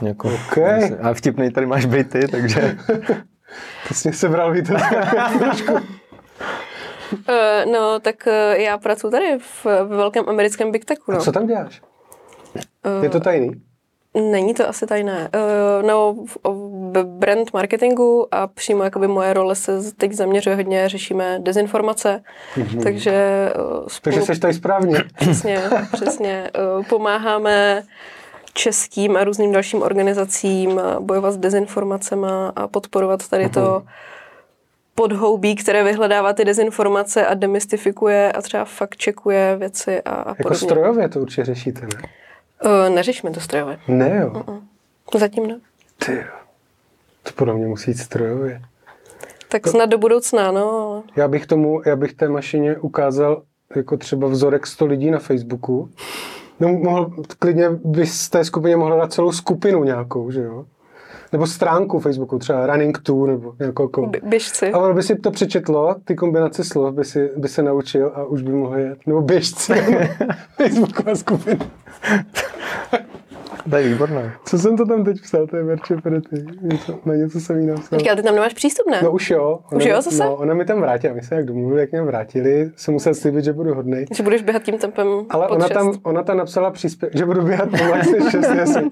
Jako, 0.06 0.28
OK. 0.28 0.58
A 1.02 1.14
vtipnej 1.14 1.52
tady 1.52 1.66
máš 1.66 1.86
být 1.86 2.10
ty, 2.10 2.28
takže 2.28 2.78
To 3.88 3.94
jsi 3.94 4.08
mě 4.08 4.18
sebral 4.18 4.52
víte 4.52 4.74
trošku. 5.40 5.74
Uh, 5.74 7.72
no, 7.72 8.00
tak 8.00 8.16
uh, 8.28 8.60
já 8.60 8.78
pracuji 8.78 9.12
tady 9.12 9.38
v, 9.40 9.66
v 9.66 9.88
velkém 9.88 10.30
americkém 10.30 10.72
Big 10.72 10.86
Techu, 10.86 11.12
A 11.12 11.16
no. 11.16 11.22
co 11.22 11.32
tam 11.32 11.48
děláš? 11.48 11.82
Je 13.02 13.10
to 13.10 13.20
tajný? 13.20 13.52
Není 14.32 14.54
to 14.54 14.70
asi 14.70 14.86
tajné. 14.86 15.30
No, 15.88 16.16
v, 16.26 16.38
v 16.92 17.04
brand 17.04 17.54
marketingu 17.54 18.28
a 18.32 18.48
přímo 18.48 18.84
jakoby 18.84 19.08
moje 19.08 19.34
role 19.34 19.56
se 19.56 19.94
teď 19.94 20.14
zaměřuje 20.14 20.56
hodně, 20.56 20.90
řešíme 20.90 21.40
dezinformace, 21.40 22.24
takže 22.84 23.50
uh, 23.56 23.88
spolu... 23.88 24.16
Takže 24.16 24.36
jsi 24.36 24.40
tady 24.40 24.54
správně. 24.54 25.04
Přesně, 25.20 25.60
přesně. 25.94 26.52
Pomáháme 26.90 27.84
českým 28.54 29.18
a 29.18 29.24
různým 29.24 29.52
dalším 29.52 29.82
organizacím 29.82 30.82
bojovat 31.00 31.32
s 31.32 31.38
dezinformacemi 31.38 32.28
a 32.56 32.68
podporovat 32.68 33.28
tady 33.28 33.50
to 33.50 33.84
podhoubí, 34.96 35.56
které 35.56 35.84
vyhledává 35.84 36.34
ty 36.34 36.46
dezinformace 36.46 37.26
a 37.28 37.34
demystifikuje 37.34 38.32
a 38.32 38.42
třeba 38.42 38.66
fakt 38.66 38.98
čekuje 38.98 39.56
věci 39.60 40.02
a, 40.02 40.10
a 40.12 40.30
Jako 40.30 40.44
podobně. 40.44 40.58
strojově 40.68 41.10
to 41.10 41.20
určitě 41.20 41.46
řešíte, 41.46 41.82
ne? 41.82 42.10
Uh, 42.66 42.96
neřešíme 42.96 43.32
to 43.32 43.40
strojově. 43.40 43.80
Ne 43.88 44.20
jo. 44.22 44.44
Zatím 45.20 45.48
ne. 45.48 45.60
Ty 46.06 46.16
jo. 46.16 46.24
To 47.24 47.32
podle 47.36 47.54
mě 47.54 47.68
musí 47.68 47.92
jít 47.92 47.98
strojově. 47.98 48.62
Tak 49.50 49.68
snad 49.68 49.86
do 49.86 49.98
budoucna, 49.98 50.52
no. 50.52 51.04
Já 51.16 51.28
bych 51.28 51.46
tomu, 51.46 51.82
já 51.86 51.96
bych 51.96 52.14
té 52.14 52.30
mašině 52.30 52.78
ukázal 52.78 53.42
jako 53.76 53.98
třeba 53.98 54.28
vzorek 54.28 54.68
100 54.68 54.86
lidí 54.86 55.12
na 55.12 55.20
Facebooku. 55.20 55.90
No, 56.60 56.68
mohl, 56.70 57.12
klidně 57.40 57.70
by 57.70 58.06
z 58.06 58.30
té 58.30 58.46
skupině 58.46 58.78
mohla 58.78 58.96
dát 58.98 59.14
celou 59.14 59.32
skupinu 59.32 59.84
nějakou, 59.84 60.32
že 60.32 60.42
jo? 60.42 60.66
Nebo 61.32 61.48
stránku 61.48 62.00
Facebooku, 62.00 62.40
třeba 62.40 62.68
Running 62.68 62.98
Tour 63.04 63.30
nebo 63.30 63.54
nějakou 63.60 63.84
jako... 63.84 64.02
Bě- 64.02 64.30
Běžci. 64.30 64.72
A 64.72 64.78
ono 64.80 64.94
by 64.94 65.04
si 65.04 65.16
to 65.16 65.32
přečetlo, 65.32 65.96
ty 66.06 66.16
kombinace 66.16 66.64
slov 66.64 66.94
by, 66.96 67.06
si, 67.06 67.30
by 67.38 67.48
se 67.48 67.64
naučil 67.64 68.12
a 68.16 68.24
už 68.26 68.42
by 68.42 68.52
mohl 68.52 68.78
jet. 68.78 68.98
Nebo 69.08 69.22
běžci. 69.22 69.74
Facebooková 70.58 71.16
skupina. 71.16 71.66
To 73.70 73.76
je 73.76 73.88
výborné. 73.88 74.34
Co 74.46 74.58
jsem 74.58 74.78
to 74.78 74.86
tam 74.86 75.04
teď 75.04 75.22
psal, 75.22 75.48
to 75.48 75.58
je 75.58 75.64
Verče 75.64 75.96
Perety. 75.96 76.46
Něco, 76.62 77.00
na 77.06 77.16
něco 77.16 77.40
jsem 77.40 77.60
jí 77.60 77.66
napsal. 77.68 78.00
Ale 78.08 78.16
ty 78.16 78.24
tam 78.24 78.36
nemáš 78.36 78.54
přístup, 78.54 78.86
ne? 78.92 79.00
No 79.04 79.12
už 79.12 79.30
jo. 79.30 79.60
Ona, 79.72 79.78
Už 79.78 79.86
jo, 79.86 80.02
zase? 80.02 80.24
No, 80.24 80.36
ona 80.36 80.54
mi 80.54 80.66
tam 80.66 80.82
vrátila, 80.82 81.14
my 81.14 81.22
se 81.22 81.36
jak 81.36 81.46
domluvili, 81.46 81.82
jak 81.82 81.92
mě 81.92 82.02
vrátili, 82.02 82.72
jsem 82.76 82.94
musel 82.94 83.14
slíbit, 83.16 83.46
že 83.46 83.54
budu 83.54 83.74
hodnej. 83.74 84.06
Že 84.16 84.24
budeš 84.24 84.42
běhat 84.42 84.64
tím 84.64 84.78
tempem 84.78 85.08
Ale 85.30 85.48
ona 85.48 85.68
šest. 85.68 85.74
tam, 85.78 85.94
ona 86.04 86.24
tam 86.24 86.38
napsala 86.38 86.72
příspěvek, 86.72 87.18
že 87.18 87.26
budu 87.26 87.42
běhat 87.42 87.70
pomalu 87.70 87.94
než 88.12 88.32
6 88.32 88.48
jasně. 88.56 88.90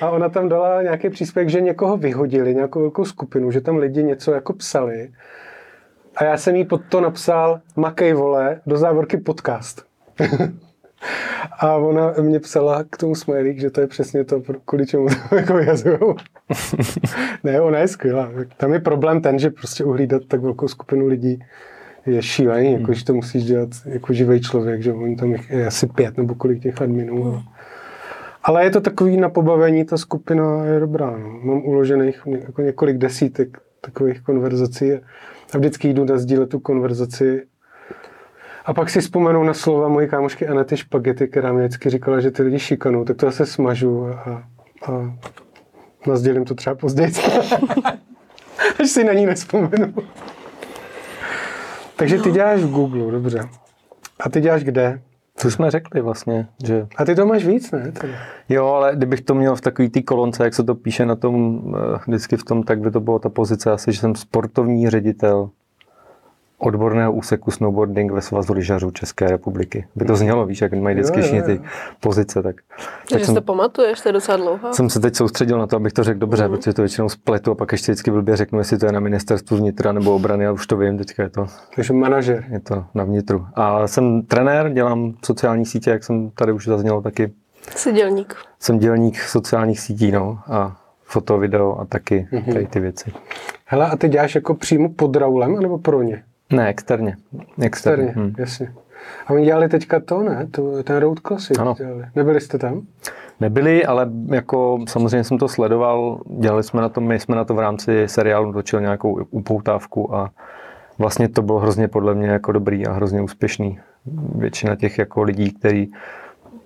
A 0.00 0.10
ona 0.10 0.28
tam 0.28 0.48
dala 0.48 0.82
nějaký 0.82 1.10
příspěvek, 1.10 1.48
že 1.48 1.60
někoho 1.60 1.96
vyhodili, 1.96 2.54
nějakou 2.54 2.80
velkou 2.80 3.04
skupinu, 3.04 3.50
že 3.50 3.60
tam 3.60 3.76
lidi 3.76 4.02
něco 4.02 4.32
jako 4.32 4.52
psali. 4.52 5.10
A 6.16 6.24
já 6.24 6.36
jsem 6.36 6.56
jí 6.56 6.64
pod 6.64 6.80
to 6.88 7.00
napsal 7.00 7.60
Makej 7.76 8.12
vole, 8.12 8.60
do 8.66 8.76
závorky 8.78 9.16
podcast. 9.16 9.82
A 11.58 11.76
ona 11.76 12.14
mě 12.20 12.40
psala 12.40 12.84
k 12.90 12.96
tomu 12.96 13.14
smajlík, 13.14 13.60
že 13.60 13.70
to 13.70 13.80
je 13.80 13.86
přesně 13.86 14.24
to, 14.24 14.42
kvůli 14.64 14.86
čemu 14.86 15.06
to 15.08 15.34
jako 15.36 15.54
vyhazujou. 15.54 16.16
ne, 17.44 17.60
ona 17.60 17.78
je 17.78 17.88
skvělá. 17.88 18.30
Tam 18.56 18.72
je 18.72 18.80
problém 18.80 19.20
ten, 19.20 19.38
že 19.38 19.50
prostě 19.50 19.84
uhlídat 19.84 20.22
tak 20.28 20.40
velkou 20.40 20.68
skupinu 20.68 21.06
lidí 21.06 21.44
je 22.06 22.22
šílený, 22.22 22.72
jako, 22.72 22.92
že 22.92 23.04
to 23.04 23.14
musíš 23.14 23.44
dělat 23.44 23.68
jako 23.84 24.12
živý 24.12 24.40
člověk, 24.40 24.82
že 24.82 24.92
oni 24.92 25.16
tam 25.16 25.34
je 25.50 25.66
asi 25.66 25.86
pět 25.86 26.16
nebo 26.16 26.34
kolik 26.34 26.62
těch 26.62 26.82
adminů. 26.82 27.22
Hmm. 27.22 27.40
Ale 28.44 28.64
je 28.64 28.70
to 28.70 28.80
takový 28.80 29.16
na 29.16 29.28
pobavení, 29.28 29.84
ta 29.84 29.96
skupina 29.96 30.64
je 30.64 30.80
dobrá. 30.80 31.10
No. 31.10 31.40
Mám 31.42 31.64
uložených 31.64 32.22
jako 32.26 32.62
několik 32.62 32.98
desítek 32.98 33.58
takových 33.80 34.20
konverzací 34.20 34.92
a 35.54 35.58
vždycky 35.58 35.88
jdu 35.88 36.04
na 36.04 36.18
sdílet 36.18 36.48
tu 36.48 36.60
konverzaci 36.60 37.42
a 38.64 38.74
pak 38.74 38.90
si 38.90 39.00
vzpomenu 39.00 39.44
na 39.44 39.54
slova 39.54 39.88
mojí 39.88 40.08
kámošky 40.08 40.48
Anety 40.48 40.76
Špagety, 40.76 41.28
která 41.28 41.52
mi 41.52 41.60
vždycky 41.60 41.90
říkala, 41.90 42.20
že 42.20 42.30
ty 42.30 42.42
lidi 42.42 42.58
šikanou, 42.58 43.04
tak 43.04 43.16
to 43.16 43.26
zase 43.26 43.46
smažu 43.46 44.06
a, 44.06 44.42
a 44.86 45.16
nazdělím 46.06 46.44
to 46.44 46.54
třeba 46.54 46.76
později. 46.76 47.12
Až 48.80 48.90
si 48.90 49.04
na 49.04 49.12
ní 49.12 49.26
nespomenu. 49.26 49.94
Takže 51.96 52.18
ty 52.18 52.30
děláš 52.30 52.60
v 52.60 52.70
Google, 52.70 53.12
dobře. 53.12 53.48
A 54.20 54.28
ty 54.28 54.40
děláš 54.40 54.64
kde? 54.64 55.00
To 55.42 55.50
jsme 55.50 55.70
řekli 55.70 56.00
vlastně, 56.00 56.48
že 56.64 56.86
A 56.96 57.04
ty 57.04 57.14
to 57.14 57.26
máš 57.26 57.46
víc, 57.46 57.70
ne? 57.70 57.92
Tady. 57.92 58.12
Jo, 58.48 58.66
ale 58.66 58.96
kdybych 58.96 59.20
to 59.20 59.34
měl 59.34 59.56
v 59.56 59.60
takový 59.60 59.88
té 59.88 60.02
kolonce, 60.02 60.44
jak 60.44 60.54
se 60.54 60.64
to 60.64 60.74
píše 60.74 61.06
na 61.06 61.16
tom, 61.16 61.62
eh, 61.76 61.98
vždycky 62.06 62.36
v 62.36 62.44
tom, 62.44 62.62
tak 62.62 62.80
by 62.80 62.90
to 62.90 63.00
byla 63.00 63.18
ta 63.18 63.28
pozice 63.28 63.72
asi, 63.72 63.92
že 63.92 64.00
jsem 64.00 64.14
sportovní 64.14 64.90
ředitel 64.90 65.50
odborného 66.62 67.12
úseku 67.12 67.50
snowboarding 67.50 68.12
ve 68.12 68.20
Svazu 68.20 68.52
lyžařů 68.52 68.90
České 68.90 69.26
republiky. 69.30 69.86
By 69.96 70.04
to 70.04 70.16
znělo, 70.16 70.46
víš, 70.46 70.60
jak 70.60 70.72
mají 70.72 70.94
vždycky 70.96 71.20
všichni 71.20 71.42
ty 71.42 71.60
pozice, 72.00 72.42
tak, 72.42 72.56
tak 72.56 72.84
Takže 73.10 73.24
si 73.24 73.26
jsem, 73.26 73.34
to 73.34 73.40
pamatuješ, 73.42 74.00
to 74.00 74.08
je 74.08 74.12
docela 74.12 74.36
dlouho. 74.36 74.74
jsem 74.74 74.90
se 74.90 75.00
teď 75.00 75.16
soustředil 75.16 75.58
na 75.58 75.66
to, 75.66 75.76
abych 75.76 75.92
to 75.92 76.04
řekl 76.04 76.18
dobře, 76.18 76.48
protože 76.48 76.72
to 76.72 76.82
většinou 76.82 77.08
spletu 77.08 77.50
a 77.50 77.54
pak 77.54 77.72
ještě 77.72 77.92
vždycky 77.92 78.10
blbě 78.10 78.36
řeknu, 78.36 78.58
jestli 78.58 78.78
to 78.78 78.86
je 78.86 78.92
na 78.92 79.00
ministerstvu 79.00 79.56
vnitra 79.56 79.92
nebo 79.92 80.14
obrany, 80.14 80.46
a 80.46 80.52
už 80.52 80.66
to 80.66 80.76
vím, 80.76 80.98
teďka 80.98 81.22
je 81.22 81.28
to, 81.28 81.46
Takže 81.76 81.92
manažer. 81.92 82.44
je 82.48 82.60
to 82.60 82.84
na 82.94 83.04
vnitru. 83.04 83.46
A 83.54 83.86
jsem 83.88 84.22
trenér, 84.22 84.72
dělám 84.72 85.14
sociální 85.24 85.66
sítě, 85.66 85.90
jak 85.90 86.04
jsem 86.04 86.30
tady 86.30 86.52
už 86.52 86.66
zaznělo 86.66 87.02
taky 87.02 87.32
Jsi 87.76 87.92
dělník. 87.92 88.34
Jsem 88.60 88.78
dělník 88.78 89.20
sociálních 89.20 89.80
sítí, 89.80 90.12
no, 90.12 90.38
a 90.46 90.76
foto, 91.04 91.38
video 91.38 91.78
a 91.80 91.84
taky 91.84 92.28
Mhm. 92.32 92.52
tady 92.52 92.66
ty 92.66 92.80
věci. 92.80 93.12
Hele, 93.66 93.86
a 93.86 93.96
ty 93.96 94.08
děláš 94.08 94.34
jako 94.34 94.54
přímo 94.54 94.88
pod 94.88 95.16
Raulem, 95.16 95.56
anebo 95.56 95.78
pro 95.78 96.02
ně? 96.02 96.22
Ne, 96.52 96.68
externě. 96.68 97.16
Externě. 97.60 98.04
Externě, 98.06 98.12
Hm. 98.16 98.34
jasně. 98.38 98.72
A 99.26 99.30
oni 99.32 99.44
dělali 99.44 99.68
teďka 99.68 100.00
to, 100.00 100.22
ne? 100.22 100.46
To, 100.50 100.82
ten 100.82 100.96
Road 100.96 101.18
Classic 101.20 101.58
Ano. 101.58 101.74
dělali. 101.78 102.04
Nebyli 102.16 102.40
jste 102.40 102.58
tam? 102.58 102.82
Nebyli, 103.40 103.86
ale 103.86 104.10
jako 104.26 104.78
samozřejmě 104.88 105.24
jsem 105.24 105.38
to 105.38 105.48
sledoval, 105.48 106.20
dělali 106.38 106.62
jsme 106.62 106.80
na 106.82 106.88
to, 106.88 107.00
my 107.00 107.18
jsme 107.20 107.36
na 107.36 107.44
to 107.44 107.54
v 107.54 107.58
rámci 107.58 108.08
seriálu 108.08 108.52
točili 108.52 108.82
nějakou 108.82 109.24
upoutávku 109.30 110.14
a 110.14 110.30
vlastně 110.98 111.28
to 111.28 111.42
bylo 111.42 111.58
hrozně 111.58 111.88
podle 111.88 112.14
mě 112.14 112.26
jako 112.28 112.52
dobrý 112.52 112.86
a 112.86 112.92
hrozně 112.92 113.22
úspěšný. 113.22 113.78
Většina 114.34 114.76
těch 114.76 114.98
jako 114.98 115.22
lidí, 115.22 115.50
kteří 115.52 115.92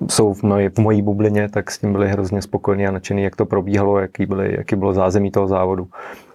jsou 0.09 0.33
v, 0.35 0.43
mojí, 0.43 0.69
v 0.69 0.79
mojí 0.79 1.03
bublině, 1.03 1.49
tak 1.49 1.71
s 1.71 1.79
tím 1.79 1.93
byli 1.93 2.09
hrozně 2.09 2.43
spokojení 2.43 2.87
a 2.87 2.91
nadšení, 2.91 3.23
jak 3.23 3.37
to 3.37 3.47
probíhalo, 3.47 3.99
jaký, 3.99 4.27
byly, 4.27 4.55
jaký 4.57 4.77
bylo 4.77 4.93
zázemí 4.93 5.31
toho 5.31 5.47
závodu 5.49 5.89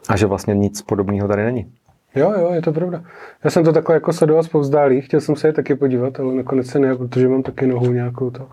a 0.10 0.18
že 0.18 0.26
vlastně 0.26 0.54
nic 0.56 0.82
podobného 0.82 1.28
tady 1.28 1.44
není. 1.44 1.72
Jo, 2.16 2.34
jo, 2.40 2.52
je 2.54 2.62
to 2.62 2.72
pravda. 2.74 3.04
Já 3.44 3.50
jsem 3.50 3.64
to 3.64 3.74
takhle 3.74 3.96
jako 3.96 4.14
sledoval 4.14 4.44
zpovzdálí, 4.44 5.02
chtěl 5.02 5.22
jsem 5.22 5.36
se 5.36 5.48
je 5.48 5.54
taky 5.54 5.76
podívat, 5.76 6.20
ale 6.20 6.34
nakonec 6.34 6.68
se 6.68 6.80
ne, 6.80 6.96
protože 6.96 7.28
mám 7.28 7.44
taky 7.44 7.68
nohu 7.68 7.92
nějakou 7.92 8.30
to. 8.30 8.50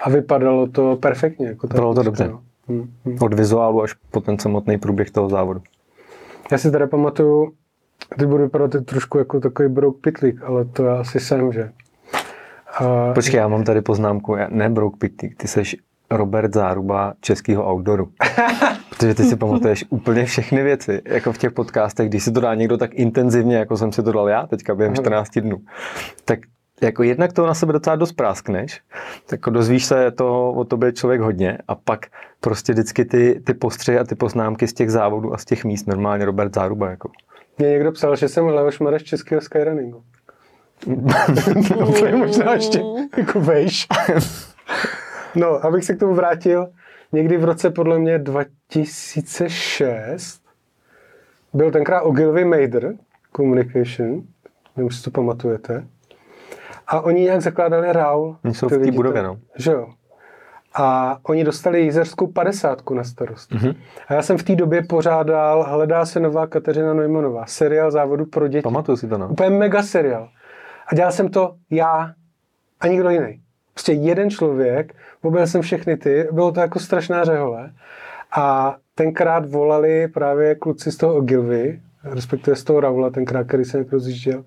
A 0.00 0.10
vypadalo 0.10 0.66
to 0.66 0.96
perfektně. 0.96 1.46
Jako 1.46 1.66
Bylo 1.66 1.94
to 1.94 2.00
atmosféra, 2.00 2.04
dobře. 2.04 2.28
no. 2.28 2.40
Hm, 2.68 2.90
hm. 3.04 3.16
Od 3.20 3.34
vizuálu 3.34 3.82
až 3.82 3.94
po 4.10 4.20
ten 4.20 4.38
samotný 4.38 4.78
průběh 4.78 5.10
toho 5.10 5.28
závodu. 5.28 5.60
Já 6.52 6.58
si 6.58 6.70
teda 6.70 6.86
pamatuju, 6.86 7.52
teď 8.18 8.28
budu 8.28 8.42
vypadat 8.42 8.70
trošku 8.84 9.18
jako 9.18 9.40
takový 9.40 9.68
brouk 9.68 10.00
pitlík, 10.00 10.42
ale 10.42 10.64
to 10.64 10.84
já 10.84 10.94
asi 10.96 11.20
jsem, 11.20 11.52
že? 11.52 11.70
A, 12.78 13.12
Počkej, 13.12 13.38
já 13.38 13.48
mám 13.48 13.64
tady 13.64 13.82
poznámku, 13.82 14.36
já, 14.36 14.48
ne 14.50 14.68
Brouk 14.68 14.98
Pitik, 14.98 15.36
ty 15.36 15.48
seš 15.48 15.76
Robert 16.10 16.54
Záruba 16.54 17.14
českého 17.20 17.72
outdooru. 17.72 18.08
Protože 18.90 19.14
ty 19.14 19.24
si 19.24 19.36
pamatuješ 19.36 19.84
úplně 19.88 20.24
všechny 20.24 20.62
věci, 20.62 21.02
jako 21.04 21.32
v 21.32 21.38
těch 21.38 21.52
podcastech, 21.52 22.08
když 22.08 22.24
si 22.24 22.32
to 22.32 22.40
dá 22.40 22.54
někdo 22.54 22.76
tak 22.76 22.94
intenzivně, 22.94 23.56
jako 23.56 23.76
jsem 23.76 23.92
si 23.92 24.02
to 24.02 24.12
dal 24.12 24.28
já 24.28 24.46
teďka 24.46 24.74
během 24.74 24.92
Aha. 24.92 25.02
14 25.02 25.38
dnů. 25.38 25.56
Tak 26.24 26.38
jako 26.82 27.02
jednak 27.02 27.32
to 27.32 27.46
na 27.46 27.54
sebe 27.54 27.72
docela 27.72 27.96
dost 27.96 28.12
práskneš, 28.12 28.80
tak 29.26 29.32
jako 29.32 29.50
dozvíš 29.50 29.84
se 29.84 30.10
to 30.10 30.52
o 30.52 30.64
tobě 30.64 30.92
člověk 30.92 31.20
hodně 31.20 31.58
a 31.68 31.74
pak 31.74 32.06
prostě 32.40 32.72
vždycky 32.72 33.04
ty, 33.04 33.42
ty 33.46 33.54
postřehy 33.54 33.98
a 33.98 34.04
ty 34.04 34.14
poznámky 34.14 34.68
z 34.68 34.72
těch 34.72 34.90
závodů 34.90 35.34
a 35.34 35.38
z 35.38 35.44
těch 35.44 35.64
míst, 35.64 35.86
normálně 35.86 36.24
Robert 36.24 36.54
Záruba. 36.54 36.90
Jako. 36.90 37.10
mě 37.58 37.68
někdo 37.68 37.92
psal, 37.92 38.16
že 38.16 38.28
jsem 38.28 38.46
Leoš 38.46 38.78
Mareš 38.80 39.02
českého 39.02 39.40
skyrunningu. 39.40 40.02
to 41.98 42.06
je 42.06 42.16
možná 42.16 42.54
ještě 42.54 42.82
jako 43.16 43.40
vejš. 43.40 43.86
No, 45.36 45.66
abych 45.66 45.84
se 45.84 45.94
k 45.94 45.98
tomu 45.98 46.14
vrátil, 46.14 46.68
někdy 47.12 47.36
v 47.36 47.44
roce 47.44 47.70
podle 47.70 47.98
mě 47.98 48.18
2006 48.18 50.44
byl 51.54 51.70
tenkrát 51.70 52.02
Ogilvy 52.02 52.44
Mader 52.44 52.94
Communication, 53.36 54.22
nevím, 54.76 54.88
jestli 54.88 55.02
to 55.02 55.10
pamatujete. 55.10 55.86
A 56.86 57.00
oni 57.00 57.22
nějak 57.22 57.42
zakládali 57.42 57.92
Raul. 57.92 58.36
Oni 58.44 58.54
jsou 58.54 58.68
v 58.68 58.70
té 58.70 58.92
budově, 58.92 59.22
no. 59.22 59.38
Že 59.56 59.72
jo. 59.72 59.88
A 60.76 61.18
oni 61.22 61.44
dostali 61.44 61.80
jízerskou 61.80 62.26
padesátku 62.26 62.94
na 62.94 63.04
starost. 63.04 63.52
Mhm. 63.52 63.74
A 64.08 64.14
já 64.14 64.22
jsem 64.22 64.38
v 64.38 64.42
té 64.42 64.54
době 64.54 64.82
pořádal 64.82 65.62
Hledá 65.62 66.06
se 66.06 66.20
nová 66.20 66.46
Kateřina 66.46 66.94
Neumannová, 66.94 67.46
seriál 67.46 67.90
závodu 67.90 68.26
pro 68.26 68.48
děti. 68.48 68.62
Pamatuju 68.62 68.96
si 68.96 69.08
to, 69.08 69.18
no. 69.18 69.28
Úplně 69.28 69.50
mega 69.50 69.82
seriál. 69.82 70.28
A 70.86 70.94
dělal 70.94 71.12
jsem 71.12 71.28
to 71.28 71.54
já 71.70 72.12
a 72.80 72.86
nikdo 72.86 73.10
jiný. 73.10 73.40
Prostě 73.74 73.92
jeden 73.92 74.30
člověk, 74.30 74.94
objel 75.22 75.46
jsem 75.46 75.62
všechny 75.62 75.96
ty, 75.96 76.28
bylo 76.32 76.52
to 76.52 76.60
jako 76.60 76.78
strašná 76.78 77.24
řehole. 77.24 77.70
A 78.36 78.76
tenkrát 78.94 79.50
volali 79.50 80.08
právě 80.08 80.54
kluci 80.54 80.92
z 80.92 80.96
toho 80.96 81.14
Ogilvy, 81.14 81.80
respektive 82.04 82.56
z 82.56 82.64
toho 82.64 82.80
Raula, 82.80 83.10
tenkrát, 83.10 83.46
který 83.46 83.64
jsem 83.64 83.84
rozjížděl, 83.92 84.44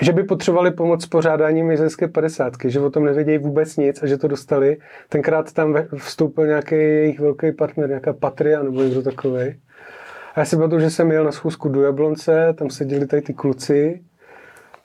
že 0.00 0.12
by 0.12 0.22
potřebovali 0.22 0.70
pomoc 0.70 1.02
s 1.02 1.06
pořádáním 1.06 1.66
mizerské 1.66 2.08
padesátky, 2.08 2.70
že 2.70 2.80
o 2.80 2.90
tom 2.90 3.04
nevědějí 3.04 3.38
vůbec 3.38 3.76
nic 3.76 4.02
a 4.02 4.06
že 4.06 4.18
to 4.18 4.28
dostali. 4.28 4.76
Tenkrát 5.08 5.52
tam 5.52 5.76
vstoupil 5.96 6.46
nějaký 6.46 6.74
jejich 6.74 7.20
velký 7.20 7.52
partner, 7.52 7.88
nějaká 7.88 8.12
Patria 8.12 8.62
nebo 8.62 8.82
někdo 8.82 9.02
takový. 9.02 9.60
A 10.34 10.40
já 10.40 10.44
si 10.44 10.56
pamatuju, 10.56 10.80
že 10.80 10.90
jsem 10.90 11.10
jel 11.10 11.24
na 11.24 11.32
schůzku 11.32 11.68
do 11.68 11.82
Jablonce, 11.82 12.54
tam 12.58 12.70
seděli 12.70 13.06
tady 13.06 13.22
ty 13.22 13.34
kluci 13.34 14.02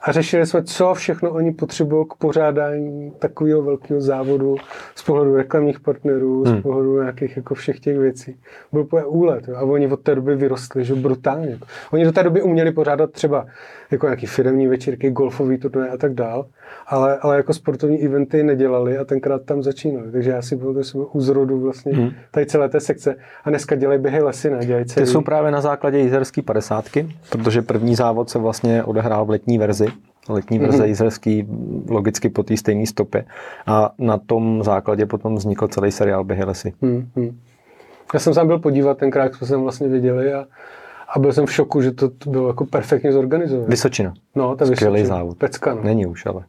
a 0.02 0.12
řešili 0.12 0.45
jsme, 0.45 0.64
co 0.64 0.93
všechno 0.93 1.32
oni 1.32 1.52
potřebují 1.54 2.06
k 2.10 2.14
pořádání 2.14 3.12
takového 3.20 3.62
velkého 3.62 4.02
závodu 4.02 4.56
z 4.95 5.04
pohledu 5.04 5.36
reklamních 5.36 5.80
partnerů, 5.80 6.45
z 6.45 6.50
Hmm. 6.50 6.62
pohledu 6.62 7.02
nějakých 7.02 7.38
jako 7.38 7.56
všech 7.56 7.80
těch 7.80 7.98
věcí. 7.98 8.39
Byl 8.72 8.82
úplně 8.82 9.04
úlet. 9.06 9.48
Jo. 9.48 9.56
A 9.56 9.62
oni 9.62 9.88
od 9.88 10.00
té 10.02 10.16
doby 10.16 10.36
vyrostli, 10.36 10.86
že 10.86 10.95
brutálně. 10.95 11.60
Oni 11.91 12.06
do 12.06 12.12
té 12.12 12.24
doby 12.24 12.41
uměli 12.41 12.72
pořádat 12.72 13.12
třeba 13.12 13.45
jako 13.92 14.06
nějaký 14.06 14.26
firmní 14.26 14.68
večírky, 14.68 15.10
golfový 15.12 15.58
turné 15.58 15.90
a 15.90 15.98
tak 15.98 16.14
dál, 16.14 16.46
ale, 16.88 17.18
ale 17.18 17.38
jako 17.38 17.54
sportovní 17.54 18.00
eventy 18.06 18.44
nedělali 18.44 18.98
a 18.98 19.06
tenkrát 19.06 19.42
tam 19.42 19.64
začínali. 19.64 20.12
Takže 20.12 20.32
já 20.32 20.42
si 20.42 20.56
byl 20.56 20.74
to 20.74 20.80
byl 20.94 21.08
u 21.12 21.22
zrodu 21.22 21.60
vlastně 21.60 21.92
Hmm. 21.94 22.10
tady 22.32 22.46
celé 22.46 22.70
té 22.70 22.80
sekce. 22.80 23.16
A 23.44 23.50
dneska 23.50 23.76
dělají 23.76 24.00
běhy 24.00 24.22
lesy, 24.22 24.50
ne? 24.50 24.66
Dělají 24.66 24.86
Ty 24.86 24.90
celý... 24.92 25.08
jsou 25.08 25.22
právě 25.22 25.52
na 25.52 25.62
základě 25.62 25.98
jízerský 25.98 26.42
padesátky, 26.42 27.10
protože 27.30 27.62
první 27.62 27.96
závod 27.96 28.30
se 28.30 28.40
vlastně 28.40 28.84
odehrál 28.84 29.26
v 29.26 29.30
letní 29.30 29.58
verzi. 29.58 29.88
Letní 30.30 30.60
verze 30.60 30.78
Mhm. 30.78 30.88
jízerský 30.88 31.48
logicky 31.90 32.30
po 32.30 32.44
té 32.44 32.58
stejné 32.58 32.86
stopě. 32.86 33.26
A 33.68 33.94
na 34.00 34.18
tom 34.18 34.64
základě 34.64 35.06
potom 35.06 35.36
vznikl 35.36 35.68
celý 35.68 35.92
seriál 35.92 36.24
Běhy 36.24 36.44
lesy. 36.44 36.74
Hmm, 36.82 37.08
hmm. 37.16 37.40
Já 38.14 38.20
jsem 38.20 38.34
sám 38.34 38.48
byl 38.48 38.60
podívat 38.60 38.98
tenkrát, 38.98 39.24
jak 39.24 39.36
jsme 39.36 39.48
vyděli 39.48 39.88
viděli 39.88 40.34
a, 40.34 40.46
a 41.16 41.20
byl 41.20 41.34
jsem 41.34 41.45
v 41.45 41.53
šoku, 41.53 41.82
že 41.82 41.91
to, 41.91 42.10
bylo 42.28 42.47
jako 42.47 42.66
perfektně 42.66 43.12
zorganizované. 43.12 43.68
Vysočina. 43.70 44.14
No, 44.36 44.55
ta 44.55 44.66
Skvělý 44.66 44.95
Vysočina. 44.95 45.18
závod. 45.18 45.38
Pecka, 45.38 45.74
no. 45.74 45.84
Není 45.84 46.05
už, 46.05 46.26
ale. 46.26 46.43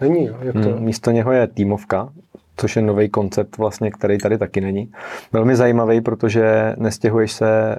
Není, 0.00 0.24
jo, 0.26 0.36
jak 0.40 0.52
to? 0.52 0.60
Hmm, 0.68 0.80
místo 0.80 1.10
něho 1.10 1.32
je 1.32 1.46
týmovka, 1.46 2.08
což 2.56 2.76
je 2.76 2.82
nový 2.82 3.08
koncept, 3.08 3.58
vlastně, 3.58 3.90
který 3.90 4.18
tady 4.18 4.38
taky 4.38 4.60
není. 4.60 4.92
Velmi 5.32 5.56
zajímavý, 5.56 6.00
protože 6.00 6.74
nestěhuješ 6.78 7.32
se 7.32 7.78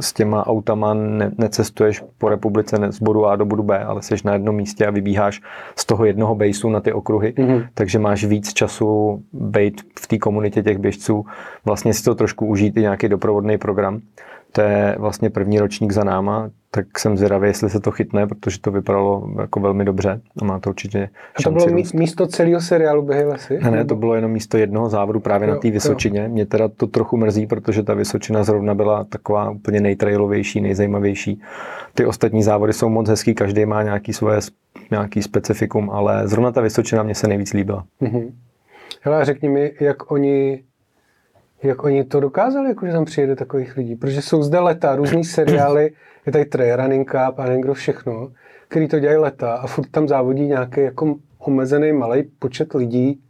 s 0.00 0.12
těma 0.12 0.46
autama, 0.46 0.94
ne, 0.94 1.30
necestuješ 1.38 2.02
po 2.18 2.28
republice 2.28 2.78
ne, 2.78 2.92
z 2.92 2.98
bodu 3.02 3.26
A 3.26 3.36
do 3.36 3.44
bodu 3.44 3.62
B, 3.62 3.78
ale 3.84 4.02
jsi 4.02 4.14
na 4.24 4.32
jednom 4.32 4.56
místě 4.56 4.86
a 4.86 4.90
vybíháš 4.90 5.40
z 5.76 5.84
toho 5.84 6.04
jednoho 6.04 6.34
baseu 6.34 6.70
na 6.70 6.80
ty 6.80 6.92
okruhy, 6.92 7.34
Mhm. 7.38 7.62
takže 7.74 7.98
máš 7.98 8.24
víc 8.24 8.52
času 8.52 9.22
být 9.32 9.80
v 10.00 10.06
té 10.06 10.18
komunitě 10.18 10.62
těch 10.62 10.78
běžců, 10.78 11.26
vlastně 11.64 11.94
si 11.94 12.04
to 12.04 12.14
trošku 12.14 12.46
užít 12.46 12.76
i 12.76 12.80
nějaký 12.80 13.08
doprovodný 13.08 13.58
program. 13.58 14.00
To 14.52 14.60
je 14.60 14.96
vlastně 14.98 15.30
první 15.30 15.58
ročník 15.58 15.92
za 15.92 16.04
náma, 16.04 16.50
tak 16.70 16.98
jsem 16.98 17.16
zvědavý, 17.16 17.48
jestli 17.48 17.70
se 17.70 17.80
to 17.80 17.90
chytne, 17.90 18.26
protože 18.26 18.60
to 18.60 18.70
vypadalo 18.70 19.28
jako 19.40 19.60
velmi 19.60 19.84
dobře 19.84 20.20
a 20.42 20.44
má 20.44 20.60
to 20.60 20.70
určitě 20.70 21.08
A 21.38 21.42
to 21.42 21.50
bylo 21.50 21.66
růst. 21.66 21.92
místo 21.92 22.26
celého 22.26 22.60
seriálu 22.60 23.02
Běhy 23.02 23.24
lesy? 23.24 23.58
Ne, 23.62 23.70
ne, 23.70 23.84
to 23.84 23.94
bylo 23.94 24.14
jenom 24.14 24.30
místo 24.30 24.56
jednoho 24.56 24.88
závodu 24.88 25.20
právě 25.20 25.48
Jo, 25.48 25.54
na 25.54 25.60
té 25.60 25.68
jo. 25.68 25.72
Vysočině. 25.72 26.28
Mě 26.28 26.46
teda 26.46 26.68
to 26.68 26.86
trochu 26.86 27.16
mrzí, 27.16 27.46
protože 27.46 27.82
ta 27.82 27.94
Vysočina 27.94 28.44
zrovna 28.44 28.74
byla 28.74 29.04
taková 29.04 29.50
úplně 29.50 29.80
nejtrailovější, 29.80 30.60
nejzajímavější. 30.60 31.42
Ty 31.94 32.06
ostatní 32.06 32.42
závody 32.42 32.72
jsou 32.72 32.88
moc 32.88 33.08
hezký, 33.08 33.34
každý 33.34 33.66
má 33.66 33.82
nějaký 33.82 34.12
svoje 34.12 34.40
nějaký 34.90 35.22
specifikum, 35.22 35.90
ale 35.90 36.28
zrovna 36.28 36.52
ta 36.52 36.60
Vysočina 36.60 37.02
mě 37.02 37.14
se 37.14 37.28
nejvíc 37.28 37.52
líbila. 37.52 37.84
Mhm. 38.00 38.34
Hele, 39.02 39.24
řekni 39.24 39.48
mi, 39.48 39.72
jak 39.80 40.10
oni, 40.12 40.62
jak 41.62 41.84
oni 41.84 42.04
to 42.04 42.20
dokázali, 42.20 42.68
jako 42.68 42.86
že 42.86 42.92
tam 42.92 43.04
přijede 43.04 43.36
takových 43.36 43.76
lidí. 43.76 43.96
Protože 43.96 44.22
jsou 44.22 44.42
zde 44.42 44.58
leta, 44.58 44.96
různý 44.96 45.24
seriály, 45.24 45.90
je 46.26 46.32
tady 46.32 46.44
Trail 46.44 46.76
Running 46.76 47.10
Cup 47.10 47.38
a 47.38 47.44
nevím 47.44 47.60
kdo 47.60 47.74
všechno, 47.74 48.32
který 48.68 48.88
to 48.88 48.98
dělají 48.98 49.18
leta 49.18 49.52
a 49.52 49.66
furt 49.66 49.90
tam 49.90 50.08
závodí 50.08 50.46
nějaký 50.46 50.80
jako 50.80 51.14
omezený 51.38 51.92
malý 51.92 52.22
počet 52.38 52.74
lidí 52.74 53.20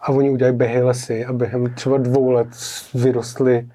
a 0.00 0.08
oni 0.08 0.30
udělají 0.30 0.56
běhy 0.56 0.82
lesy 0.82 1.24
a 1.24 1.32
během 1.32 1.74
třeba 1.74 1.98
dvou 1.98 2.30
let 2.30 2.48
vyrostli 2.94 3.68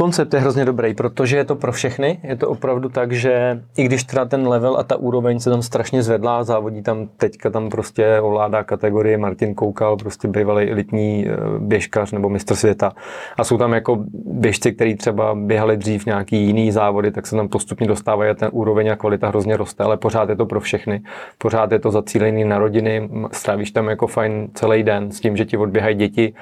Koncept 0.00 0.34
je 0.34 0.40
hrozně 0.40 0.64
dobrý, 0.64 0.94
protože 0.94 1.36
je 1.36 1.44
to 1.44 1.56
pro 1.56 1.72
všechny. 1.72 2.20
Je 2.22 2.36
to 2.36 2.48
opravdu 2.48 2.88
tak, 2.88 3.12
že 3.12 3.62
i 3.76 3.84
když 3.84 4.04
teda 4.04 4.24
ten 4.24 4.48
level 4.48 4.76
a 4.76 4.82
ta 4.82 4.96
úroveň 4.96 5.40
se 5.40 5.50
tam 5.50 5.62
strašně 5.62 6.02
zvedla, 6.02 6.44
závodí 6.44 6.82
tam 6.82 7.08
teďka 7.16 7.50
tam 7.50 7.68
prostě 7.68 8.20
ovládá 8.20 8.64
kategorie 8.64 9.18
Martin 9.18 9.54
Koukal, 9.54 9.96
prostě 9.96 10.28
bývalý 10.28 10.70
elitní 10.70 11.26
eh, 11.28 11.36
běžkař 11.58 12.12
nebo 12.12 12.28
mistr 12.28 12.54
světa. 12.54 12.92
A 13.36 13.44
jsou 13.44 13.58
tam 13.58 13.72
jako 13.72 14.04
běžci, 14.26 14.72
kteří 14.72 14.94
třeba 14.94 15.34
běhali 15.34 15.76
dřív 15.76 16.06
nějaký 16.06 16.36
jiný 16.36 16.72
závody, 16.72 17.10
tak 17.10 17.26
se 17.26 17.36
tam 17.36 17.48
postupně 17.48 17.86
dostávají 17.86 18.30
a 18.30 18.34
ten 18.34 18.48
úroveň 18.52 18.90
a 18.90 18.96
kvalita 18.96 19.28
hrozně 19.28 19.56
roste, 19.56 19.84
ale 19.84 19.96
pořád 19.96 20.28
je 20.28 20.36
to 20.36 20.46
pro 20.46 20.60
všechny. 20.60 21.02
Pořád 21.38 21.72
je 21.72 21.78
to 21.78 21.90
zacílený 21.90 22.44
na 22.44 22.58
rodiny, 22.58 23.10
strávíš 23.32 23.70
tam 23.70 23.88
jako 23.88 24.06
fajn 24.06 24.48
celý 24.54 24.82
den 24.82 25.12
s 25.12 25.20
tím, 25.20 25.36
že 25.36 25.44
ti 25.44 25.56
odběhají 25.56 25.96
děti, 25.96 26.34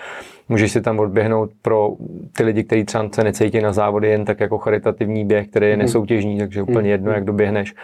Můžeš 0.49 0.73
si 0.73 0.81
tam 0.81 0.99
odběhnout 0.99 1.51
pro 1.63 1.93
ty 2.37 2.43
lidi, 2.43 2.65
kteří 2.65 2.85
třeba 2.85 3.09
se 3.13 3.25
necítí 3.25 3.61
na 3.61 3.73
závody, 3.73 4.09
jen 4.09 4.25
tak 4.25 4.41
jako 4.41 4.59
charitativní 4.59 5.25
běh, 5.25 5.49
který 5.49 5.67
je 5.67 5.73
Mhm. 5.77 5.83
nesoutěžní, 5.83 6.39
takže 6.39 6.63
úplně 6.63 6.91
jedno, 6.91 7.13
jak 7.13 7.25
doběhneš. 7.25 7.75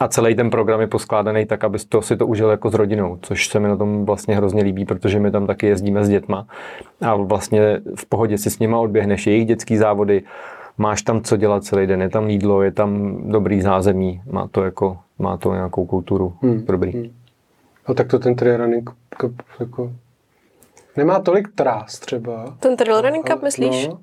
A 0.00 0.08
celý 0.08 0.34
ten 0.34 0.50
program 0.50 0.80
je 0.80 0.86
poskládaný 0.86 1.46
tak, 1.46 1.64
aby 1.64 1.78
to 1.88 2.02
si 2.02 2.16
to 2.16 2.26
užil 2.26 2.50
jako 2.50 2.70
s 2.70 2.74
rodinou, 2.74 3.18
což 3.22 3.48
se 3.48 3.60
mi 3.60 3.68
na 3.68 3.76
tom 3.76 4.04
vlastně 4.04 4.36
hrozně 4.36 4.62
líbí, 4.62 4.84
protože 4.84 5.20
my 5.20 5.30
tam 5.30 5.46
taky 5.46 5.66
jezdíme 5.66 6.04
s 6.04 6.08
dětma 6.08 6.46
a 7.00 7.14
vlastně 7.16 7.60
v 7.96 8.06
pohodě 8.06 8.38
si 8.38 8.50
s 8.50 8.58
nima 8.58 8.78
odběhneš 8.78 9.26
jejich 9.26 9.46
dětský 9.46 9.76
závody, 9.76 10.22
máš 10.78 11.02
tam 11.02 11.20
co 11.20 11.36
dělat 11.36 11.64
celý 11.64 11.86
den, 11.86 12.02
je 12.02 12.08
tam 12.08 12.30
jídlo, 12.30 12.62
je 12.62 12.70
tam 12.70 13.16
dobrý 13.30 13.62
zázemí, 13.62 14.22
má 14.30 14.48
to 14.50 14.64
jako, 14.64 14.98
má 15.18 15.36
to 15.36 15.52
nějakou 15.54 15.86
kulturu, 15.86 16.32
Hmm. 16.42 16.64
dobrý. 16.66 17.10
No 17.88 17.94
tak 17.94 18.08
to 18.08 18.18
ten 18.18 18.34
trail 18.34 18.56
running 18.56 18.90
jako... 19.60 19.90
Nemá 20.96 21.20
tolik 21.20 21.48
trás 21.54 21.98
třeba. 21.98 22.56
Ten 22.60 22.76
trail 22.76 23.00
running 23.00 23.26
cup, 23.26 23.32
Ale- 23.32 23.42
myslíš? 23.42 23.88
No, 23.88 24.00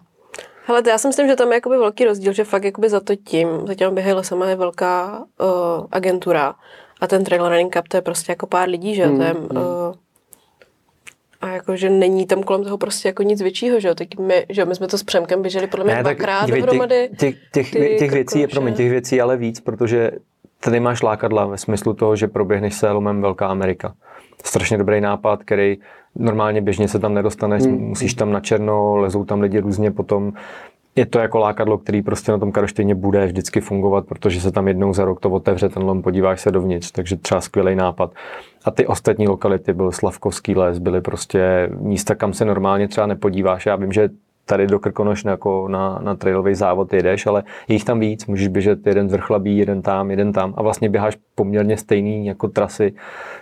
Hele, 0.65 0.83
to 0.83 0.89
já 0.89 0.97
si 0.97 1.07
myslím, 1.07 1.27
že 1.27 1.35
tam 1.35 1.47
je 1.47 1.55
jakoby 1.55 1.77
velký 1.77 2.05
rozdíl, 2.05 2.33
že 2.33 2.43
fakt 2.43 2.63
jakoby 2.63 2.89
za 2.89 2.99
to 2.99 3.15
tím, 3.15 3.47
za 3.67 3.75
těma 3.75 3.91
běhy 3.91 4.13
lesama 4.13 4.49
je 4.49 4.55
velká 4.55 5.23
uh, 5.39 5.85
agentura 5.91 6.55
a 7.01 7.07
ten 7.07 7.23
trail 7.23 7.49
running 7.49 7.73
cup 7.73 7.87
to 7.87 7.97
je 7.97 8.01
prostě 8.01 8.31
jako 8.31 8.47
pár 8.47 8.69
lidí, 8.69 8.95
že 8.95 9.05
Hmm, 9.05 9.17
to 9.17 9.23
je, 9.23 9.33
uh, 9.33 9.93
a 11.41 11.47
jakože 11.47 11.89
není 11.89 12.25
tam 12.25 12.43
kolem 12.43 12.63
toho 12.63 12.77
prostě 12.77 13.07
jako 13.07 13.23
nic 13.23 13.41
většího, 13.41 13.79
že 13.79 13.87
jo, 13.87 13.95
teď 13.95 14.19
my, 14.19 14.45
že 14.49 14.61
jo, 14.61 14.67
my 14.67 14.75
jsme 14.75 14.87
to 14.87 14.97
s 14.97 15.03
Přemkem 15.03 15.41
běželi 15.41 15.67
podle 15.67 15.85
mě 15.85 15.95
dvakrát 15.95 16.45
dívej, 16.45 16.61
dohromady. 16.61 17.09
Těch, 17.19 17.35
těch, 17.53 17.71
ty 17.71 17.79
těch, 17.79 17.99
těch 17.99 18.11
věcí 18.11 18.39
je, 18.39 18.47
krkonoše. 18.47 18.47
promiň, 18.47 18.73
těch 18.73 18.89
věcí 18.89 19.21
ale 19.21 19.37
víc, 19.37 19.59
protože 19.59 20.11
tady 20.59 20.79
máš 20.79 21.01
lákadla 21.01 21.45
ve 21.45 21.57
smyslu 21.57 21.93
toho, 21.93 22.15
že 22.15 22.27
proběhneš 22.27 22.75
se 22.75 22.91
lomem 22.91 23.21
Velká 23.21 23.47
Amerika. 23.47 23.93
Strašně 24.43 24.77
dobrý 24.77 25.01
nápad, 25.01 25.43
který 25.43 25.77
normálně 26.19 26.61
běžně 26.61 26.87
se 26.87 26.99
tam 26.99 27.13
nedostaneš, 27.13 27.63
Hmm. 27.63 27.77
musíš 27.77 28.13
tam 28.13 28.31
na 28.31 28.39
černo, 28.39 28.95
lezou 28.95 29.25
tam 29.25 29.41
lidi 29.41 29.59
různě 29.59 29.91
potom. 29.91 30.33
Je 30.95 31.05
to 31.05 31.19
jako 31.19 31.37
lákadlo, 31.39 31.77
který 31.77 32.01
prostě 32.01 32.31
na 32.31 32.37
tom 32.37 32.51
Karlštejně 32.51 32.95
bude 32.95 33.25
vždycky 33.25 33.61
fungovat, 33.61 34.05
protože 34.05 34.41
se 34.41 34.51
tam 34.51 34.67
jednou 34.67 34.93
za 34.93 35.05
rok 35.05 35.19
to 35.19 35.29
otevře 35.29 35.69
ten 35.69 35.83
lom, 35.83 36.01
podíváš 36.01 36.41
se 36.41 36.51
dovnitř, 36.51 36.91
takže 36.91 37.17
třeba 37.17 37.41
skvělý 37.41 37.75
nápad. 37.75 38.11
A 38.65 38.71
ty 38.71 38.87
ostatní 38.87 39.27
lokality, 39.27 39.73
byl 39.73 39.91
Slavkovský 39.91 40.55
les, 40.55 40.77
byly 40.79 41.01
prostě 41.01 41.69
místa, 41.79 42.15
kam 42.15 42.33
se 42.33 42.45
normálně 42.45 42.87
třeba 42.87 43.07
nepodíváš. 43.07 43.65
Já 43.65 43.75
vím, 43.75 43.91
že 43.91 44.09
tady 44.45 44.67
do 44.67 44.79
Krkonoš 44.79 45.25
jako 45.25 45.67
na, 45.67 45.99
na 46.03 46.15
trailový 46.15 46.55
závod 46.55 46.93
jedeš, 46.93 47.25
ale 47.25 47.43
je 47.67 47.75
jich 47.75 47.83
tam 47.83 47.99
víc, 47.99 48.25
můžeš 48.25 48.47
běžet 48.47 48.87
jeden 48.87 49.09
z 49.09 49.13
Vrchlabí, 49.13 49.57
jeden 49.57 49.81
tam, 49.81 50.11
jeden 50.11 50.33
tam 50.33 50.53
a 50.57 50.61
vlastně 50.61 50.89
běháš 50.89 51.17
poměrně 51.35 51.77
stejný 51.77 52.25
jako 52.25 52.47
trasy, 52.47 52.93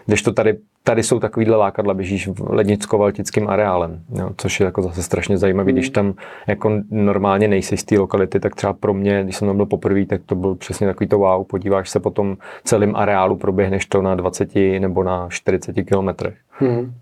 když 0.06 0.22
to 0.22 0.34
tady, 0.34 0.58
tady 0.86 1.04
jsou 1.04 1.20
takovýhle 1.20 1.58
lákadla, 1.58 1.94
běžíš 1.94 2.28
v 2.28 2.40
lednicko-valtickým 2.40 3.50
areálem, 3.50 4.02
jo, 4.10 4.30
což 4.38 4.60
je 4.60 4.66
jako 4.66 4.82
zase 4.82 5.04
strašně 5.04 5.38
zajímavý, 5.38 5.74
když 5.74 5.90
tam 5.90 6.14
jako 6.48 6.72
normálně 6.90 7.48
nejsi 7.48 7.78
z 7.78 7.84
té 7.84 8.00
lokality, 8.00 8.40
tak 8.40 8.56
třeba 8.56 8.74
pro 8.74 8.94
mě, 8.94 9.24
když 9.24 9.38
jsem 9.38 9.48
tam 9.48 9.58
byl 9.58 9.66
poprvé, 9.66 10.06
tak 10.06 10.22
to 10.26 10.36
byl 10.36 10.56
přesně 10.56 10.88
takový 10.88 11.08
to 11.08 11.18
wow, 11.18 11.46
podíváš 11.46 11.90
se 11.90 12.00
po 12.00 12.10
tom 12.10 12.38
celém 12.64 12.96
areálu, 12.96 13.36
proběhneš 13.36 13.86
to 13.86 14.02
na 14.02 14.16
20 14.16 14.56
nebo 14.56 15.04
na 15.04 15.28
40 15.30 15.74
kilometrech. 15.74 16.36
Hmm. 16.50 16.94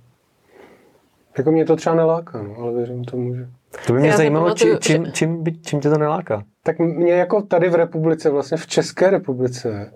Jako 1.38 1.52
mě 1.52 1.66
to 1.66 1.76
třeba 1.76 1.96
neláká, 1.96 2.42
no, 2.44 2.56
ale 2.58 2.74
věřím 2.74 3.04
tomu, 3.04 3.36
že... 3.36 3.48
To 3.88 3.94
by 3.94 4.00
Já 4.00 4.02
mě 4.02 4.12
si 4.12 4.18
zajímalo, 4.18 4.54
či, 4.54 4.72
čím, 4.80 5.06
čím, 5.12 5.44
by- 5.44 5.58
čím 5.58 5.80
tě 5.80 5.90
to 5.90 5.98
neláká? 5.98 6.44
Tak 6.64 6.80
mě 6.80 7.14
jako 7.14 7.42
tady 7.42 7.70
v 7.70 7.76
republice, 7.76 8.30
vlastně 8.30 8.58
v 8.58 8.68
České 8.68 9.10
republice, 9.10 9.92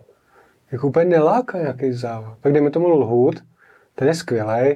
jako 0.72 0.88
úplně 0.88 1.06
neláká 1.06 1.58
nějaký 1.58 1.92
závod. 1.92 2.34
Tak 2.42 2.54
dejme 2.54 2.70
tomu 2.70 2.88
Lhut, 2.88 3.36
ten 3.98 4.08
je 4.08 4.14
skvělý, 4.14 4.76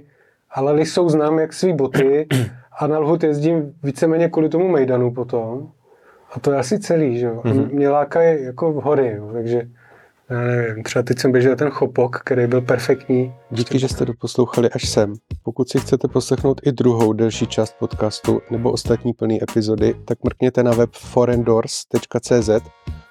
ale 0.52 0.72
lisou 0.72 1.10
znám 1.10 1.40
jak 1.40 1.54
svý 1.54 1.74
boty 1.74 2.28
a 2.80 2.88
na 2.88 3.00
Lhut 3.00 3.24
jezdím 3.24 3.74
víceméně 3.84 4.30
kvůli 4.30 4.50
tomu 4.50 4.68
Mejdanu 4.68 5.14
potom. 5.14 5.72
A 6.34 6.40
to 6.40 6.52
je 6.52 6.58
asi 6.58 6.80
celý, 6.80 7.20
že 7.20 7.26
jo. 7.26 7.42
Mm-hmm. 7.46 7.74
Mě 7.74 7.90
lákají 7.90 8.44
jako 8.44 8.82
hory, 8.82 9.16
jo, 9.18 9.30
takže 9.34 9.68
já 10.30 10.42
nevím, 10.42 10.84
třeba 10.84 11.04
teď 11.04 11.20
jsem 11.20 11.32
běžel 11.32 11.56
ten 11.56 11.70
chopok, 11.70 12.20
který 12.20 12.48
byl 12.48 12.62
perfektní. 12.62 13.34
Díky, 13.52 13.80
že 13.80 13.88
jste 13.88 14.06
doposlouchali 14.06 14.70
až 14.70 14.90
sem. 14.90 15.14
Pokud 15.44 15.70
si 15.70 15.80
chcete 15.80 16.08
poslechnout 16.08 16.62
i 16.64 16.72
druhou 16.72 17.14
delší 17.14 17.48
část 17.48 17.76
podcastu 17.80 18.42
nebo 18.52 18.72
ostatní 18.72 19.14
plné 19.14 19.38
epizody, 19.50 19.96
tak 20.06 20.18
mrkněte 20.24 20.64
na 20.64 20.72
web 20.72 20.90
forendors.cz, 20.94 22.50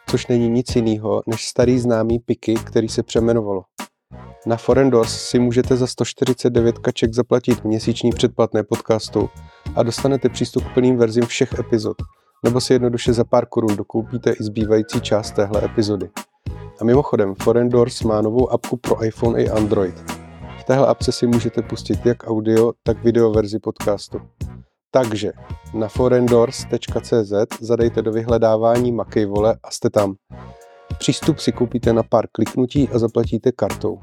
což 0.06 0.26
není 0.26 0.48
nic 0.48 0.76
jiného 0.76 1.22
než 1.26 1.48
starý 1.48 1.78
známý 1.78 2.18
Piky, 2.18 2.54
který 2.54 2.88
se 2.88 3.02
přeměnovalo. 3.02 3.62
Na 4.46 4.56
Forendors 4.56 5.22
si 5.22 5.38
můžete 5.38 5.76
za 5.76 5.86
149 5.86 6.78
kaček 6.78 7.14
zaplatit 7.14 7.64
měsíční 7.64 8.10
předplatné 8.10 8.62
podcastu 8.62 9.30
a 9.76 9.82
dostanete 9.82 10.28
přístup 10.28 10.64
k 10.64 10.74
plným 10.74 10.96
verzím 10.96 11.26
všech 11.26 11.58
epizod, 11.58 11.96
nebo 12.44 12.60
si 12.60 12.72
jednoduše 12.72 13.12
za 13.12 13.24
pár 13.24 13.46
korun 13.46 13.76
dokoupíte 13.76 14.32
i 14.32 14.42
zbývající 14.44 15.00
část 15.00 15.30
téhle 15.30 15.64
epizody. 15.64 16.10
A 16.80 16.84
mimochodem, 16.84 17.34
Forendors 17.42 18.02
má 18.02 18.20
novou 18.20 18.50
apku 18.50 18.76
pro 18.76 19.04
iPhone 19.04 19.42
i 19.42 19.48
Android. 19.48 20.10
V 20.60 20.64
téhle 20.64 20.86
apce 20.86 21.12
si 21.12 21.26
můžete 21.26 21.62
pustit 21.62 22.06
jak 22.06 22.26
audio, 22.26 22.72
tak 22.82 23.04
video 23.04 23.32
verzi 23.32 23.58
podcastu. 23.58 24.20
Takže 24.90 25.32
na 25.74 25.88
forendors.cz 25.88 27.32
zadejte 27.60 28.02
do 28.02 28.12
vyhledávání 28.12 28.92
Makej 28.92 29.26
vole 29.26 29.56
a 29.62 29.70
jste 29.70 29.90
tam. 29.90 30.14
Přístup 31.00 31.38
si 31.38 31.52
koupíte 31.52 31.92
na 31.92 32.02
pár 32.02 32.26
kliknutí 32.32 32.88
a 32.88 32.98
zaplatíte 32.98 33.52
kartou. 33.52 34.00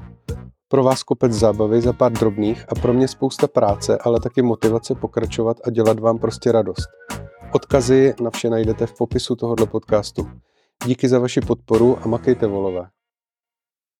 Pro 0.68 0.84
vás 0.84 1.02
kopec 1.02 1.32
zábavy 1.32 1.80
za 1.80 1.92
pár 1.92 2.12
drobných 2.12 2.64
a 2.68 2.74
pro 2.74 2.92
mě 2.92 3.08
spousta 3.08 3.46
práce, 3.46 3.98
ale 3.98 4.20
taky 4.20 4.42
motivace 4.42 4.94
pokračovat 4.94 5.56
a 5.64 5.70
dělat 5.70 6.00
vám 6.00 6.18
prostě 6.18 6.52
radost. 6.52 6.88
Odkazy 7.52 8.14
na 8.22 8.30
vše 8.30 8.50
najdete 8.50 8.86
v 8.86 8.92
popisu 8.98 9.36
tohoto 9.36 9.66
podcastu. 9.66 10.30
Díky 10.86 11.08
za 11.08 11.18
vaši 11.18 11.40
podporu 11.40 11.98
a 12.02 12.08
makejte 12.08 12.46
volové. 12.46 12.88